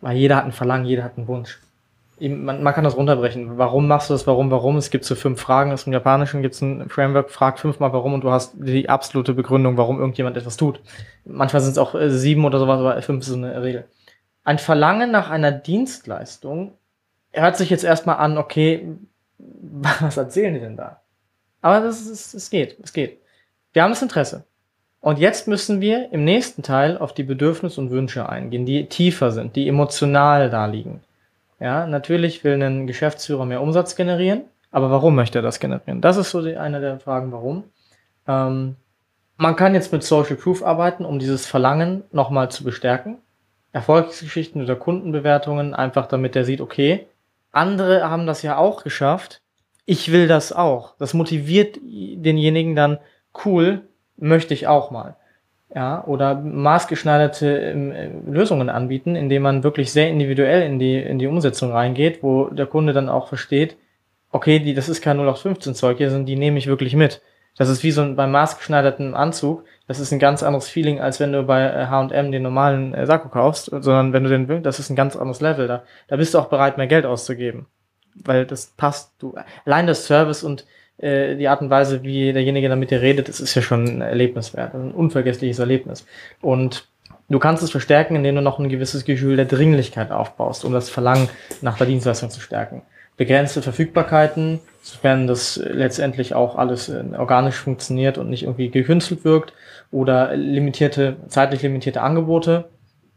Weil 0.01 0.17
jeder 0.17 0.37
hat 0.37 0.45
ein 0.45 0.53
Verlangen, 0.53 0.85
jeder 0.85 1.05
hat 1.05 1.17
einen 1.17 1.29
Wunsch. 1.29 1.61
Man, 2.29 2.63
man 2.63 2.73
kann 2.73 2.85
das 2.85 2.97
runterbrechen. 2.97 3.59
Warum 3.59 3.89
machst 3.89 4.09
du 4.09 4.15
das? 4.15 4.27
Warum, 4.27 4.51
warum? 4.51 4.77
Es 4.77 4.91
gibt 4.91 5.05
so 5.05 5.15
fünf 5.15 5.41
Fragen. 5.41 5.75
Im 5.87 5.93
Japanischen 5.93 6.43
gibt 6.43 6.55
es 6.55 6.61
ein 6.61 6.89
Framework, 6.89 7.31
frag 7.31 7.59
fünfmal 7.59 7.93
warum 7.93 8.15
und 8.15 8.23
du 8.23 8.31
hast 8.31 8.55
die 8.57 8.89
absolute 8.89 9.35
Begründung, 9.35 9.77
warum 9.77 9.99
irgendjemand 9.99 10.37
etwas 10.37 10.57
tut. 10.57 10.81
Manchmal 11.25 11.63
sind 11.63 11.73
es 11.73 11.79
auch 11.79 11.95
äh, 11.95 12.11
sieben 12.11 12.45
oder 12.45 12.59
sowas, 12.59 12.79
aber 12.81 13.01
fünf 13.03 13.23
ist 13.23 13.29
so 13.29 13.37
eine 13.37 13.63
Regel. 13.63 13.87
ein 14.45 14.59
Verlangen 14.59 15.11
nach 15.11 15.31
einer 15.31 15.53
Dienstleistung 15.53 16.73
hört 17.33 17.57
sich 17.57 17.71
jetzt 17.71 17.85
erstmal 17.85 18.19
an, 18.19 18.39
okay, 18.39 18.87
was 19.39 20.17
erzählen 20.17 20.55
die 20.55 20.61
denn 20.61 20.77
da? 20.77 21.01
Aber 21.61 21.81
das 21.81 22.03
ist, 22.03 22.35
es 22.35 22.51
geht, 22.51 22.77
es 22.83 22.93
geht. 22.93 23.21
Wir 23.73 23.83
haben 23.83 23.93
das 23.93 24.03
Interesse. 24.03 24.45
Und 25.01 25.19
jetzt 25.19 25.49
müssen 25.49 25.81
wir 25.81 26.13
im 26.13 26.25
nächsten 26.25 26.63
Teil 26.63 26.97
auf 26.97 27.13
die 27.13 27.25
Bedürfnisse 27.25 27.81
und 27.81 27.91
Wünsche 27.91 28.29
eingehen, 28.29 28.67
die 28.67 28.87
tiefer 28.87 29.33
sind, 29.33 29.57
die 29.57 29.67
emotional 29.67 30.49
da 30.49 30.67
liegen. 30.67 31.01
Ja, 31.63 31.87
natürlich 31.87 32.43
will 32.43 32.61
ein 32.61 32.89
Geschäftsführer 32.89 33.45
mehr 33.45 33.63
Umsatz 33.63 33.95
generieren, 33.95 34.43
aber 34.73 34.91
warum 34.91 35.15
möchte 35.15 35.39
er 35.39 35.43
das 35.43 35.61
generieren? 35.61 36.01
Das 36.01 36.17
ist 36.17 36.31
so 36.31 36.43
die, 36.43 36.57
eine 36.57 36.81
der 36.81 36.99
Fragen, 36.99 37.31
warum. 37.31 37.63
Ähm, 38.27 38.75
man 39.37 39.55
kann 39.55 39.73
jetzt 39.73 39.93
mit 39.93 40.03
Social 40.03 40.35
Proof 40.35 40.65
arbeiten, 40.65 41.05
um 41.05 41.21
dieses 41.21 41.47
Verlangen 41.47 42.03
nochmal 42.11 42.51
zu 42.51 42.65
bestärken. 42.65 43.19
Erfolgsgeschichten 43.71 44.61
oder 44.61 44.75
Kundenbewertungen, 44.75 45.73
einfach 45.73 46.07
damit 46.07 46.35
er 46.35 46.45
sieht, 46.45 46.61
okay, 46.61 47.07
andere 47.53 48.11
haben 48.11 48.27
das 48.27 48.43
ja 48.43 48.57
auch 48.57 48.83
geschafft. 48.83 49.41
Ich 49.87 50.11
will 50.11 50.27
das 50.27 50.53
auch. 50.53 50.97
Das 50.99 51.15
motiviert 51.15 51.79
denjenigen 51.81 52.75
dann, 52.75 52.99
cool, 53.45 53.83
möchte 54.17 54.53
ich 54.53 54.67
auch 54.67 54.91
mal. 54.91 55.15
Ja, 55.75 56.05
oder 56.05 56.35
maßgeschneiderte 56.35 57.47
ähm, 57.47 57.93
äh, 57.93 58.11
Lösungen 58.31 58.69
anbieten, 58.69 59.17
indem 59.17 59.43
man 59.43 59.65
wirklich 59.65 59.91
sehr 59.91 60.09
individuell 60.09 60.63
in 60.63 60.79
die, 60.79 60.99
in 60.99 61.19
die 61.19 61.27
Umsetzung 61.27 61.73
reingeht, 61.73 62.23
wo 62.23 62.51
der 62.51 62.67
Kunde 62.67 62.93
dann 62.93 63.09
auch 63.09 63.29
versteht, 63.29 63.79
okay, 64.33 64.59
die, 64.59 64.75
das 64.75 64.91
ist 64.91 65.01
kein 65.01 65.17
0815 65.19 65.75
Zeug 65.75 65.97
hier, 65.97 66.11
sondern 66.11 66.27
die 66.27 66.37
nehme 66.37 66.59
ich 66.59 66.67
wirklich 66.67 66.95
mit. 66.95 67.23
Das 67.57 67.69
ist 67.69 67.83
wie 67.83 67.91
so 67.91 68.03
ein, 68.03 68.17
beim 68.17 68.33
maßgeschneiderten 68.33 69.15
Anzug. 69.15 69.65
Das 69.87 70.01
ist 70.01 70.13
ein 70.13 70.19
ganz 70.19 70.43
anderes 70.43 70.69
Feeling, 70.69 71.01
als 71.01 71.21
wenn 71.21 71.33
du 71.33 71.43
bei 71.43 71.87
H&M 71.87 72.33
den 72.33 72.43
normalen 72.43 72.95
äh, 72.95 73.07
Sakko 73.07 73.29
kaufst, 73.29 73.67
sondern 73.67 74.13
wenn 74.13 74.25
du 74.25 74.31
den, 74.31 74.63
das 74.63 74.79
ist 74.79 74.91
ein 74.91 74.97
ganz 74.97 75.17
anderes 75.17 75.41
Level. 75.41 75.69
Da, 75.69 75.85
da 76.09 76.17
bist 76.17 76.35
du 76.35 76.39
auch 76.39 76.49
bereit, 76.49 76.79
mehr 76.79 76.87
Geld 76.87 77.05
auszugeben. 77.05 77.67
Weil 78.15 78.47
das 78.47 78.75
passt, 78.77 79.15
du, 79.19 79.35
allein 79.65 79.87
das 79.87 80.07
Service 80.07 80.43
und 80.43 80.67
äh, 80.99 81.37
die 81.37 81.49
Art 81.49 81.61
und 81.61 81.71
Weise, 81.71 82.03
wie 82.03 82.33
derjenige 82.33 82.69
dann 82.69 82.79
mit 82.79 82.91
dir 82.91 83.03
redet, 83.03 83.29
das 83.29 83.41
ist 83.41 83.55
ja 83.55 83.63
schon 83.63 83.85
ein 83.85 84.01
Erlebnis 84.01 84.55
wert, 84.55 84.75
ein 84.75 84.93
unvergessliches 84.93 85.59
Erlebnis. 85.59 86.07
Und 86.41 86.89
du 87.29 87.39
kannst 87.39 87.63
es 87.63 87.71
verstärken, 87.71 88.17
indem 88.17 88.37
du 88.37 88.43
noch 88.43 88.59
ein 88.59 88.69
gewisses 88.69 89.05
Gefühl 89.05 89.37
der 89.37 89.47
Dringlichkeit 89.47 90.11
aufbaust, 90.11 90.65
um 90.65 90.73
das 90.73 90.91
Verlangen 90.91 91.29
nach 91.61 91.79
der 91.79 91.87
Dienstleistung 91.87 92.31
zu 92.31 92.41
stärken. 92.41 92.83
Begrenzte 93.17 93.63
Verfügbarkeiten, 93.63 94.61
sofern 94.81 95.27
das 95.27 95.57
letztendlich 95.57 96.35
auch 96.35 96.57
alles 96.57 96.89
äh, 96.89 97.05
organisch 97.17 97.57
funktioniert 97.57 98.19
und 98.19 98.31
nicht 98.31 98.45
irgendwie 98.45 98.71
gekünstelt 98.71 99.25
wirkt, 99.25 99.53
oder 99.93 100.35
limitierte, 100.35 101.17
zeitlich 101.29 101.63
limitierte 101.63 102.01
Angebote. 102.01 102.71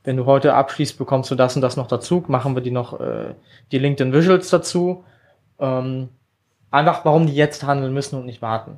Wenn 0.03 0.17
du 0.17 0.25
heute 0.25 0.53
abschließt, 0.53 0.97
bekommst 0.99 1.31
du 1.31 1.35
das 1.35 1.55
und 1.55 1.61
das 1.61 1.77
noch 1.77 1.87
dazu, 1.87 2.23
machen 2.27 2.53
wir 2.53 2.61
die 2.61 2.69
noch 2.69 2.99
äh, 2.99 3.33
die 3.71 3.79
LinkedIn 3.79 4.13
Visuals 4.13 4.49
dazu. 4.49 5.03
Ähm, 5.57 6.09
einfach, 6.75 7.05
warum 7.05 7.25
die 7.25 7.35
jetzt 7.35 7.63
handeln 7.63 7.93
müssen 7.93 8.17
und 8.17 8.25
nicht 8.25 8.41
warten. 8.41 8.77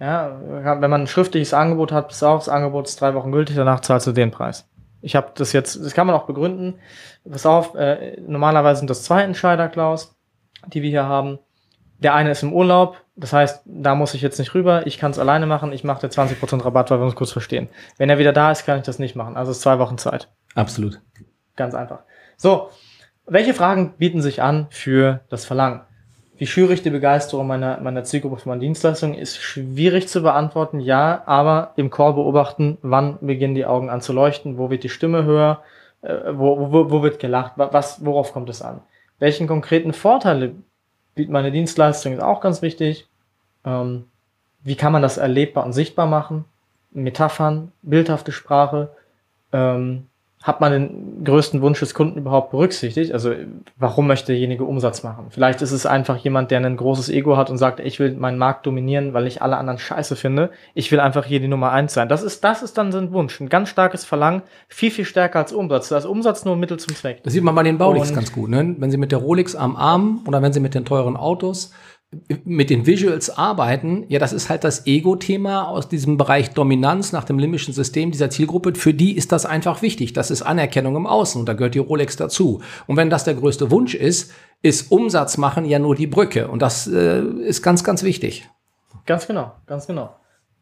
Ja, 0.00 0.40
wenn 0.40 0.90
man 0.90 1.02
ein 1.02 1.06
schriftliches 1.08 1.52
Angebot 1.52 1.90
hat, 1.90 2.08
bis 2.08 2.22
auf, 2.22 2.44
das 2.44 2.48
Angebot 2.48 2.86
ist 2.86 3.00
drei 3.00 3.14
Wochen 3.14 3.32
gültig, 3.32 3.56
danach 3.56 3.80
zahlst 3.80 4.06
du 4.06 4.12
den 4.12 4.30
Preis. 4.30 4.68
Ich 5.00 5.16
habe 5.16 5.32
das 5.34 5.52
jetzt, 5.52 5.84
das 5.84 5.94
kann 5.94 6.06
man 6.06 6.14
auch 6.14 6.26
begründen. 6.26 6.78
Pass 7.28 7.46
auf, 7.46 7.74
äh, 7.74 8.20
normalerweise 8.20 8.78
sind 8.78 8.90
das 8.90 9.02
zwei 9.02 9.22
Entscheider, 9.22 9.68
Klaus, 9.68 10.16
die 10.66 10.82
wir 10.82 10.90
hier 10.90 11.06
haben. 11.06 11.38
Der 11.98 12.14
eine 12.14 12.30
ist 12.30 12.44
im 12.44 12.52
Urlaub, 12.52 12.96
das 13.16 13.32
heißt, 13.32 13.62
da 13.64 13.96
muss 13.96 14.14
ich 14.14 14.22
jetzt 14.22 14.38
nicht 14.38 14.54
rüber, 14.54 14.86
ich 14.86 14.98
kann 14.98 15.10
es 15.10 15.18
alleine 15.18 15.46
machen, 15.46 15.72
ich 15.72 15.82
mache 15.82 16.06
dir 16.06 16.12
20% 16.12 16.64
Rabatt, 16.64 16.92
weil 16.92 17.00
wir 17.00 17.04
uns 17.04 17.16
kurz 17.16 17.32
verstehen. 17.32 17.68
Wenn 17.96 18.08
er 18.08 18.18
wieder 18.18 18.32
da 18.32 18.52
ist, 18.52 18.66
kann 18.66 18.78
ich 18.78 18.84
das 18.84 19.00
nicht 19.00 19.16
machen. 19.16 19.36
Also 19.36 19.50
ist 19.50 19.62
zwei 19.62 19.80
Wochen 19.80 19.98
Zeit. 19.98 20.28
Absolut. 20.54 21.00
Ganz 21.56 21.74
einfach. 21.74 22.00
So, 22.36 22.70
welche 23.26 23.52
Fragen 23.52 23.94
bieten 23.98 24.22
sich 24.22 24.42
an 24.42 24.68
für 24.70 25.20
das 25.28 25.44
Verlangen? 25.44 25.80
Wie 26.38 26.46
schüre 26.46 26.72
ich 26.72 26.82
die 26.82 26.90
Begeisterung 26.90 27.48
meiner, 27.48 27.80
meiner 27.80 28.04
Zielgruppe 28.04 28.36
für 28.36 28.48
meine 28.48 28.60
Dienstleistung? 28.60 29.14
Ist 29.14 29.38
schwierig 29.38 30.08
zu 30.08 30.22
beantworten, 30.22 30.78
ja, 30.78 31.22
aber 31.26 31.72
im 31.74 31.90
Call 31.90 32.14
beobachten, 32.14 32.78
wann 32.82 33.18
beginnen 33.20 33.56
die 33.56 33.66
Augen 33.66 33.90
an 33.90 34.00
zu 34.00 34.12
leuchten, 34.12 34.56
wo 34.56 34.70
wird 34.70 34.84
die 34.84 34.88
Stimme 34.88 35.24
höher, 35.24 35.62
äh, 36.02 36.14
wo, 36.32 36.72
wo, 36.72 36.90
wo 36.92 37.02
wird 37.02 37.18
gelacht, 37.18 37.54
was, 37.56 38.04
worauf 38.04 38.32
kommt 38.32 38.48
es 38.48 38.62
an? 38.62 38.80
Welchen 39.18 39.48
konkreten 39.48 39.92
Vorteile 39.92 40.54
bietet 41.16 41.32
meine 41.32 41.50
Dienstleistung, 41.50 42.12
ist 42.12 42.22
auch 42.22 42.40
ganz 42.40 42.62
wichtig. 42.62 43.08
Ähm, 43.64 44.04
wie 44.62 44.76
kann 44.76 44.92
man 44.92 45.02
das 45.02 45.16
erlebbar 45.16 45.66
und 45.66 45.72
sichtbar 45.72 46.06
machen? 46.06 46.44
Metaphern, 46.92 47.72
bildhafte 47.82 48.30
Sprache, 48.30 48.90
ähm, 49.52 50.06
hat 50.42 50.60
man 50.60 50.70
den 50.70 51.24
größten 51.24 51.60
Wunsch 51.62 51.80
des 51.80 51.94
Kunden 51.94 52.18
überhaupt 52.18 52.52
berücksichtigt? 52.52 53.12
Also 53.12 53.32
warum 53.76 54.06
möchte 54.06 54.28
derjenige 54.28 54.64
Umsatz 54.64 55.02
machen? 55.02 55.26
Vielleicht 55.30 55.62
ist 55.62 55.72
es 55.72 55.84
einfach 55.84 56.16
jemand, 56.16 56.52
der 56.52 56.60
ein 56.60 56.76
großes 56.76 57.08
Ego 57.08 57.36
hat 57.36 57.50
und 57.50 57.58
sagt, 57.58 57.80
ich 57.80 57.98
will 57.98 58.14
meinen 58.14 58.38
Markt 58.38 58.64
dominieren, 58.64 59.14
weil 59.14 59.26
ich 59.26 59.42
alle 59.42 59.56
anderen 59.56 59.78
scheiße 59.78 60.14
finde. 60.14 60.50
Ich 60.74 60.92
will 60.92 61.00
einfach 61.00 61.24
hier 61.24 61.40
die 61.40 61.48
Nummer 61.48 61.72
eins 61.72 61.92
sein. 61.92 62.08
Das 62.08 62.22
ist, 62.22 62.44
das 62.44 62.62
ist 62.62 62.78
dann 62.78 62.92
sein 62.92 63.12
Wunsch. 63.12 63.40
Ein 63.40 63.48
ganz 63.48 63.68
starkes 63.68 64.04
Verlangen, 64.04 64.42
viel, 64.68 64.92
viel 64.92 65.04
stärker 65.04 65.40
als 65.40 65.52
Umsatz. 65.52 65.88
Da 65.88 65.98
ist 65.98 66.06
Umsatz 66.06 66.44
nur 66.44 66.56
Mittel 66.56 66.78
zum 66.78 66.94
Zweck. 66.94 67.22
Das 67.24 67.32
sieht 67.32 67.42
man 67.42 67.56
bei 67.56 67.64
den 67.64 67.78
Baulix 67.78 68.14
ganz 68.14 68.32
gut, 68.32 68.48
ne? 68.48 68.76
Wenn 68.78 68.90
sie 68.92 68.96
mit 68.96 69.10
der 69.10 69.18
Rolex 69.18 69.56
am 69.56 69.74
Arm 69.74 70.22
oder 70.26 70.40
wenn 70.40 70.52
sie 70.52 70.60
mit 70.60 70.74
den 70.74 70.84
teuren 70.84 71.16
Autos 71.16 71.72
mit 72.44 72.70
den 72.70 72.86
Visuals 72.86 73.28
arbeiten, 73.36 74.06
ja, 74.08 74.18
das 74.18 74.32
ist 74.32 74.48
halt 74.48 74.64
das 74.64 74.86
Ego-Thema 74.86 75.68
aus 75.68 75.88
diesem 75.88 76.16
Bereich 76.16 76.50
Dominanz 76.50 77.12
nach 77.12 77.24
dem 77.24 77.38
limbischen 77.38 77.74
System 77.74 78.10
dieser 78.10 78.30
Zielgruppe. 78.30 78.74
Für 78.76 78.94
die 78.94 79.14
ist 79.14 79.30
das 79.30 79.44
einfach 79.44 79.82
wichtig. 79.82 80.14
Das 80.14 80.30
ist 80.30 80.40
Anerkennung 80.40 80.96
im 80.96 81.06
Außen 81.06 81.38
und 81.38 81.46
da 81.46 81.52
gehört 81.52 81.74
die 81.74 81.80
Rolex 81.80 82.16
dazu. 82.16 82.62
Und 82.86 82.96
wenn 82.96 83.10
das 83.10 83.24
der 83.24 83.34
größte 83.34 83.70
Wunsch 83.70 83.94
ist, 83.94 84.32
ist 84.62 84.90
Umsatz 84.90 85.36
machen 85.36 85.66
ja 85.66 85.78
nur 85.78 85.94
die 85.94 86.06
Brücke. 86.06 86.48
Und 86.48 86.62
das 86.62 86.86
äh, 86.86 87.20
ist 87.20 87.62
ganz, 87.62 87.84
ganz 87.84 88.02
wichtig. 88.02 88.48
Ganz 89.04 89.26
genau, 89.26 89.52
ganz 89.66 89.86
genau. 89.86 90.16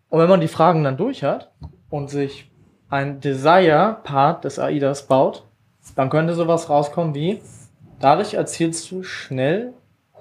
Und 0.09 0.19
wenn 0.19 0.29
man 0.29 0.41
die 0.41 0.49
Fragen 0.49 0.83
dann 0.83 0.97
durch 0.97 1.23
hat 1.23 1.53
und 1.91 2.11
sich 2.11 2.51
ein 2.89 3.21
Desire-Part 3.21 4.45
des 4.45 4.59
AIDAs 4.59 5.07
baut, 5.07 5.47
dann 5.95 6.11
könnte 6.11 6.35
sowas 6.35 6.69
rauskommen 6.69 7.15
wie, 7.15 7.41
dadurch 8.01 8.35
erzielst 8.35 8.91
du 8.91 9.05
schnell 9.05 9.75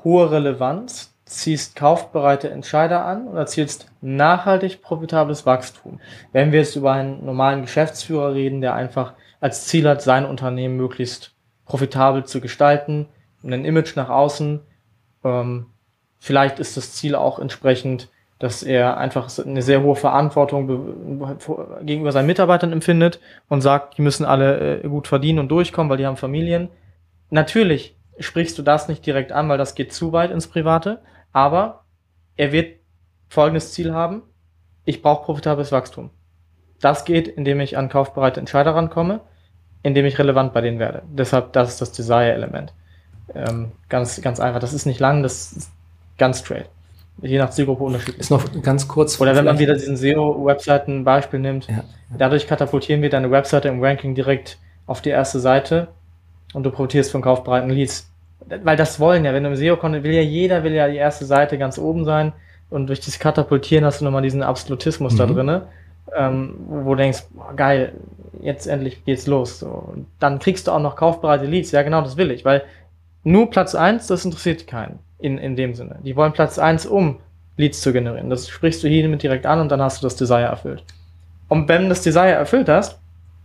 hohe 0.04 0.30
Relevanz 0.32 1.15
ziehst 1.26 1.76
kaufbereite 1.76 2.52
Entscheider 2.52 3.06
an 3.06 3.28
und 3.28 3.36
erzielst 3.36 3.92
nachhaltig 4.02 4.82
profitables 4.82 5.46
Wachstum. 5.46 6.00
Wenn 6.32 6.52
wir 6.52 6.60
jetzt 6.60 6.76
über 6.76 6.94
einen 6.94 7.26
normalen 7.26 7.64
Geschäftsführer 7.64 8.34
reden, 8.34 8.62
der 8.62 8.76
einfach 8.76 9.14
als 9.40 9.66
Ziel 9.66 9.88
hat, 9.88 10.02
sein 10.02 10.26
Unternehmen 10.26 10.78
möglichst 10.78 11.34
profitabel 11.66 12.26
zu 12.26 12.42
gestalten, 12.42 13.08
ein 13.44 13.66
Image 13.66 13.96
nach 13.96 14.10
außen, 14.10 14.62
ähm, 15.24 15.68
vielleicht 16.20 16.60
ist 16.60 16.78
das 16.78 16.94
Ziel 16.94 17.16
auch 17.16 17.40
entsprechend, 17.40 18.10
dass 18.38 18.64
er 18.64 18.98
einfach 18.98 19.30
eine 19.44 19.62
sehr 19.62 19.82
hohe 19.82 19.96
Verantwortung 19.96 20.68
gegenüber 21.84 22.12
seinen 22.12 22.28
Mitarbeitern 22.28 22.74
empfindet 22.74 23.20
und 23.48 23.62
sagt, 23.62 23.98
die 23.98 24.02
müssen 24.02 24.26
alle 24.26 24.84
äh, 24.84 24.88
gut 24.88 25.08
verdienen 25.08 25.40
und 25.40 25.50
durchkommen, 25.50 25.90
weil 25.90 25.98
die 25.98 26.06
haben 26.06 26.18
Familien. 26.18 26.70
Natürlich 27.30 27.96
sprichst 28.20 28.58
du 28.58 28.62
das 28.62 28.88
nicht 28.88 29.06
direkt 29.06 29.32
an, 29.32 29.50
weil 29.50 29.58
das 29.58 29.76
geht 29.76 29.94
zu 29.94 30.12
weit 30.12 30.32
ins 30.32 30.48
Private. 30.48 31.02
Aber 31.36 31.84
er 32.38 32.54
wird 32.54 32.80
folgendes 33.28 33.74
Ziel 33.74 33.94
haben. 33.94 34.22
Ich 34.86 35.02
brauche 35.02 35.26
profitables 35.26 35.74
Wachstum. 35.74 36.10
Das 36.80 37.04
geht, 37.04 37.28
indem 37.28 37.60
ich 37.60 37.78
an 37.78 37.90
kaufbereite 37.90 38.40
Entscheider 38.40 38.74
rankomme, 38.74 39.20
indem 39.84 40.06
ich 40.06 40.18
relevant 40.18 40.54
bei 40.54 40.62
denen 40.62 40.80
werde. 40.80 41.04
Deshalb, 41.12 41.52
das 41.52 41.72
ist 41.72 41.82
das 41.82 41.92
Desire-Element. 41.92 42.74
Ähm, 43.34 43.74
ganz, 43.90 44.22
ganz 44.22 44.40
einfach. 44.40 44.62
Das 44.62 44.72
ist 44.72 44.86
nicht 44.86 45.02
lang, 45.02 45.24
das 45.24 45.52
ist 45.52 45.72
ganz 46.18 46.40
straight. 46.40 46.70
Je 47.22 47.38
nach 47.38 47.50
Zielgruppe 47.50 47.84
unterschiedlich. 47.84 48.22
Ist 48.22 48.32
noch 48.32 48.46
ganz 48.62 48.88
kurz. 48.88 49.20
Oder 49.20 49.36
wenn 49.36 49.44
man 49.44 49.60
wieder 49.60 49.74
diesen 49.74 49.98
SEO-Webseiten-Beispiel 49.98 51.42
nimmt, 51.42 51.68
ja. 51.68 51.84
dadurch 52.18 52.48
katapultieren 52.48 53.02
wir 53.02 53.10
deine 53.10 53.30
Webseite 53.30 53.68
im 53.68 53.84
Ranking 53.84 54.16
direkt 54.16 54.58
auf 54.88 55.02
die 55.02 55.10
erste 55.10 55.42
Seite 55.42 55.90
und 56.54 56.64
du 56.64 56.72
profitierst 56.72 57.12
von 57.12 57.22
kaufbereiten 57.22 57.72
Leads 57.72 58.10
weil 58.64 58.78
das 58.78 59.00
wollen 59.00 59.26
ja, 59.26 59.34
wenn 59.34 59.44
du 59.44 59.50
im 59.50 59.56
SEO-Content 59.56 60.04
will 60.04 60.14
ja 60.14 60.22
jeder, 60.22 60.64
will 60.64 60.74
ja 60.74 60.88
die 60.88 60.98
erste 60.98 61.26
Seite 61.26 61.58
ganz 61.58 61.78
oben 61.78 62.06
sein 62.06 62.34
und 62.70 62.88
durch 62.88 63.00
das 63.00 63.20
Katapultieren 63.20 63.86
hast 63.86 64.02
du 64.02 64.06
nochmal 64.06 64.22
diesen 64.22 64.44
Absolutismus 64.44 65.14
mhm. 65.14 65.18
da 65.18 65.26
drinne, 65.26 65.68
ähm, 66.16 66.56
wo 66.68 66.92
du 66.92 66.98
denkst, 66.98 67.24
boah, 67.32 67.54
geil, 67.56 67.94
jetzt 68.42 68.68
endlich 68.68 69.04
geht's 69.06 69.28
los. 69.28 69.60
So. 69.60 69.68
Und 69.68 70.08
dann 70.20 70.40
kriegst 70.40 70.68
du 70.68 70.72
auch 70.72 70.80
noch 70.80 70.96
kaufbereite 70.96 71.46
Leads. 71.46 71.72
Ja, 71.72 71.82
genau, 71.84 72.02
das 72.02 72.18
will 72.18 72.32
ich, 72.32 72.46
weil 72.46 72.64
nur 73.24 73.50
Platz 73.50 73.74
eins, 73.74 74.08
das 74.08 74.26
interessiert 74.26 74.68
keinen 74.68 75.00
in, 75.20 75.38
in 75.38 75.56
dem 75.56 75.74
Sinne. 75.74 75.98
Die 76.04 76.16
wollen 76.16 76.34
Platz 76.34 76.60
eins, 76.60 76.86
um 76.86 77.20
Leads 77.58 77.82
zu 77.82 77.94
generieren. 77.94 78.30
Das 78.30 78.48
sprichst 78.50 78.84
du 78.84 78.88
hier 78.88 79.08
mit 79.08 79.24
direkt 79.24 79.46
an 79.46 79.60
und 79.60 79.70
dann 79.70 79.82
hast 79.82 80.02
du 80.02 80.06
das 80.06 80.16
Desire 80.16 80.42
erfüllt. 80.42 80.84
Und 81.48 81.68
wenn 81.68 81.84
du 81.84 81.90
das 81.90 82.02
Desire 82.02 82.32
erfüllt 82.32 82.70
hast, 82.70 83.00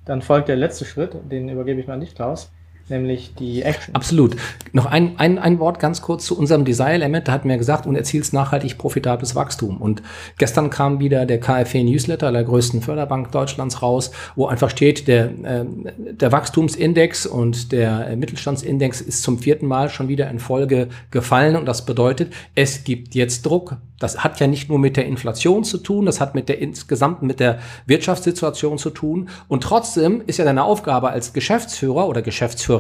dann 0.05 0.23
folgt 0.23 0.49
der 0.49 0.57
letzte 0.57 0.85
Schritt, 0.85 1.15
den 1.31 1.49
übergebe 1.49 1.81
ich 1.81 1.87
mal 1.87 1.95
an 1.95 2.01
dich, 2.01 2.15
Klaus 2.15 2.51
nämlich 2.90 3.35
die 3.38 3.62
Action. 3.62 3.94
Absolut. 3.94 4.37
Noch 4.72 4.87
ein, 4.87 5.18
ein, 5.18 5.38
ein 5.38 5.59
Wort 5.59 5.79
ganz 5.79 6.03
kurz 6.03 6.26
zu 6.26 6.38
unserem 6.38 6.64
Design-Element. 6.64 7.29
Da 7.29 7.33
hat 7.33 7.44
mir 7.44 7.59
gesagt, 7.59 7.87
und 7.87 7.96
erzielst 7.96 8.33
nachhaltig 8.33 8.79
profitables 8.79 9.35
Wachstum. 9.35 9.79
Und 9.79 10.03
gestern 10.38 10.70
kam 10.70 11.00
wieder 11.00 11.26
der 11.26 11.40
KfW-Newsletter 11.40 12.33
der 12.33 12.44
größten 12.44 12.83
Förderbank 12.83 13.33
Deutschlands 13.33 13.83
raus, 13.83 14.11
wo 14.37 14.46
einfach 14.46 14.70
steht, 14.70 15.09
der, 15.09 15.26
äh, 15.26 15.64
der 15.96 16.33
Wachstumsindex 16.33 17.26
und 17.26 17.72
der 17.72 18.09
äh, 18.09 18.16
Mittelstandsindex 18.16 19.00
ist 19.00 19.22
zum 19.22 19.38
vierten 19.38 19.66
Mal 19.66 19.88
schon 19.88 20.09
wieder 20.09 20.29
in 20.31 20.38
Folge 20.38 20.88
gefallen. 21.11 21.57
Und 21.57 21.66
das 21.66 21.87
bedeutet, 21.87 22.33
es 22.55 22.85
gibt 22.85 23.14
jetzt 23.14 23.46
Druck. 23.46 23.76
Das 24.00 24.24
hat 24.24 24.40
ja 24.40 24.46
nicht 24.46 24.70
nur 24.70 24.79
mit 24.79 24.96
der 24.96 25.05
Inflation 25.05 25.62
zu 25.62 25.76
tun, 25.76 26.07
das 26.07 26.20
hat 26.20 26.35
mit 26.35 26.48
der 26.48 26.59
insgesamt 26.59 27.22
mit 27.22 27.38
der 27.38 27.59
Wirtschaftssituation 27.87 28.79
zu 28.79 28.88
tun. 28.88 29.29
Und 29.46 29.62
trotzdem 29.62 30.22
ist 30.26 30.38
ja 30.38 30.46
deine 30.46 30.64
Aufgabe 30.64 31.11
als 31.11 31.35
Geschäftsführer 31.35 32.09
oder 32.09 32.22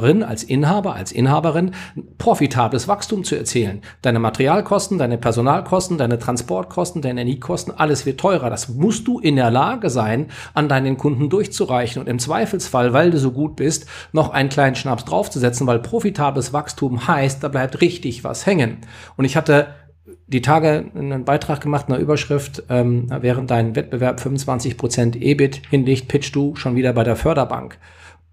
Geschäftsführerin, 0.00 0.22
als 0.22 0.42
Inhaber, 0.42 0.94
als 0.94 1.12
Inhaberin, 1.12 1.72
profitables 2.18 2.88
Wachstum 2.88 3.24
zu 3.24 3.36
erzielen. 3.36 3.82
Deine 4.02 4.18
Materialkosten, 4.18 4.98
deine 4.98 5.18
Personalkosten, 5.18 5.98
deine 5.98 6.18
Transportkosten, 6.18 7.02
deine 7.02 7.20
Energiekosten, 7.20 7.74
alles 7.76 8.06
wird 8.06 8.20
teurer. 8.20 8.50
Das 8.50 8.68
musst 8.68 9.06
du 9.06 9.20
in 9.20 9.36
der 9.36 9.50
Lage 9.50 9.90
sein, 9.90 10.26
an 10.54 10.68
deinen 10.68 10.96
Kunden 10.96 11.28
durchzureichen 11.28 12.00
und 12.00 12.08
im 12.08 12.18
Zweifelsfall, 12.18 12.92
weil 12.92 13.10
du 13.10 13.18
so 13.18 13.32
gut 13.32 13.56
bist, 13.56 13.86
noch 14.12 14.30
einen 14.30 14.48
kleinen 14.48 14.74
Schnaps 14.74 15.04
draufzusetzen, 15.04 15.66
weil 15.66 15.78
profitables 15.78 16.52
Wachstum 16.52 17.06
heißt, 17.06 17.42
da 17.42 17.48
bleibt 17.48 17.80
richtig 17.80 18.24
was 18.24 18.46
hängen. 18.46 18.78
Und 19.16 19.24
ich 19.24 19.36
hatte 19.36 19.68
die 20.26 20.42
Tage 20.42 20.86
einen 20.94 21.24
Beitrag 21.24 21.60
gemacht, 21.60 21.86
eine 21.88 21.98
Überschrift, 21.98 22.64
ähm, 22.68 23.06
während 23.20 23.50
dein 23.50 23.76
Wettbewerb 23.76 24.20
25% 24.20 25.16
EBIT 25.16 25.62
hinlegt, 25.70 26.08
pitchst 26.08 26.34
du 26.34 26.56
schon 26.56 26.74
wieder 26.76 26.92
bei 26.92 27.04
der 27.04 27.16
Förderbank. 27.16 27.78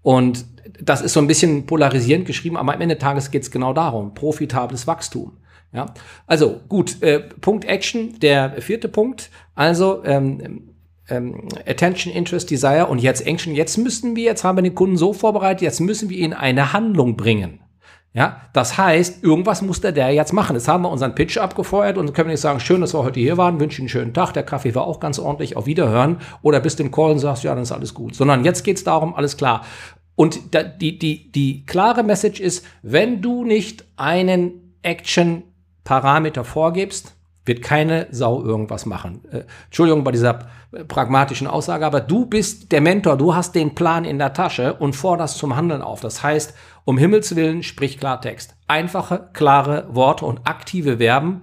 Und 0.02 0.46
das 0.80 1.00
ist 1.00 1.12
so 1.12 1.20
ein 1.20 1.26
bisschen 1.26 1.66
polarisierend 1.66 2.26
geschrieben, 2.26 2.56
aber 2.56 2.74
am 2.74 2.80
Ende 2.80 2.94
des 2.94 3.02
Tages 3.02 3.30
geht 3.30 3.42
es 3.42 3.50
genau 3.50 3.72
darum, 3.72 4.14
profitables 4.14 4.86
Wachstum. 4.86 5.32
Ja, 5.72 5.86
also 6.26 6.60
gut, 6.68 7.02
äh, 7.02 7.20
Punkt 7.20 7.66
Action, 7.66 8.18
der 8.20 8.62
vierte 8.62 8.88
Punkt, 8.88 9.30
also 9.54 10.02
ähm, 10.04 10.72
ähm, 11.10 11.48
Attention, 11.66 12.12
Interest, 12.12 12.50
Desire 12.50 12.86
und 12.86 13.00
jetzt 13.00 13.26
Action. 13.26 13.54
Jetzt 13.54 13.76
müssen 13.76 14.16
wir, 14.16 14.24
jetzt 14.24 14.44
haben 14.44 14.56
wir 14.56 14.62
den 14.62 14.74
Kunden 14.74 14.96
so 14.96 15.12
vorbereitet, 15.12 15.62
jetzt 15.62 15.80
müssen 15.80 16.08
wir 16.08 16.18
ihn 16.18 16.32
eine 16.32 16.72
Handlung 16.72 17.16
bringen. 17.16 17.60
Ja, 18.14 18.40
das 18.54 18.78
heißt, 18.78 19.22
irgendwas 19.22 19.60
muss 19.60 19.82
der, 19.82 19.92
der 19.92 20.10
jetzt 20.10 20.32
machen. 20.32 20.56
Jetzt 20.56 20.66
haben 20.66 20.82
wir 20.82 20.90
unseren 20.90 21.14
Pitch 21.14 21.36
abgefeuert 21.36 21.98
und 21.98 22.14
können 22.14 22.30
nicht 22.30 22.40
sagen, 22.40 22.58
schön, 22.58 22.80
dass 22.80 22.94
wir 22.94 23.04
heute 23.04 23.20
hier 23.20 23.36
waren, 23.36 23.60
wünsche 23.60 23.80
Ihnen 23.80 23.84
einen 23.84 23.90
schönen 23.90 24.14
Tag, 24.14 24.32
der 24.32 24.42
Kaffee 24.42 24.74
war 24.74 24.86
auch 24.86 24.98
ganz 24.98 25.18
ordentlich, 25.18 25.56
auf 25.56 25.66
Wiederhören 25.66 26.18
oder 26.40 26.58
bis 26.58 26.74
dem 26.74 26.90
Call 26.90 27.12
und 27.12 27.18
sagst, 27.18 27.44
ja, 27.44 27.54
dann 27.54 27.62
ist 27.62 27.70
alles 27.70 27.92
gut. 27.92 28.14
Sondern 28.14 28.44
jetzt 28.44 28.64
geht 28.64 28.78
es 28.78 28.84
darum, 28.84 29.14
alles 29.14 29.36
klar. 29.36 29.64
Und 30.18 30.52
die, 30.80 30.98
die, 30.98 31.30
die 31.30 31.64
klare 31.64 32.02
Message 32.02 32.40
ist, 32.40 32.66
wenn 32.82 33.22
du 33.22 33.44
nicht 33.44 33.84
einen 33.94 34.74
Action-Parameter 34.82 36.42
vorgibst, 36.42 37.14
wird 37.44 37.62
keine 37.62 38.08
Sau 38.10 38.42
irgendwas 38.42 38.84
machen. 38.84 39.20
Äh, 39.30 39.44
Entschuldigung 39.66 40.02
bei 40.02 40.10
dieser 40.10 40.48
pragmatischen 40.88 41.46
Aussage, 41.46 41.86
aber 41.86 42.00
du 42.00 42.26
bist 42.26 42.72
der 42.72 42.80
Mentor, 42.80 43.16
du 43.16 43.36
hast 43.36 43.54
den 43.54 43.76
Plan 43.76 44.04
in 44.04 44.18
der 44.18 44.32
Tasche 44.32 44.74
und 44.74 44.96
forderst 44.96 45.38
zum 45.38 45.54
Handeln 45.54 45.82
auf. 45.82 46.00
Das 46.00 46.20
heißt, 46.20 46.52
um 46.84 46.98
Himmels 46.98 47.36
Willen, 47.36 47.62
sprich 47.62 48.00
Klartext. 48.00 48.56
Einfache, 48.66 49.30
klare 49.34 49.86
Worte 49.88 50.26
und 50.26 50.40
aktive 50.48 50.98
Verben, 50.98 51.42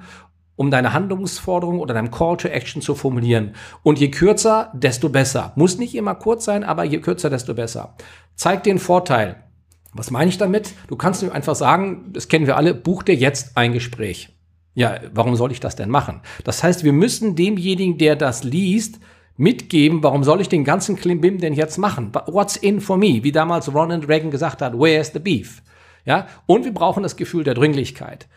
um 0.56 0.72
deine 0.72 0.94
Handlungsforderung 0.94 1.80
oder 1.80 1.94
deinem 1.94 2.12
Call 2.12 2.38
to 2.38 2.48
Action 2.48 2.82
zu 2.82 2.96
formulieren. 2.96 3.56
Und 3.84 4.00
je 4.00 4.10
kürzer, 4.10 4.72
desto 4.74 5.10
besser. 5.10 5.54
Muss 5.56 5.78
nicht 5.78 5.96
immer 5.96 6.16
kurz 6.16 6.46
sein, 6.46 6.64
aber 6.64 6.84
je 6.84 7.00
kürzer, 7.00 7.30
desto 7.30 7.54
besser. 7.54 7.96
Zeig 8.36 8.64
den 8.64 8.80
Vorteil. 8.80 9.44
Was 9.94 10.12
meine 10.12 10.30
ich 10.30 10.38
damit? 10.38 10.74
Du 10.88 10.96
kannst 10.96 11.24
ihm 11.24 11.32
einfach 11.32 11.56
sagen, 11.56 12.12
das 12.12 12.28
kennen 12.28 12.48
wir 12.48 12.58
alle, 12.58 12.74
buch 12.74 13.04
dir 13.04 13.16
jetzt 13.16 13.58
ein 13.58 13.74
Gespräch. 13.74 14.30
Ja, 14.74 15.00
warum 15.14 15.38
soll 15.38 15.54
ich 15.54 15.62
das 15.62 15.78
denn 15.78 15.90
machen? 15.90 16.22
Das 16.44 16.62
heißt, 16.62 16.84
wir 16.84 16.92
müssen 16.92 17.38
demjenigen, 17.38 17.98
der 17.98 18.18
das 18.18 18.44
liest, 18.44 19.00
mitgeben, 19.38 20.04
warum 20.04 20.24
soll 20.24 20.42
ich 20.42 20.50
den 20.50 20.64
ganzen 20.64 20.96
Klimbim 20.96 21.40
denn 21.40 21.54
jetzt 21.54 21.78
machen? 21.78 22.12
What's 22.28 22.56
in 22.58 22.82
for 22.82 22.98
me? 22.98 23.24
Wie 23.24 23.32
damals 23.32 23.74
Ronald 23.74 24.08
Reagan 24.08 24.32
gesagt 24.32 24.62
hat, 24.62 24.74
where's 24.78 25.12
the 25.14 25.20
beef? 25.20 25.62
Ja, 26.06 26.28
und 26.46 26.66
wir 26.66 26.74
brauchen 26.74 27.04
das 27.04 27.16
Gefühl 27.16 27.44
der 27.44 27.54
Dringlichkeit. 27.54 28.28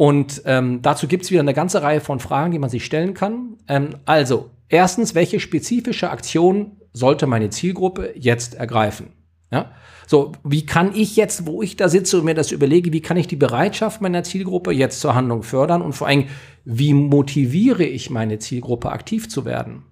Und 0.00 0.40
ähm, 0.46 0.80
dazu 0.80 1.06
gibt's 1.06 1.30
wieder 1.30 1.40
eine 1.42 1.52
ganze 1.52 1.82
Reihe 1.82 2.00
von 2.00 2.20
Fragen, 2.20 2.52
die 2.52 2.58
man 2.58 2.70
sich 2.70 2.86
stellen 2.86 3.12
kann. 3.12 3.58
Ähm, 3.68 3.96
also, 4.06 4.48
erstens, 4.70 5.14
welche 5.14 5.40
spezifische 5.40 6.08
Aktion 6.08 6.78
sollte 6.94 7.26
meine 7.26 7.50
Zielgruppe 7.50 8.14
jetzt 8.16 8.54
ergreifen? 8.54 9.12
Ja? 9.52 9.72
So, 10.06 10.32
wie 10.42 10.64
kann 10.64 10.94
ich 10.94 11.16
jetzt, 11.16 11.46
wo 11.46 11.60
ich 11.60 11.76
da 11.76 11.90
sitze 11.90 12.16
und 12.16 12.24
mir 12.24 12.32
das 12.32 12.50
überlege, 12.50 12.94
wie 12.94 13.02
kann 13.02 13.18
ich 13.18 13.26
die 13.26 13.36
Bereitschaft 13.36 14.00
meiner 14.00 14.22
Zielgruppe 14.22 14.72
jetzt 14.72 15.00
zur 15.00 15.14
Handlung 15.14 15.42
fördern 15.42 15.82
und 15.82 15.92
vor 15.92 16.06
allem, 16.06 16.28
wie 16.64 16.94
motiviere 16.94 17.84
ich 17.84 18.08
meine 18.08 18.38
Zielgruppe 18.38 18.92
aktiv 18.92 19.28
zu 19.28 19.44
werden? 19.44 19.82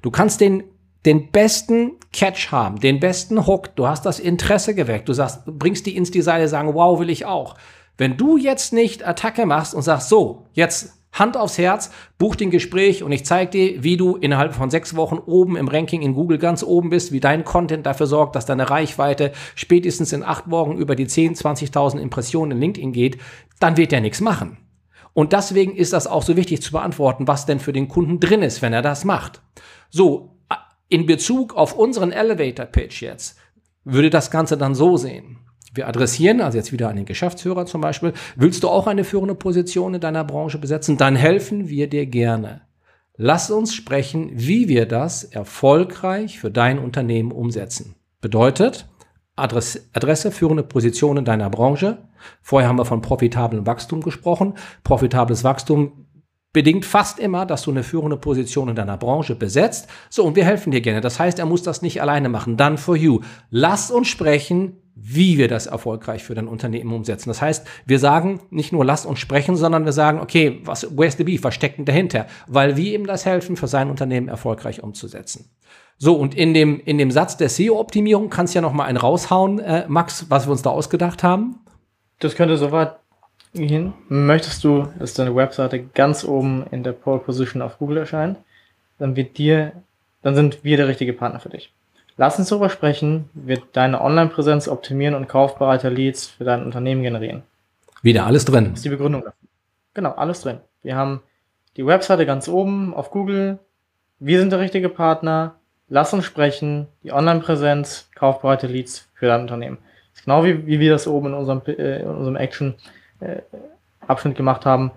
Du 0.00 0.10
kannst 0.10 0.40
den, 0.40 0.62
den 1.04 1.30
besten 1.32 1.98
Catch 2.14 2.50
haben, 2.50 2.80
den 2.80 2.98
besten 2.98 3.46
Hook, 3.46 3.76
du 3.76 3.86
hast 3.86 4.06
das 4.06 4.20
Interesse 4.20 4.74
geweckt, 4.74 5.10
du 5.10 5.12
sagst, 5.12 5.44
bringst 5.44 5.84
die 5.84 5.96
ins 5.98 6.10
Design, 6.10 6.48
sagen, 6.48 6.72
wow, 6.72 6.98
will 6.98 7.10
ich 7.10 7.26
auch. 7.26 7.56
Wenn 8.00 8.16
du 8.16 8.38
jetzt 8.38 8.72
nicht 8.72 9.06
Attacke 9.06 9.44
machst 9.44 9.74
und 9.74 9.82
sagst, 9.82 10.08
so, 10.08 10.46
jetzt 10.54 10.94
Hand 11.12 11.36
aufs 11.36 11.58
Herz, 11.58 11.90
buch 12.16 12.34
den 12.34 12.50
Gespräch 12.50 13.02
und 13.02 13.12
ich 13.12 13.26
zeige 13.26 13.50
dir, 13.50 13.84
wie 13.84 13.98
du 13.98 14.16
innerhalb 14.16 14.54
von 14.54 14.70
sechs 14.70 14.96
Wochen 14.96 15.18
oben 15.18 15.54
im 15.54 15.68
Ranking 15.68 16.00
in 16.00 16.14
Google 16.14 16.38
ganz 16.38 16.62
oben 16.62 16.88
bist, 16.88 17.12
wie 17.12 17.20
dein 17.20 17.44
Content 17.44 17.84
dafür 17.84 18.06
sorgt, 18.06 18.36
dass 18.36 18.46
deine 18.46 18.70
Reichweite 18.70 19.32
spätestens 19.54 20.14
in 20.14 20.22
acht 20.22 20.50
Wochen 20.50 20.78
über 20.78 20.96
die 20.96 21.06
10, 21.06 21.34
20.000 21.34 21.98
Impressionen 21.98 22.52
in 22.52 22.60
LinkedIn 22.60 22.92
geht, 22.92 23.18
dann 23.58 23.76
wird 23.76 23.92
er 23.92 24.00
nichts 24.00 24.22
machen. 24.22 24.56
Und 25.12 25.34
deswegen 25.34 25.76
ist 25.76 25.92
das 25.92 26.06
auch 26.06 26.22
so 26.22 26.38
wichtig 26.38 26.62
zu 26.62 26.72
beantworten, 26.72 27.28
was 27.28 27.44
denn 27.44 27.60
für 27.60 27.74
den 27.74 27.88
Kunden 27.88 28.18
drin 28.18 28.40
ist, 28.40 28.62
wenn 28.62 28.72
er 28.72 28.80
das 28.80 29.04
macht. 29.04 29.42
So, 29.90 30.38
in 30.88 31.04
Bezug 31.04 31.54
auf 31.54 31.76
unseren 31.76 32.12
Elevator 32.12 32.64
Pitch 32.64 33.02
jetzt, 33.02 33.36
würde 33.84 34.08
das 34.08 34.30
Ganze 34.30 34.56
dann 34.56 34.74
so 34.74 34.96
sehen. 34.96 35.39
Wir 35.72 35.86
adressieren, 35.86 36.40
also 36.40 36.58
jetzt 36.58 36.72
wieder 36.72 36.88
an 36.88 36.96
den 36.96 37.04
Geschäftsführer 37.04 37.66
zum 37.66 37.80
Beispiel, 37.80 38.12
willst 38.36 38.62
du 38.62 38.68
auch 38.68 38.86
eine 38.86 39.04
führende 39.04 39.34
Position 39.34 39.94
in 39.94 40.00
deiner 40.00 40.24
Branche 40.24 40.58
besetzen? 40.58 40.96
Dann 40.96 41.16
helfen 41.16 41.68
wir 41.68 41.88
dir 41.88 42.06
gerne. 42.06 42.62
Lass 43.16 43.50
uns 43.50 43.74
sprechen, 43.74 44.30
wie 44.32 44.68
wir 44.68 44.86
das 44.86 45.24
erfolgreich 45.24 46.40
für 46.40 46.50
dein 46.50 46.78
Unternehmen 46.78 47.32
umsetzen. 47.32 47.94
Bedeutet, 48.20 48.88
Adresse, 49.36 49.82
Adresse 49.92 50.30
führende 50.30 50.62
Position 50.62 51.18
in 51.18 51.24
deiner 51.24 51.50
Branche. 51.50 51.98
Vorher 52.42 52.68
haben 52.68 52.78
wir 52.78 52.84
von 52.84 53.00
profitablem 53.00 53.66
Wachstum 53.66 54.00
gesprochen. 54.00 54.54
Profitables 54.84 55.44
Wachstum 55.44 56.06
bedingt 56.52 56.84
fast 56.84 57.18
immer, 57.18 57.46
dass 57.46 57.62
du 57.62 57.70
eine 57.70 57.82
führende 57.82 58.16
Position 58.16 58.68
in 58.68 58.74
deiner 58.74 58.96
Branche 58.96 59.34
besetzt. 59.34 59.88
So, 60.08 60.24
und 60.24 60.36
wir 60.36 60.44
helfen 60.44 60.72
dir 60.72 60.80
gerne. 60.80 61.00
Das 61.00 61.20
heißt, 61.20 61.38
er 61.38 61.46
muss 61.46 61.62
das 61.62 61.82
nicht 61.82 62.02
alleine 62.02 62.28
machen. 62.28 62.56
Done 62.56 62.76
for 62.76 62.96
you. 62.96 63.20
Lass 63.50 63.90
uns 63.90 64.08
sprechen, 64.08 64.76
wie 64.94 65.38
wir 65.38 65.48
das 65.48 65.66
erfolgreich 65.66 66.24
für 66.24 66.34
dein 66.34 66.48
Unternehmen 66.48 66.92
umsetzen. 66.92 67.30
Das 67.30 67.40
heißt, 67.40 67.66
wir 67.86 67.98
sagen 67.98 68.40
nicht 68.50 68.72
nur 68.72 68.84
lass 68.84 69.06
uns 69.06 69.18
sprechen, 69.18 69.56
sondern 69.56 69.84
wir 69.84 69.92
sagen, 69.92 70.20
okay, 70.20 70.60
was, 70.64 70.88
where's 70.96 71.16
the 71.16 71.24
beef? 71.24 71.44
Was 71.44 71.54
steckt 71.54 71.78
denn 71.78 71.84
dahinter? 71.84 72.26
Weil 72.48 72.76
wir 72.76 72.94
ihm 72.94 73.06
das 73.06 73.24
helfen, 73.24 73.56
für 73.56 73.68
sein 73.68 73.88
Unternehmen 73.88 74.28
erfolgreich 74.28 74.82
umzusetzen. 74.82 75.50
So, 75.96 76.16
und 76.16 76.34
in 76.34 76.54
dem, 76.54 76.80
in 76.80 76.98
dem 76.98 77.10
Satz 77.10 77.36
der 77.36 77.48
SEO-Optimierung 77.48 78.30
kannst 78.30 78.54
du 78.54 78.58
ja 78.58 78.62
noch 78.62 78.72
mal 78.72 78.84
einen 78.84 78.96
raushauen, 78.96 79.58
äh, 79.58 79.84
Max, 79.86 80.26
was 80.30 80.46
wir 80.46 80.52
uns 80.52 80.62
da 80.62 80.70
ausgedacht 80.70 81.22
haben. 81.22 81.60
Das 82.18 82.34
könnte 82.34 82.56
soweit 82.56 82.99
hin. 83.52 83.92
Möchtest 84.08 84.62
du, 84.64 84.88
dass 84.98 85.14
deine 85.14 85.34
Webseite 85.34 85.82
ganz 85.82 86.24
oben 86.24 86.64
in 86.70 86.82
der 86.82 86.92
Pole 86.92 87.18
Position 87.18 87.62
auf 87.62 87.78
Google 87.78 87.98
erscheint, 87.98 88.38
dann 88.98 89.16
wird 89.16 89.38
dir, 89.38 89.72
dann 90.22 90.34
sind 90.34 90.62
wir 90.62 90.76
der 90.76 90.88
richtige 90.88 91.12
Partner 91.12 91.40
für 91.40 91.48
dich. 91.48 91.72
Lass 92.16 92.38
uns 92.38 92.50
darüber 92.50 92.68
sprechen, 92.68 93.30
wird 93.32 93.62
deine 93.72 94.00
Online-Präsenz 94.00 94.68
optimieren 94.68 95.14
und 95.14 95.28
kaufbereite 95.28 95.88
Leads 95.88 96.26
für 96.26 96.44
dein 96.44 96.64
Unternehmen 96.64 97.02
generieren. 97.02 97.42
Wieder 98.02 98.26
alles 98.26 98.44
drin. 98.44 98.66
Das 98.66 98.80
ist 98.80 98.84
die 98.84 98.90
Begründung 98.90 99.22
dafür. 99.22 99.48
Genau, 99.94 100.10
alles 100.12 100.42
drin. 100.42 100.58
Wir 100.82 100.96
haben 100.96 101.22
die 101.76 101.86
Webseite 101.86 102.26
ganz 102.26 102.48
oben 102.48 102.94
auf 102.94 103.10
Google. 103.10 103.58
Wir 104.18 104.38
sind 104.38 104.52
der 104.52 104.60
richtige 104.60 104.88
Partner. 104.88 105.54
Lass 105.88 106.12
uns 106.12 106.24
sprechen. 106.24 106.88
Die 107.02 107.12
Online-Präsenz, 107.12 108.10
kaufbereite 108.14 108.66
Leads 108.66 109.08
für 109.14 109.26
dein 109.26 109.40
Unternehmen. 109.40 109.78
Das 110.12 110.20
ist 110.20 110.24
genau 110.26 110.44
wie, 110.44 110.66
wie 110.66 110.78
wir 110.78 110.90
das 110.90 111.06
oben 111.06 111.28
in 111.28 111.34
unserem, 111.34 111.62
äh, 111.66 112.02
in 112.02 112.08
unserem 112.08 112.36
Action 112.36 112.74
äh, 113.20 113.42
Abschnitt 114.06 114.36
gemacht 114.36 114.66
haben. 114.66 114.90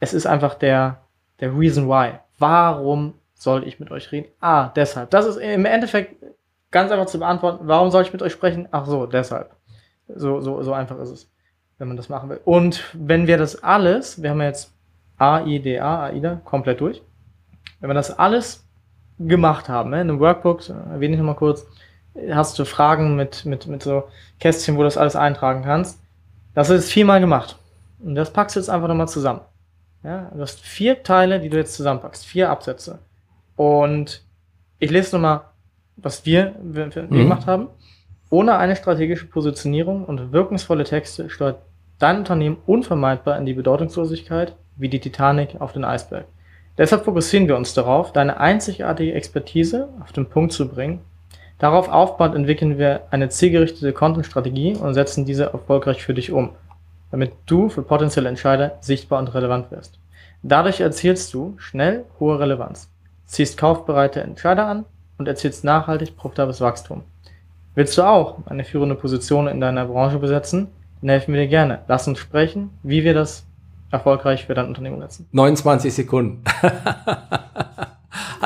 Es 0.00 0.14
ist 0.14 0.26
einfach 0.26 0.54
der, 0.54 1.02
der 1.40 1.56
Reason 1.56 1.88
why. 1.88 2.14
Warum 2.38 3.14
soll 3.34 3.66
ich 3.66 3.80
mit 3.80 3.90
euch 3.90 4.12
reden? 4.12 4.28
Ah, 4.40 4.68
deshalb. 4.68 5.10
Das 5.10 5.26
ist 5.26 5.36
im 5.36 5.64
Endeffekt 5.64 6.16
ganz 6.70 6.90
einfach 6.90 7.06
zu 7.06 7.18
beantworten. 7.18 7.66
Warum 7.66 7.90
soll 7.90 8.02
ich 8.02 8.12
mit 8.12 8.22
euch 8.22 8.32
sprechen? 8.32 8.68
Ach 8.70 8.86
so, 8.86 9.06
deshalb. 9.06 9.54
So, 10.08 10.40
so, 10.40 10.62
so 10.62 10.72
einfach 10.72 10.98
ist 10.98 11.10
es, 11.10 11.30
wenn 11.78 11.88
man 11.88 11.96
das 11.96 12.08
machen 12.08 12.28
will. 12.28 12.40
Und 12.44 12.84
wenn 12.92 13.26
wir 13.26 13.38
das 13.38 13.62
alles, 13.62 14.22
wir 14.22 14.30
haben 14.30 14.40
jetzt 14.40 14.72
AIDA, 15.18 16.04
AIDA, 16.04 16.40
komplett 16.44 16.80
durch. 16.80 17.02
Wenn 17.80 17.90
wir 17.90 17.94
das 17.94 18.16
alles 18.16 18.66
gemacht 19.18 19.68
haben, 19.68 19.90
ne, 19.90 20.00
in 20.00 20.10
einem 20.10 20.20
Workbook, 20.20 20.68
erwähne 20.68 21.14
ich 21.14 21.18
nochmal 21.18 21.36
kurz, 21.36 21.66
hast 22.30 22.58
du 22.58 22.64
Fragen 22.64 23.16
mit, 23.16 23.44
mit, 23.44 23.66
mit 23.66 23.82
so 23.82 24.04
Kästchen, 24.40 24.76
wo 24.76 24.80
du 24.80 24.84
das 24.84 24.96
alles 24.96 25.16
eintragen 25.16 25.62
kannst. 25.62 26.00
Das 26.56 26.70
ist 26.70 26.90
viermal 26.90 27.20
gemacht. 27.20 27.58
Und 28.02 28.14
das 28.14 28.32
packst 28.32 28.56
du 28.56 28.60
jetzt 28.60 28.70
einfach 28.70 28.88
nochmal 28.88 29.08
zusammen. 29.08 29.42
Ja, 30.02 30.30
du 30.34 30.40
hast 30.40 30.58
vier 30.60 31.02
Teile, 31.02 31.38
die 31.38 31.50
du 31.50 31.58
jetzt 31.58 31.74
zusammenpackst, 31.74 32.24
vier 32.24 32.48
Absätze. 32.48 33.00
Und 33.56 34.24
ich 34.78 34.90
lese 34.90 35.14
nochmal, 35.14 35.42
was 35.98 36.24
wir, 36.24 36.54
wir, 36.62 36.94
wir 36.94 37.02
mhm. 37.02 37.10
gemacht 37.10 37.46
haben. 37.46 37.68
Ohne 38.30 38.56
eine 38.56 38.74
strategische 38.74 39.26
Positionierung 39.26 40.06
und 40.06 40.32
wirkungsvolle 40.32 40.84
Texte 40.84 41.28
steuert 41.28 41.58
dein 41.98 42.16
Unternehmen 42.16 42.56
unvermeidbar 42.64 43.36
in 43.36 43.44
die 43.44 43.52
Bedeutungslosigkeit, 43.52 44.56
wie 44.76 44.88
die 44.88 45.00
Titanic 45.00 45.60
auf 45.60 45.74
den 45.74 45.84
Eisberg. 45.84 46.24
Deshalb 46.78 47.04
fokussieren 47.04 47.48
wir 47.48 47.56
uns 47.56 47.74
darauf, 47.74 48.14
deine 48.14 48.40
einzigartige 48.40 49.12
Expertise 49.12 49.90
auf 50.00 50.12
den 50.12 50.24
Punkt 50.24 50.54
zu 50.54 50.66
bringen. 50.66 51.00
Darauf 51.58 51.88
aufbauend 51.88 52.34
entwickeln 52.34 52.78
wir 52.78 53.02
eine 53.10 53.30
zielgerichtete 53.30 53.92
Content-Strategie 53.92 54.76
und 54.76 54.94
setzen 54.94 55.24
diese 55.24 55.44
erfolgreich 55.44 56.02
für 56.02 56.12
dich 56.12 56.30
um, 56.30 56.50
damit 57.10 57.32
du 57.46 57.70
für 57.70 57.82
potenzielle 57.82 58.28
Entscheider 58.28 58.76
sichtbar 58.80 59.18
und 59.18 59.34
relevant 59.34 59.70
wirst. 59.70 59.98
Dadurch 60.42 60.80
erzielst 60.80 61.32
du 61.32 61.54
schnell 61.58 62.04
hohe 62.20 62.38
Relevanz, 62.38 62.90
ziehst 63.24 63.56
kaufbereite 63.56 64.20
Entscheider 64.20 64.66
an 64.66 64.84
und 65.18 65.28
erzielst 65.28 65.64
nachhaltig 65.64 66.16
profitables 66.16 66.60
Wachstum. 66.60 67.04
Willst 67.74 67.96
du 67.96 68.02
auch 68.02 68.38
eine 68.46 68.64
führende 68.64 68.94
Position 68.94 69.48
in 69.48 69.60
deiner 69.60 69.86
Branche 69.86 70.18
besetzen? 70.18 70.68
Dann 71.00 71.10
helfen 71.10 71.34
wir 71.34 71.40
dir 71.42 71.48
gerne. 71.48 71.80
Lass 71.88 72.06
uns 72.06 72.18
sprechen, 72.18 72.70
wie 72.82 73.04
wir 73.04 73.14
das 73.14 73.46
erfolgreich 73.90 74.46
für 74.46 74.54
dein 74.54 74.68
Unternehmen 74.68 75.00
setzen. 75.00 75.26
29 75.32 75.92
Sekunden. 75.92 76.42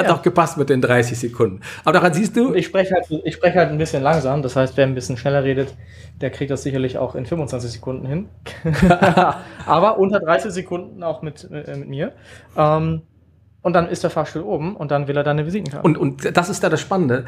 Hat 0.00 0.06
ja. 0.06 0.14
auch 0.14 0.22
gepasst 0.22 0.56
mit 0.56 0.70
den 0.70 0.80
30 0.80 1.18
Sekunden. 1.18 1.60
Aber 1.84 1.92
daran 1.92 2.14
siehst 2.14 2.36
du. 2.36 2.54
Ich 2.54 2.66
spreche 2.66 2.94
halt, 2.94 3.06
ich 3.24 3.34
spreche 3.34 3.58
halt 3.58 3.70
ein 3.70 3.78
bisschen 3.78 4.02
langsam. 4.02 4.42
Das 4.42 4.56
heißt, 4.56 4.76
wer 4.76 4.86
ein 4.86 4.94
bisschen 4.94 5.16
schneller 5.16 5.44
redet, 5.44 5.74
der 6.20 6.30
kriegt 6.30 6.50
das 6.50 6.62
sicherlich 6.62 6.98
auch 6.98 7.14
in 7.14 7.26
25 7.26 7.70
Sekunden 7.70 8.06
hin. 8.06 8.28
Aber 9.66 9.98
unter 9.98 10.20
30 10.20 10.52
Sekunden 10.52 11.02
auch 11.02 11.22
mit, 11.22 11.48
äh, 11.50 11.76
mit 11.76 11.88
mir. 11.88 12.12
Ähm, 12.56 13.02
und 13.62 13.74
dann 13.74 13.88
ist 13.88 14.02
der 14.02 14.10
Fahrstuhl 14.10 14.42
oben 14.42 14.74
und 14.74 14.90
dann 14.90 15.06
will 15.06 15.16
er 15.16 15.22
deine 15.22 15.44
Visitenkarte. 15.44 15.84
Und, 15.84 15.98
und 15.98 16.36
das 16.36 16.48
ist 16.48 16.64
da 16.64 16.70
das 16.70 16.80
Spannende. 16.80 17.26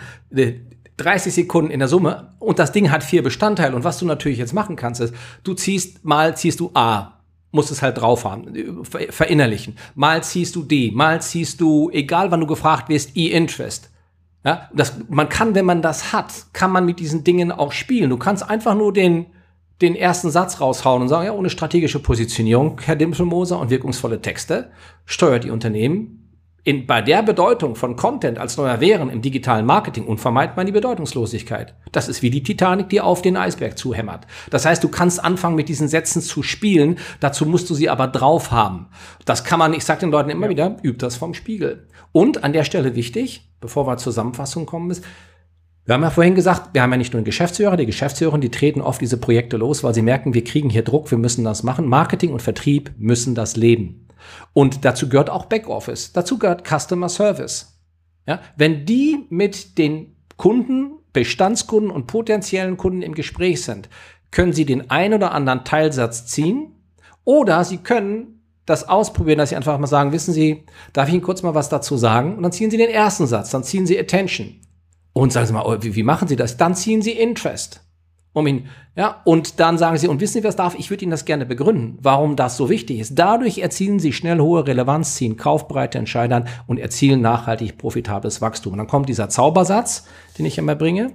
30 0.97 1.33
Sekunden 1.33 1.71
in 1.71 1.79
der 1.79 1.89
Summe 1.89 2.31
und 2.39 2.59
das 2.59 2.73
Ding 2.73 2.91
hat 2.91 3.05
vier 3.05 3.23
Bestandteile. 3.23 3.77
Und 3.77 3.85
was 3.85 3.99
du 3.99 4.07
natürlich 4.07 4.39
jetzt 4.39 4.55
machen 4.55 4.77
kannst, 4.77 5.01
ist, 5.01 5.15
du 5.45 5.55
ziehst 5.55 6.05
mal, 6.05 6.37
ziehst 6.37 6.61
du 6.61 6.71
A, 6.75 7.22
musst 7.53 7.71
es 7.71 7.83
halt 7.83 7.99
drauf 7.99 8.25
haben, 8.25 8.85
verinnerlichen. 8.85 9.77
Mal 9.95 10.23
ziehst 10.25 10.57
du 10.57 10.65
D, 10.65 10.91
mal 10.93 11.23
ziehst 11.23 11.61
du, 11.61 11.91
egal 11.91 12.31
wann 12.31 12.41
du 12.41 12.47
gefragt 12.47 12.89
wirst, 12.89 13.17
E-Interest. 13.17 13.91
Ja, 14.45 14.69
das, 14.75 14.95
man 15.09 15.29
kann, 15.29 15.55
wenn 15.55 15.67
man 15.67 15.83
das 15.83 16.13
hat, 16.13 16.47
kann 16.53 16.73
man 16.73 16.85
mit 16.85 16.99
diesen 16.99 17.23
Dingen 17.23 17.53
auch 17.53 17.71
spielen. 17.71 18.11
Du 18.11 18.17
kannst 18.17 18.49
einfach 18.49 18.75
nur 18.75 18.93
den, 18.93 19.27
den 19.81 19.95
ersten 19.95 20.31
Satz 20.31 20.61
raushauen 20.61 21.03
und 21.03 21.09
sagen, 21.09 21.27
ja, 21.27 21.33
ohne 21.33 21.51
strategische 21.51 22.01
Positionierung, 22.01 22.81
Herr 22.83 22.97
Dimpelmoser, 22.97 23.61
und 23.61 23.71
wirkungsvolle 23.71 24.21
Texte 24.21 24.73
steuert 25.05 25.45
Ihr 25.45 25.53
Unternehmen 25.53 26.22
in, 26.65 26.87
bei 26.87 27.03
der 27.03 27.23
Bedeutung 27.23 27.75
von 27.75 27.97
Content 27.97 28.39
als 28.39 28.57
neuer 28.57 28.81
Währen 28.81 29.11
im 29.11 29.21
digitalen 29.21 29.67
Marketing 29.67 30.05
unvermeidbar 30.05 30.63
man 30.63 30.67
die 30.67 30.73
Bedeutungslosigkeit. 30.73 31.75
Das 31.91 32.09
ist 32.09 32.23
wie 32.23 32.31
die 32.31 32.43
Titanic, 32.43 32.89
die 32.89 33.01
auf 33.01 33.21
den 33.21 33.37
Eisberg 33.37 33.77
zuhämmert. 33.77 34.27
Das 34.51 34.65
heißt, 34.65 34.83
du 34.85 34.89
kannst 34.89 35.23
anfangen, 35.23 35.57
mit 35.57 35.69
diesen 35.69 35.89
Sätzen 35.89 36.23
zu 36.23 36.43
spielen, 36.43 36.99
dazu 37.21 37.47
musst 37.47 37.69
du 37.69 37.75
sie 37.75 37.91
aber 37.91 38.07
drauf 38.07 38.53
haben. 38.53 38.87
Das 39.25 39.43
kann 39.43 39.59
man, 39.59 39.75
ich 39.75 39.85
sage 39.85 40.01
den 40.01 40.11
Leuten 40.11 40.31
immer 40.31 40.47
ja. 40.47 40.51
wieder, 40.51 40.77
übt 40.83 41.05
das 41.05 41.17
vom 41.17 41.35
Spiegel. 41.35 41.89
Und 42.13 42.45
an 42.45 42.53
der 42.53 42.65
Stelle 42.65 42.95
wichtig, 42.95 43.51
bevor 43.61 43.87
wir 43.87 43.97
zur 43.97 44.13
Zusammenfassung 44.13 44.67
kommen, 44.67 44.91
ist, 44.91 45.05
wir 45.85 45.95
haben 45.95 46.03
ja 46.03 46.11
vorhin 46.11 46.37
gesagt, 46.37 46.75
wir 46.75 46.83
haben 46.83 46.93
ja 46.93 46.97
nicht 46.97 47.13
nur 47.13 47.19
einen 47.19 47.25
Geschäftsführer, 47.25 47.77
die 47.77 47.87
Geschäftsführer, 47.87 48.39
die 48.39 48.51
treten 48.51 48.81
oft 48.81 49.01
diese 49.01 49.17
Projekte 49.17 49.57
los, 49.57 49.83
weil 49.83 49.95
sie 49.95 50.03
merken, 50.03 50.33
wir 50.33 50.45
kriegen 50.45 50.71
hier 50.71 50.83
Druck, 50.83 51.11
wir 51.11 51.19
müssen 51.19 51.43
das 51.43 51.65
machen. 51.65 51.89
Marketing 51.89 52.33
und 52.33 52.41
Vertrieb 52.41 52.93
müssen 52.99 53.35
das 53.35 53.57
leben. 53.57 54.02
Und 54.53 54.85
dazu 54.85 55.09
gehört 55.09 55.31
auch 55.31 55.47
Backoffice, 55.47 56.13
dazu 56.13 56.39
gehört 56.39 56.67
Customer 56.67 57.09
Service. 57.09 57.81
Ja, 58.27 58.41
wenn 58.57 58.87
die 58.87 59.27
mit 59.31 59.79
den 59.79 60.17
Kunden, 60.37 60.93
Bestandskunden 61.13 61.91
und 61.91 62.07
potenziellen 62.07 62.77
Kunden 62.77 63.03
im 63.03 63.15
Gespräch 63.15 63.63
sind, 63.65 63.89
können 64.31 64.53
sie 64.53 64.65
den 64.65 64.91
ein 64.91 65.13
oder 65.13 65.33
anderen 65.33 65.65
Teilsatz 65.65 66.27
ziehen 66.27 66.73
oder 67.25 67.65
sie 67.65 67.79
können 67.79 68.43
das 68.65 68.89
ausprobieren, 68.89 69.39
dass 69.39 69.51
sie 69.51 69.57
einfach 69.57 69.79
mal 69.79 69.87
sagen, 69.89 70.13
wissen 70.13 70.33
Sie, 70.33 70.65
darf 70.93 71.09
ich 71.09 71.15
Ihnen 71.15 71.23
kurz 71.23 71.43
mal 71.43 71.55
was 71.55 71.69
dazu 71.69 71.97
sagen? 71.97 72.37
Und 72.37 72.45
dann 72.45 72.53
ziehen 72.53 72.71
Sie 72.71 72.77
den 72.77 72.91
ersten 72.91 73.27
Satz, 73.27 73.51
dann 73.51 73.65
ziehen 73.65 73.87
Sie 73.87 73.99
Attention. 73.99 74.61
Und 75.13 75.33
sagen 75.33 75.47
Sie 75.47 75.53
mal, 75.53 75.65
oh, 75.67 75.77
wie, 75.81 75.97
wie 75.97 76.05
machen 76.05 76.29
Sie 76.29 76.37
das? 76.37 76.57
Dann 76.57 76.75
ziehen 76.75 77.03
Sie 77.03 77.11
Interest 77.11 77.83
ihn, 78.35 78.69
ja, 78.97 79.21
und 79.25 79.61
dann 79.61 79.79
sagen 79.79 79.99
sie, 79.99 80.09
und 80.09 80.21
wissen 80.21 80.41
Sie, 80.41 80.45
was 80.45 80.57
darf? 80.57 80.75
Ich 80.79 80.91
würde 80.91 81.05
Ihnen 81.05 81.11
das 81.11 81.25
gerne 81.25 81.45
begründen, 81.45 81.99
warum 82.01 82.35
das 82.35 82.57
so 82.57 82.71
wichtig 82.71 82.99
ist. 82.99 83.19
Dadurch 83.19 83.59
erzielen 83.59 83.99
Sie 83.99 84.13
schnell 84.13 84.41
hohe 84.41 84.67
Relevanz, 84.67 85.17
ziehen 85.17 85.37
kaufbereite 85.37 85.99
Entscheidern 85.99 86.49
und 86.67 86.79
erzielen 86.79 87.21
nachhaltig 87.21 87.77
profitables 87.77 88.41
Wachstum. 88.41 88.73
Und 88.73 88.79
dann 88.79 88.87
kommt 88.87 89.09
dieser 89.09 89.29
Zaubersatz, 89.29 90.07
den 90.39 90.47
ich 90.47 90.59
immer 90.59 90.75
bringe. 90.75 91.13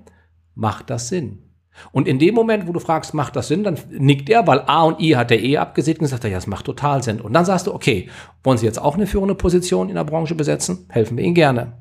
Macht 0.53 0.89
das 0.89 1.09
Sinn? 1.09 1.43
Und 1.91 2.07
in 2.07 2.20
dem 2.20 2.34
Moment, 2.34 2.68
wo 2.68 2.74
du 2.74 2.80
fragst, 2.80 3.13
macht 3.13 3.36
das 3.36 3.47
Sinn, 3.47 3.63
dann 3.63 3.78
nickt 3.91 4.30
er, 4.30 4.47
weil 4.47 4.63
A 4.65 4.84
und 4.84 4.99
I 4.99 5.15
hat 5.15 5.32
er 5.32 5.39
eh 5.39 5.57
abgesehen 5.57 5.99
und 5.99 6.07
sagt, 6.07 6.24
ja, 6.24 6.32
das 6.32 6.47
macht 6.47 6.65
total 6.65 7.03
Sinn. 7.03 7.22
Und 7.22 7.34
dann 7.34 7.45
sagst 7.45 7.68
du, 7.68 7.74
okay, 7.74 8.09
wollen 8.43 8.57
Sie 8.57 8.65
jetzt 8.65 8.82
auch 8.82 8.95
eine 8.95 9.07
führende 9.07 9.36
Position 9.36 9.89
in 9.89 9.95
der 9.95 10.03
Branche 10.03 10.36
besetzen? 10.36 10.86
Helfen 10.89 11.18
wir 11.18 11.24
Ihnen 11.24 11.36
gerne. 11.36 11.74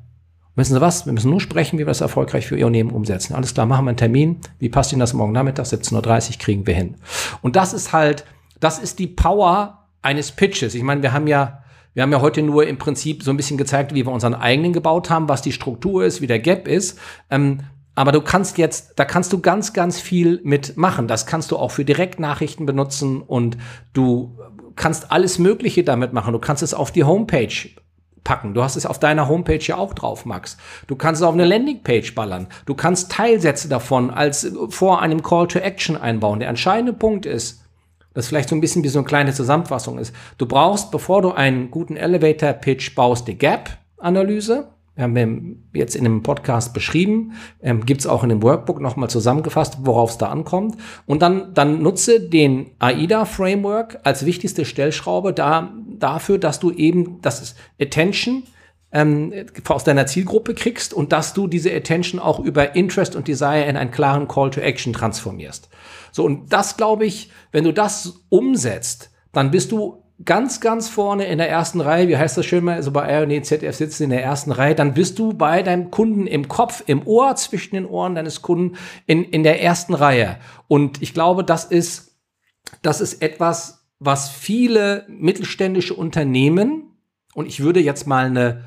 Wissen 0.57 0.73
Sie 0.73 0.81
was? 0.81 1.05
Wir 1.05 1.13
müssen 1.13 1.29
nur 1.29 1.39
sprechen, 1.39 1.77
wie 1.77 1.83
wir 1.83 1.85
das 1.85 2.01
erfolgreich 2.01 2.47
für 2.47 2.57
Ihr 2.57 2.65
Unternehmen 2.65 2.89
umsetzen. 2.89 3.35
Alles 3.35 3.53
klar, 3.53 3.67
machen 3.67 3.85
wir 3.85 3.89
einen 3.89 3.97
Termin. 3.97 4.37
Wie 4.57 4.69
passt 4.69 4.91
Ihnen 4.91 4.99
das 4.99 5.13
morgen 5.13 5.31
Nachmittag? 5.31 5.67
17.30 5.67 6.31
Uhr 6.31 6.37
kriegen 6.39 6.65
wir 6.65 6.73
hin. 6.73 6.95
Und 7.43 7.55
das 7.55 7.73
ist 7.73 7.93
halt, 7.93 8.25
das 8.59 8.79
ist 8.79 8.97
die 8.97 9.05
Power 9.05 9.85
eines 10.01 10.31
Pitches. 10.31 10.73
Ich 10.73 10.81
meine, 10.81 11.03
wir 11.03 11.13
haben 11.13 11.27
ja, 11.27 11.61
wir 11.93 12.01
haben 12.01 12.11
ja 12.11 12.21
heute 12.21 12.41
nur 12.41 12.65
im 12.65 12.79
Prinzip 12.79 13.21
so 13.21 13.29
ein 13.29 13.37
bisschen 13.37 13.59
gezeigt, 13.59 13.93
wie 13.93 14.03
wir 14.03 14.11
unseren 14.11 14.33
eigenen 14.33 14.73
gebaut 14.73 15.11
haben, 15.11 15.29
was 15.29 15.43
die 15.43 15.51
Struktur 15.51 16.03
ist, 16.03 16.21
wie 16.21 16.27
der 16.27 16.39
Gap 16.39 16.67
ist. 16.67 16.97
Ähm, 17.29 17.59
aber 17.93 18.11
du 18.11 18.21
kannst 18.21 18.57
jetzt, 18.57 18.93
da 18.95 19.05
kannst 19.05 19.33
du 19.33 19.41
ganz, 19.41 19.73
ganz 19.73 19.99
viel 19.99 20.41
mitmachen. 20.43 21.07
Das 21.07 21.27
kannst 21.27 21.51
du 21.51 21.57
auch 21.57 21.69
für 21.69 21.85
Direktnachrichten 21.85 22.65
benutzen 22.65 23.21
und 23.21 23.57
du 23.93 24.35
kannst 24.75 25.11
alles 25.11 25.37
Mögliche 25.37 25.83
damit 25.83 26.13
machen. 26.13 26.33
Du 26.33 26.39
kannst 26.39 26.63
es 26.63 26.73
auf 26.73 26.91
die 26.91 27.03
Homepage 27.03 27.69
packen. 28.27 28.53
Du 28.53 28.61
hast 28.61 28.75
es 28.75 28.85
auf 28.85 28.99
deiner 28.99 29.29
Homepage 29.29 29.57
ja 29.61 29.77
auch 29.77 29.93
drauf, 29.93 30.25
Max. 30.25 30.57
Du 30.85 30.97
kannst 30.97 31.21
es 31.21 31.25
auf 31.25 31.33
eine 31.33 31.45
Landingpage 31.45 32.13
ballern. 32.13 32.47
Du 32.65 32.75
kannst 32.75 33.09
Teilsätze 33.09 33.69
davon 33.69 34.11
als 34.11 34.51
vor 34.69 35.01
einem 35.01 35.23
Call 35.23 35.47
to 35.47 35.59
Action 35.59 35.95
einbauen. 35.95 36.41
Der 36.41 36.49
entscheidende 36.49 36.91
Punkt 36.91 37.25
ist, 37.25 37.63
das 38.13 38.27
vielleicht 38.27 38.49
so 38.49 38.55
ein 38.55 38.59
bisschen 38.59 38.83
wie 38.83 38.89
so 38.89 38.99
eine 38.99 39.07
kleine 39.07 39.31
Zusammenfassung 39.31 39.97
ist. 39.97 40.13
Du 40.37 40.45
brauchst, 40.45 40.91
bevor 40.91 41.21
du 41.21 41.31
einen 41.31 41.71
guten 41.71 41.95
Elevator 41.95 42.51
Pitch 42.51 42.95
baust, 42.95 43.29
die 43.29 43.37
Gap 43.37 43.69
Analyse 43.97 44.67
haben 44.97 45.15
wir 45.15 45.79
jetzt 45.79 45.95
in 45.95 46.03
dem 46.03 46.23
Podcast 46.23 46.73
beschrieben, 46.73 47.33
ähm, 47.61 47.85
gibt 47.85 48.01
es 48.01 48.07
auch 48.07 48.23
in 48.23 48.29
dem 48.29 48.41
Workbook 48.41 48.81
nochmal 48.81 49.09
zusammengefasst, 49.09 49.79
worauf 49.81 50.11
es 50.11 50.17
da 50.17 50.27
ankommt. 50.29 50.77
Und 51.05 51.21
dann, 51.21 51.53
dann 51.53 51.81
nutze 51.81 52.19
den 52.19 52.71
AIDA-Framework 52.79 53.99
als 54.03 54.25
wichtigste 54.25 54.65
Stellschraube 54.65 55.33
da, 55.33 55.73
dafür, 55.87 56.37
dass 56.39 56.59
du 56.59 56.71
eben 56.71 57.21
das 57.21 57.55
Attention 57.79 58.43
ähm, 58.91 59.33
aus 59.67 59.83
deiner 59.83 60.07
Zielgruppe 60.07 60.53
kriegst 60.53 60.93
und 60.93 61.11
dass 61.11 61.33
du 61.33 61.47
diese 61.47 61.73
Attention 61.73 62.19
auch 62.19 62.39
über 62.39 62.75
Interest 62.75 63.15
und 63.15 63.27
Desire 63.27 63.65
in 63.65 63.77
einen 63.77 63.91
klaren 63.91 64.27
Call 64.27 64.49
to 64.49 64.61
Action 64.61 64.93
transformierst. 64.93 65.69
So, 66.11 66.23
und 66.23 66.51
das 66.51 66.77
glaube 66.77 67.05
ich, 67.05 67.31
wenn 67.51 67.63
du 67.63 67.73
das 67.73 68.21
umsetzt, 68.29 69.11
dann 69.33 69.51
bist 69.51 69.71
du 69.71 70.03
ganz, 70.25 70.59
ganz 70.61 70.89
vorne 70.89 71.25
in 71.25 71.37
der 71.37 71.49
ersten 71.49 71.79
Reihe, 71.79 72.07
wie 72.07 72.17
heißt 72.17 72.37
das 72.37 72.45
schön 72.45 72.63
mal, 72.63 72.75
also 72.75 72.91
bei 72.91 73.05
R&D 73.05 73.41
ZDF 73.43 73.75
sitzen 73.75 74.03
in 74.03 74.09
der 74.09 74.23
ersten 74.23 74.51
Reihe, 74.51 74.75
dann 74.75 74.93
bist 74.93 75.19
du 75.19 75.33
bei 75.33 75.61
deinem 75.61 75.91
Kunden 75.91 76.25
im 76.27 76.47
Kopf, 76.47 76.83
im 76.87 77.05
Ohr, 77.05 77.35
zwischen 77.35 77.75
den 77.75 77.85
Ohren 77.85 78.15
deines 78.15 78.41
Kunden 78.41 78.77
in, 79.05 79.23
in 79.23 79.43
der 79.43 79.61
ersten 79.61 79.93
Reihe. 79.93 80.37
Und 80.67 81.01
ich 81.01 81.13
glaube, 81.13 81.43
das 81.43 81.65
ist, 81.65 82.17
das 82.81 83.01
ist 83.01 83.21
etwas, 83.21 83.85
was 83.99 84.29
viele 84.29 85.05
mittelständische 85.07 85.93
Unternehmen, 85.93 86.83
und 87.37 87.45
ich 87.45 87.59
würde 87.59 87.79
jetzt 87.79 88.07
mal 88.07 88.25
eine, 88.25 88.63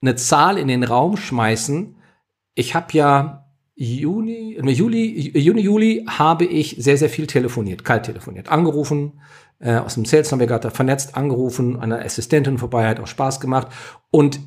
eine 0.00 0.16
Zahl 0.16 0.56
in 0.56 0.68
den 0.68 0.84
Raum 0.84 1.18
schmeißen. 1.18 1.96
Ich 2.54 2.74
habe 2.74 2.86
ja 2.92 3.39
Juni, 3.82 4.58
Juli, 4.62 5.38
Juni, 5.38 5.62
Juli 5.62 6.04
habe 6.06 6.44
ich 6.44 6.76
sehr, 6.78 6.98
sehr 6.98 7.08
viel 7.08 7.26
telefoniert, 7.26 7.82
kalt 7.82 8.04
telefoniert, 8.04 8.50
angerufen, 8.50 9.22
äh, 9.58 9.76
aus 9.76 9.94
dem 9.94 10.04
Sales 10.04 10.30
Navigator 10.30 10.70
vernetzt, 10.70 11.16
angerufen, 11.16 11.80
eine 11.80 12.04
Assistentin 12.04 12.58
vorbei, 12.58 12.86
hat 12.86 13.00
auch 13.00 13.06
Spaß 13.06 13.40
gemacht. 13.40 13.68
Und 14.10 14.38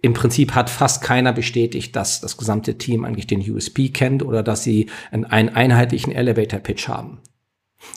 im 0.00 0.14
Prinzip 0.14 0.54
hat 0.54 0.70
fast 0.70 1.02
keiner 1.02 1.34
bestätigt, 1.34 1.94
dass 1.94 2.22
das 2.22 2.38
gesamte 2.38 2.78
Team 2.78 3.04
eigentlich 3.04 3.26
den 3.26 3.42
USP 3.42 3.90
kennt 3.90 4.22
oder 4.22 4.42
dass 4.42 4.64
sie 4.64 4.88
einen, 5.10 5.26
einen 5.26 5.50
einheitlichen 5.50 6.14
Elevator-Pitch 6.14 6.88
haben. 6.88 7.20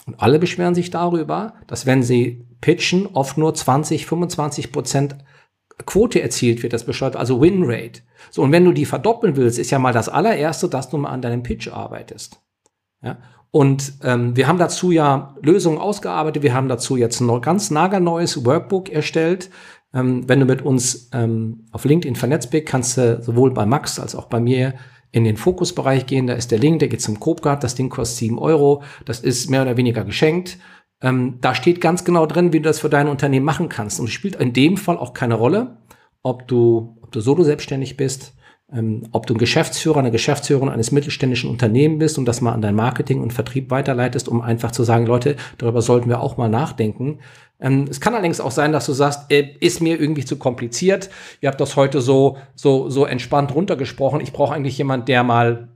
Und 0.05 0.21
alle 0.21 0.37
beschweren 0.37 0.75
sich 0.75 0.89
darüber, 0.89 1.53
dass 1.65 1.85
wenn 1.85 2.03
sie 2.03 2.45
pitchen, 2.59 3.07
oft 3.07 3.37
nur 3.37 3.53
20, 3.53 4.05
25 4.05 4.73
Prozent 4.73 5.15
Quote 5.85 6.21
erzielt 6.21 6.63
wird, 6.63 6.73
das 6.73 6.85
beschreibt 6.85 7.15
also 7.15 7.41
Winrate. 7.41 8.01
So, 8.31 8.41
und 8.41 8.51
wenn 8.51 8.65
du 8.65 8.71
die 8.71 8.85
verdoppeln 8.85 9.35
willst, 9.35 9.59
ist 9.59 9.71
ja 9.71 9.79
mal 9.79 9.93
das 9.93 10.09
allererste, 10.09 10.69
dass 10.69 10.89
du 10.89 10.97
mal 10.97 11.09
an 11.09 11.21
deinem 11.21 11.43
Pitch 11.43 11.67
arbeitest. 11.67 12.41
Ja? 13.01 13.17
Und 13.51 13.93
ähm, 14.03 14.35
wir 14.35 14.47
haben 14.47 14.57
dazu 14.57 14.91
ja 14.91 15.35
Lösungen 15.41 15.77
ausgearbeitet. 15.77 16.41
Wir 16.41 16.53
haben 16.53 16.69
dazu 16.69 16.97
jetzt 16.97 17.19
ein 17.21 17.41
ganz 17.41 17.69
nagelneues 17.69 18.45
Workbook 18.45 18.89
erstellt. 18.89 19.51
Ähm, 19.93 20.27
wenn 20.27 20.39
du 20.39 20.47
mit 20.47 20.63
uns 20.63 21.09
ähm, 21.13 21.67
auf 21.71 21.85
LinkedIn 21.85 22.15
vernetzt 22.15 22.49
bist, 22.49 22.65
kannst 22.65 22.97
du 22.97 23.21
sowohl 23.21 23.51
bei 23.51 23.65
Max 23.65 23.99
als 23.99 24.15
auch 24.15 24.25
bei 24.25 24.39
mir 24.39 24.73
in 25.11 25.23
den 25.23 25.37
Fokusbereich 25.37 26.07
gehen. 26.07 26.25
Da 26.25 26.33
ist 26.33 26.49
der 26.49 26.57
Link, 26.57 26.79
der 26.79 26.87
geht 26.87 27.01
zum 27.01 27.19
Copecard. 27.19 27.63
Das 27.63 27.75
Ding 27.75 27.89
kostet 27.89 28.17
sieben 28.17 28.39
Euro. 28.39 28.81
Das 29.05 29.19
ist 29.19 29.49
mehr 29.49 29.61
oder 29.61 29.77
weniger 29.77 30.03
geschenkt. 30.03 30.57
Ähm, 31.03 31.37
da 31.41 31.53
steht 31.53 31.81
ganz 31.81 32.05
genau 32.05 32.25
drin, 32.25 32.53
wie 32.53 32.59
du 32.59 32.69
das 32.69 32.79
für 32.79 32.89
dein 32.89 33.09
Unternehmen 33.09 33.45
machen 33.45 33.69
kannst. 33.69 33.99
Und 33.99 34.07
es 34.07 34.13
spielt 34.13 34.37
in 34.37 34.53
dem 34.53 34.77
Fall 34.77 34.97
auch 34.97 35.13
keine 35.13 35.35
Rolle, 35.35 35.77
ob 36.23 36.47
du, 36.47 36.97
ob 37.01 37.11
du 37.11 37.19
solo 37.19 37.43
selbstständig 37.43 37.97
bist, 37.97 38.33
ähm, 38.71 39.03
ob 39.11 39.27
du 39.27 39.35
ein 39.35 39.37
Geschäftsführer, 39.37 39.99
eine 39.99 40.11
Geschäftsführerin 40.11 40.69
eines 40.69 40.91
mittelständischen 40.91 41.49
Unternehmens 41.49 41.99
bist 41.99 42.17
und 42.17 42.25
das 42.25 42.39
mal 42.39 42.53
an 42.53 42.61
dein 42.61 42.73
Marketing 42.73 43.21
und 43.21 43.33
Vertrieb 43.33 43.69
weiterleitest, 43.69 44.29
um 44.29 44.41
einfach 44.41 44.71
zu 44.71 44.83
sagen, 44.83 45.05
Leute, 45.05 45.35
darüber 45.57 45.81
sollten 45.81 46.09
wir 46.09 46.21
auch 46.21 46.37
mal 46.37 46.49
nachdenken. 46.49 47.19
Ähm, 47.59 47.85
es 47.89 47.99
kann 47.99 48.13
allerdings 48.13 48.39
auch 48.39 48.51
sein, 48.51 48.71
dass 48.71 48.85
du 48.85 48.93
sagst, 48.93 49.29
äh, 49.29 49.55
ist 49.59 49.81
mir 49.81 49.99
irgendwie 49.99 50.25
zu 50.25 50.37
kompliziert. 50.37 51.09
Ihr 51.41 51.49
habt 51.49 51.59
das 51.59 51.75
heute 51.75 51.99
so, 51.99 52.37
so, 52.55 52.89
so 52.89 53.05
entspannt 53.05 53.53
runtergesprochen. 53.53 54.21
Ich 54.21 54.31
brauche 54.31 54.53
eigentlich 54.53 54.77
jemand, 54.77 55.09
der 55.09 55.23
mal 55.23 55.67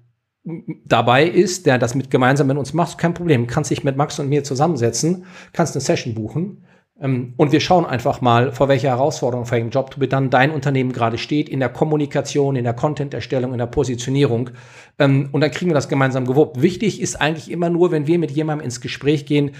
dabei 0.86 1.26
ist, 1.26 1.66
der 1.66 1.78
das 1.78 1.96
mit 1.96 2.10
gemeinsam 2.10 2.48
mit 2.48 2.58
uns 2.58 2.74
macht, 2.74 2.98
kein 2.98 3.14
Problem. 3.14 3.48
Kannst 3.48 3.72
dich 3.72 3.84
mit 3.84 3.98
Max 3.98 4.20
und 4.20 4.30
mir 4.30 4.44
zusammensetzen, 4.44 5.26
kannst 5.54 5.76
eine 5.76 5.82
Session 5.82 6.14
buchen 6.14 6.64
ähm, 7.00 7.34
und 7.38 7.52
wir 7.52 7.60
schauen 7.60 7.86
einfach 7.86 8.22
mal, 8.22 8.52
vor 8.52 8.68
welcher 8.68 8.90
Herausforderung, 8.90 9.46
vor 9.46 9.58
welchem 9.58 9.70
Job 9.70 9.96
dann 10.10 10.30
dein 10.30 10.52
Unternehmen 10.52 10.92
gerade 10.92 11.18
steht, 11.18 11.50
in 11.50 11.60
der 11.60 11.70
Kommunikation, 11.70 12.56
in 12.56 12.64
der 12.64 12.74
Content-Erstellung, 12.74 13.52
in 13.52 13.60
der 13.60 13.68
Positionierung. 13.68 14.52
Ähm, 14.98 15.30
und 15.32 15.42
dann 15.42 15.52
kriegen 15.52 15.70
wir 15.70 15.76
das 15.76 15.90
gemeinsam 15.90 16.26
gewuppt. 16.26 16.62
Wichtig 16.62 17.02
ist 17.02 17.20
eigentlich 17.22 17.52
immer 17.52 17.70
nur, 17.70 17.92
wenn 17.92 18.08
wir 18.08 18.20
mit 18.20 18.32
jemandem 18.32 18.66
ins 18.66 18.82
Gespräch 18.82 19.26
gehen, 19.26 19.52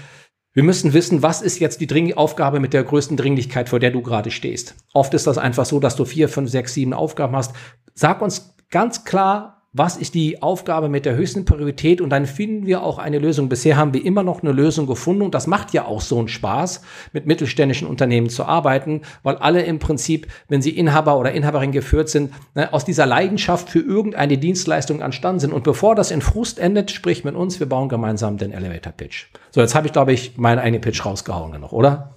wir 0.54 0.64
müssen 0.64 0.92
wissen, 0.92 1.22
was 1.22 1.42
ist 1.42 1.60
jetzt 1.60 1.80
die 1.80 1.86
Dring 1.86 2.14
Aufgabe 2.14 2.58
mit 2.58 2.72
der 2.72 2.82
größten 2.82 3.16
Dringlichkeit, 3.16 3.68
vor 3.68 3.78
der 3.78 3.92
du 3.92 4.02
gerade 4.02 4.30
stehst. 4.30 4.74
Oft 4.92 5.14
ist 5.14 5.26
das 5.26 5.38
einfach 5.38 5.66
so, 5.66 5.78
dass 5.78 5.94
du 5.94 6.04
vier, 6.04 6.28
fünf, 6.28 6.50
sechs, 6.50 6.74
sieben 6.74 6.94
Aufgaben 6.94 7.36
hast. 7.36 7.54
Sag 7.94 8.22
uns 8.22 8.56
ganz 8.70 9.04
klar, 9.04 9.57
was 9.78 9.96
ist 9.96 10.14
die 10.14 10.42
Aufgabe 10.42 10.88
mit 10.88 11.06
der 11.06 11.16
höchsten 11.16 11.44
Priorität 11.44 12.00
und 12.00 12.10
dann 12.10 12.26
finden 12.26 12.66
wir 12.66 12.82
auch 12.82 12.98
eine 12.98 13.18
Lösung. 13.18 13.48
Bisher 13.48 13.76
haben 13.76 13.94
wir 13.94 14.04
immer 14.04 14.22
noch 14.22 14.42
eine 14.42 14.52
Lösung 14.52 14.86
gefunden 14.86 15.22
und 15.22 15.34
das 15.34 15.46
macht 15.46 15.72
ja 15.72 15.86
auch 15.86 16.00
so 16.00 16.18
einen 16.18 16.28
Spaß, 16.28 16.82
mit 17.12 17.26
mittelständischen 17.26 17.86
Unternehmen 17.88 18.28
zu 18.28 18.44
arbeiten, 18.44 19.02
weil 19.22 19.36
alle 19.36 19.62
im 19.62 19.78
Prinzip, 19.78 20.26
wenn 20.48 20.60
sie 20.60 20.70
Inhaber 20.70 21.16
oder 21.16 21.32
Inhaberin 21.32 21.72
geführt 21.72 22.08
sind, 22.08 22.32
ne, 22.54 22.72
aus 22.72 22.84
dieser 22.84 23.06
Leidenschaft 23.06 23.70
für 23.70 23.80
irgendeine 23.80 24.36
Dienstleistung 24.36 25.02
anstanden 25.02 25.40
sind. 25.40 25.52
Und 25.52 25.64
bevor 25.64 25.94
das 25.94 26.10
in 26.10 26.20
Frust 26.20 26.58
endet, 26.58 26.90
sprich 26.90 27.24
mit 27.24 27.34
uns, 27.34 27.60
wir 27.60 27.68
bauen 27.68 27.88
gemeinsam 27.88 28.36
den 28.36 28.52
Elevator 28.52 28.92
Pitch. 28.92 29.26
So, 29.50 29.60
jetzt 29.60 29.74
habe 29.74 29.86
ich, 29.86 29.92
glaube 29.92 30.12
ich, 30.12 30.36
meinen 30.36 30.58
eigenen 30.58 30.80
Pitch 30.80 31.04
rausgehauen 31.04 31.58
noch, 31.60 31.72
oder? 31.72 32.14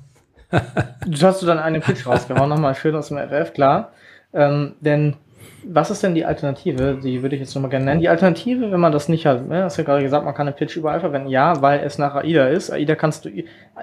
du 0.51 1.22
hast 1.22 1.41
du 1.41 1.45
dann 1.45 1.59
einen 1.59 1.82
Pitch 1.82 2.05
rausgehauen, 2.05 2.49
nochmal 2.49 2.76
schön 2.76 2.95
aus 2.95 3.07
dem 3.07 3.18
FF, 3.18 3.53
klar. 3.53 3.91
Ähm, 4.34 4.74
denn 4.82 5.16
was 5.63 5.91
ist 5.91 6.03
denn 6.03 6.15
die 6.15 6.25
Alternative? 6.25 6.99
Die 7.01 7.21
würde 7.21 7.35
ich 7.35 7.41
jetzt 7.41 7.55
nochmal 7.55 7.71
gerne 7.71 7.85
nennen. 7.85 8.01
Die 8.01 8.09
Alternative, 8.09 8.71
wenn 8.71 8.79
man 8.79 8.91
das 8.91 9.09
nicht 9.09 9.25
hat, 9.25 9.47
ne, 9.47 9.63
hast 9.63 9.77
du 9.77 9.81
ja 9.81 9.85
gerade 9.85 10.03
gesagt, 10.03 10.25
man 10.25 10.33
kann 10.33 10.47
einen 10.47 10.55
Pitch 10.55 10.75
überall 10.75 10.99
verwenden. 10.99 11.29
Ja, 11.29 11.61
weil 11.61 11.79
es 11.81 11.97
nach 11.97 12.15
AIDA 12.15 12.47
ist. 12.47 12.71
AIDA 12.71 12.95
kannst 12.95 13.25
du 13.25 13.29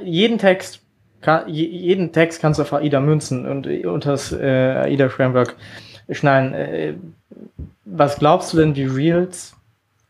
jeden 0.02 0.38
Text, 0.38 0.80
kann, 1.20 1.48
jeden 1.48 2.12
Text 2.12 2.40
kannst 2.40 2.59
du 2.59 2.62
auf 2.62 2.72
AIDA 2.72 3.00
münzen 3.00 3.46
und 3.46 3.66
unter 3.84 4.12
das 4.12 4.32
äh, 4.32 4.82
AIDA 4.84 5.09
Framework 5.09 5.56
schneiden. 6.11 6.54
Äh, 6.54 6.94
was 7.84 8.18
glaubst 8.18 8.52
du 8.52 8.59
denn, 8.59 8.76
wie 8.76 8.84
Reels 8.84 9.54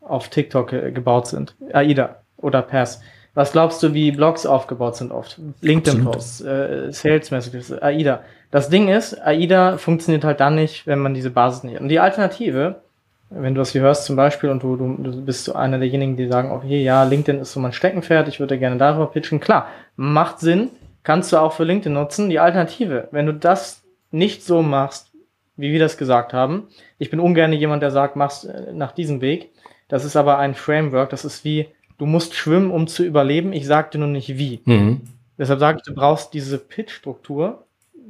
auf 0.01 0.29
TikTok 0.29 0.73
äh, 0.73 0.91
gebaut 0.91 1.27
sind? 1.27 1.55
AIDA 1.71 2.21
oder 2.37 2.61
Pass. 2.61 3.01
Was 3.35 3.51
glaubst 3.51 3.81
du, 3.83 3.93
wie 3.93 4.11
Blogs 4.11 4.45
aufgebaut 4.45 4.95
sind 4.97 5.11
oft? 5.11 5.39
LinkedIn-Posts, 5.61 6.41
äh, 6.41 6.91
Sales-Messages, 6.91 7.71
AIDA. 7.81 8.21
Das 8.51 8.69
Ding 8.69 8.87
ist, 8.87 9.13
AIDA 9.21 9.77
funktioniert 9.77 10.23
halt 10.23 10.39
dann 10.39 10.55
nicht, 10.55 10.87
wenn 10.87 10.99
man 10.99 11.13
diese 11.13 11.29
Basis 11.29 11.63
nicht 11.63 11.75
hat. 11.75 11.81
Und 11.81 11.89
die 11.89 11.99
Alternative, 11.99 12.81
wenn 13.29 13.53
du 13.53 13.59
das 13.59 13.71
hier 13.71 13.81
hörst 13.81 14.05
zum 14.05 14.15
Beispiel 14.15 14.49
und 14.49 14.63
du, 14.63 14.75
du, 14.75 14.95
du 14.97 15.21
bist 15.23 15.45
so 15.45 15.53
einer 15.53 15.77
derjenigen, 15.77 16.17
die 16.17 16.27
sagen, 16.27 16.51
okay, 16.51 16.83
ja, 16.83 17.03
LinkedIn 17.03 17.41
ist 17.41 17.53
so 17.53 17.59
mein 17.59 17.73
Steckenpferd, 17.73 18.27
ich 18.27 18.39
würde 18.39 18.57
gerne 18.57 18.77
darüber 18.77 19.07
pitchen. 19.07 19.39
Klar, 19.39 19.67
macht 19.95 20.39
Sinn, 20.39 20.69
kannst 21.03 21.31
du 21.31 21.37
auch 21.37 21.53
für 21.53 21.63
LinkedIn 21.63 21.93
nutzen. 21.93 22.29
Die 22.29 22.39
Alternative, 22.39 23.07
wenn 23.11 23.27
du 23.27 23.33
das 23.33 23.83
nicht 24.11 24.43
so 24.43 24.63
machst, 24.63 25.11
wie 25.55 25.71
wir 25.71 25.79
das 25.79 25.97
gesagt 25.97 26.33
haben, 26.33 26.67
ich 26.97 27.11
bin 27.11 27.19
ungern 27.19 27.53
jemand, 27.53 27.83
der 27.83 27.91
sagt, 27.91 28.15
mach's 28.15 28.45
äh, 28.45 28.73
nach 28.73 28.93
diesem 28.93 29.21
Weg. 29.21 29.51
Das 29.89 30.05
ist 30.05 30.15
aber 30.15 30.37
ein 30.37 30.55
Framework, 30.55 31.09
das 31.09 31.25
ist 31.25 31.43
wie, 31.43 31.67
du 31.97 32.05
musst 32.05 32.33
schwimmen, 32.33 32.71
um 32.71 32.87
zu 32.87 33.03
überleben. 33.03 33.53
Ich 33.53 33.67
sagte 33.67 33.97
nur 33.97 34.07
nicht 34.07 34.37
wie. 34.37 34.61
Mhm. 34.65 35.01
Deshalb 35.37 35.59
sage 35.59 35.79
ich, 35.79 35.83
du 35.83 35.93
brauchst 35.93 36.33
diese 36.33 36.57
Pitch-Struktur, 36.57 37.65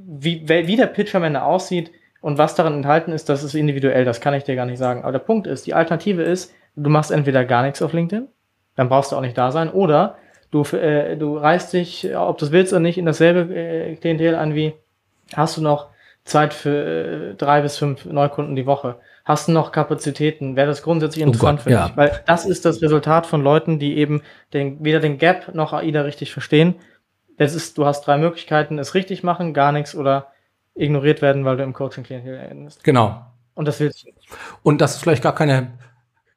wie, 0.09 0.47
wie 0.47 0.75
der 0.75 0.87
Pitch 0.87 1.13
am 1.13 1.23
Ende 1.23 1.43
aussieht 1.43 1.91
und 2.21 2.37
was 2.37 2.55
darin 2.55 2.73
enthalten 2.73 3.11
ist, 3.11 3.29
das 3.29 3.43
ist 3.43 3.53
individuell, 3.53 4.05
das 4.05 4.21
kann 4.21 4.33
ich 4.33 4.43
dir 4.43 4.55
gar 4.55 4.65
nicht 4.65 4.79
sagen. 4.79 5.03
Aber 5.03 5.11
der 5.11 5.19
Punkt 5.19 5.45
ist, 5.45 5.67
die 5.67 5.73
Alternative 5.73 6.23
ist, 6.23 6.53
du 6.75 6.89
machst 6.89 7.11
entweder 7.11 7.45
gar 7.45 7.61
nichts 7.61 7.81
auf 7.81 7.93
LinkedIn, 7.93 8.27
dann 8.75 8.89
brauchst 8.89 9.11
du 9.11 9.15
auch 9.15 9.21
nicht 9.21 9.37
da 9.37 9.51
sein, 9.51 9.69
oder 9.69 10.17
du, 10.51 10.63
äh, 10.75 11.15
du 11.15 11.37
reißt 11.37 11.73
dich, 11.73 12.09
ob 12.15 12.39
du 12.39 12.45
es 12.45 12.51
willst 12.51 12.73
oder 12.73 12.79
nicht, 12.79 12.97
in 12.97 13.05
dasselbe 13.05 13.53
äh, 13.53 13.95
Klientel 13.97 14.35
an 14.35 14.55
wie, 14.55 14.73
hast 15.35 15.57
du 15.57 15.61
noch 15.61 15.89
Zeit 16.23 16.53
für 16.53 17.31
äh, 17.31 17.35
drei 17.35 17.61
bis 17.61 17.77
fünf 17.77 18.05
Neukunden 18.05 18.55
die 18.55 18.65
Woche? 18.65 18.97
Hast 19.25 19.47
du 19.47 19.51
noch 19.51 19.71
Kapazitäten? 19.71 20.55
Wäre 20.55 20.67
das 20.67 20.81
grundsätzlich 20.81 21.23
interessant 21.23 21.59
oh 21.61 21.63
Gott, 21.63 21.63
für 21.63 21.69
dich? 21.69 21.77
Ja. 21.77 21.91
Weil 21.95 22.23
das 22.25 22.45
ist 22.45 22.65
das 22.65 22.81
Resultat 22.81 23.27
von 23.27 23.43
Leuten, 23.43 23.77
die 23.77 23.97
eben 23.97 24.23
den, 24.53 24.83
weder 24.83 24.99
den 24.99 25.19
Gap 25.19 25.53
noch 25.53 25.71
AIDA 25.71 26.01
richtig 26.01 26.31
verstehen 26.31 26.75
es 27.39 27.55
ist, 27.55 27.77
du 27.77 27.85
hast 27.85 28.01
drei 28.01 28.17
Möglichkeiten, 28.17 28.77
es 28.77 28.93
richtig 28.93 29.23
machen, 29.23 29.53
gar 29.53 29.71
nichts 29.71 29.95
oder 29.95 30.27
ignoriert 30.75 31.21
werden, 31.21 31.45
weil 31.45 31.57
du 31.57 31.63
im 31.63 31.73
Coaching 31.73 32.03
Klientel 32.03 32.37
endest. 32.37 32.83
Genau. 32.83 33.25
Und 33.55 33.67
das 33.67 33.79
willst 33.79 34.03
du 34.03 34.07
nicht. 34.07 34.29
Und 34.61 34.81
das 34.81 34.95
ist 34.95 35.01
vielleicht 35.01 35.23
gar 35.23 35.33
keine 35.33 35.71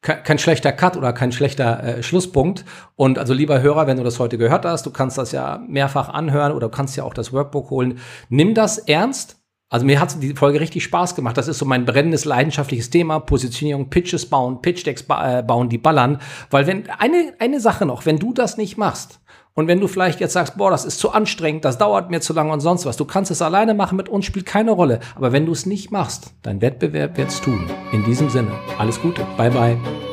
kein 0.01 0.39
schlechter 0.39 0.73
Cut 0.73 0.97
oder 0.97 1.13
kein 1.13 1.31
schlechter 1.31 1.85
äh, 1.85 2.03
Schlusspunkt. 2.03 2.65
Und 2.97 3.21
also 3.21 3.33
lieber 3.33 3.63
Hörer, 3.63 3.87
wenn 3.87 3.99
du 3.99 4.03
das 4.03 4.19
heute 4.19 4.37
gehört 4.37 4.65
hast, 4.65 4.85
du 4.85 4.91
kannst 4.91 5.17
das 5.17 5.31
ja 5.31 5.63
mehrfach 5.69 6.09
anhören 6.09 6.51
oder 6.53 6.69
kannst 6.69 6.97
ja 6.97 7.05
auch 7.05 7.15
das 7.15 7.33
Workbook 7.33 7.71
holen. 7.71 8.01
Nimm 8.29 8.53
das 8.55 8.79
ernst. 8.79 9.37
Also 9.69 9.87
mir 9.87 10.01
hat 10.01 10.21
die 10.21 10.35
Folge 10.35 10.59
richtig 10.59 10.83
Spaß 10.83 11.15
gemacht. 11.15 11.39
Das 11.39 11.47
ist 11.47 11.59
so 11.59 11.65
mein 11.65 11.85
brennendes, 11.85 12.25
leidenschaftliches 12.25 12.91
Thema. 12.91 13.21
Positionierung, 13.21 13.91
Pitches 13.91 14.29
bauen, 14.29 14.61
Pitch-Decks 14.61 15.05
ba 15.05 15.39
äh, 15.39 15.43
bauen, 15.45 15.69
die 15.69 15.79
ballern. 15.79 16.21
Weil 16.51 16.67
wenn, 16.67 16.91
eine, 16.91 17.35
eine 17.39 17.61
Sache 17.61 17.87
noch, 17.87 18.05
wenn 18.05 18.19
du 18.19 18.35
das 18.35 18.57
nicht 18.57 18.77
machst, 18.77 19.21
und 19.55 19.69
wenn 19.69 19.81
du 19.81 19.89
vielleicht 19.89 20.21
jetzt 20.21 20.33
sagst, 20.33 20.57
boah, 20.57 20.71
das 20.71 20.85
ist 20.85 20.99
zu 20.99 21.11
anstrengend, 21.11 21.65
das 21.65 21.79
dauert 21.79 22.11
mir 22.11 22.21
zu 22.21 22.33
lange 22.33 22.53
und 22.53 22.61
sonst 22.61 22.87
was, 22.87 22.97
du 22.97 23.05
kannst 23.05 23.31
es 23.31 23.43
alleine 23.43 23.75
machen 23.75 23.97
mit 23.97 24.09
uns, 24.09 24.25
spielt 24.25 24.47
keine 24.47 24.71
Rolle. 24.71 25.01
Aber 25.15 25.33
wenn 25.33 25.47
du 25.47 25.53
es 25.53 25.67
nicht 25.67 25.91
machst, 25.91 26.33
dein 26.43 26.61
Wettbewerb 26.61 27.17
wird 27.17 27.29
es 27.29 27.41
tun. 27.41 27.69
In 27.93 28.05
diesem 28.05 28.31
Sinne, 28.31 28.53
alles 28.79 29.01
Gute. 29.01 29.27
Bye 29.37 29.51
bye. 29.51 30.12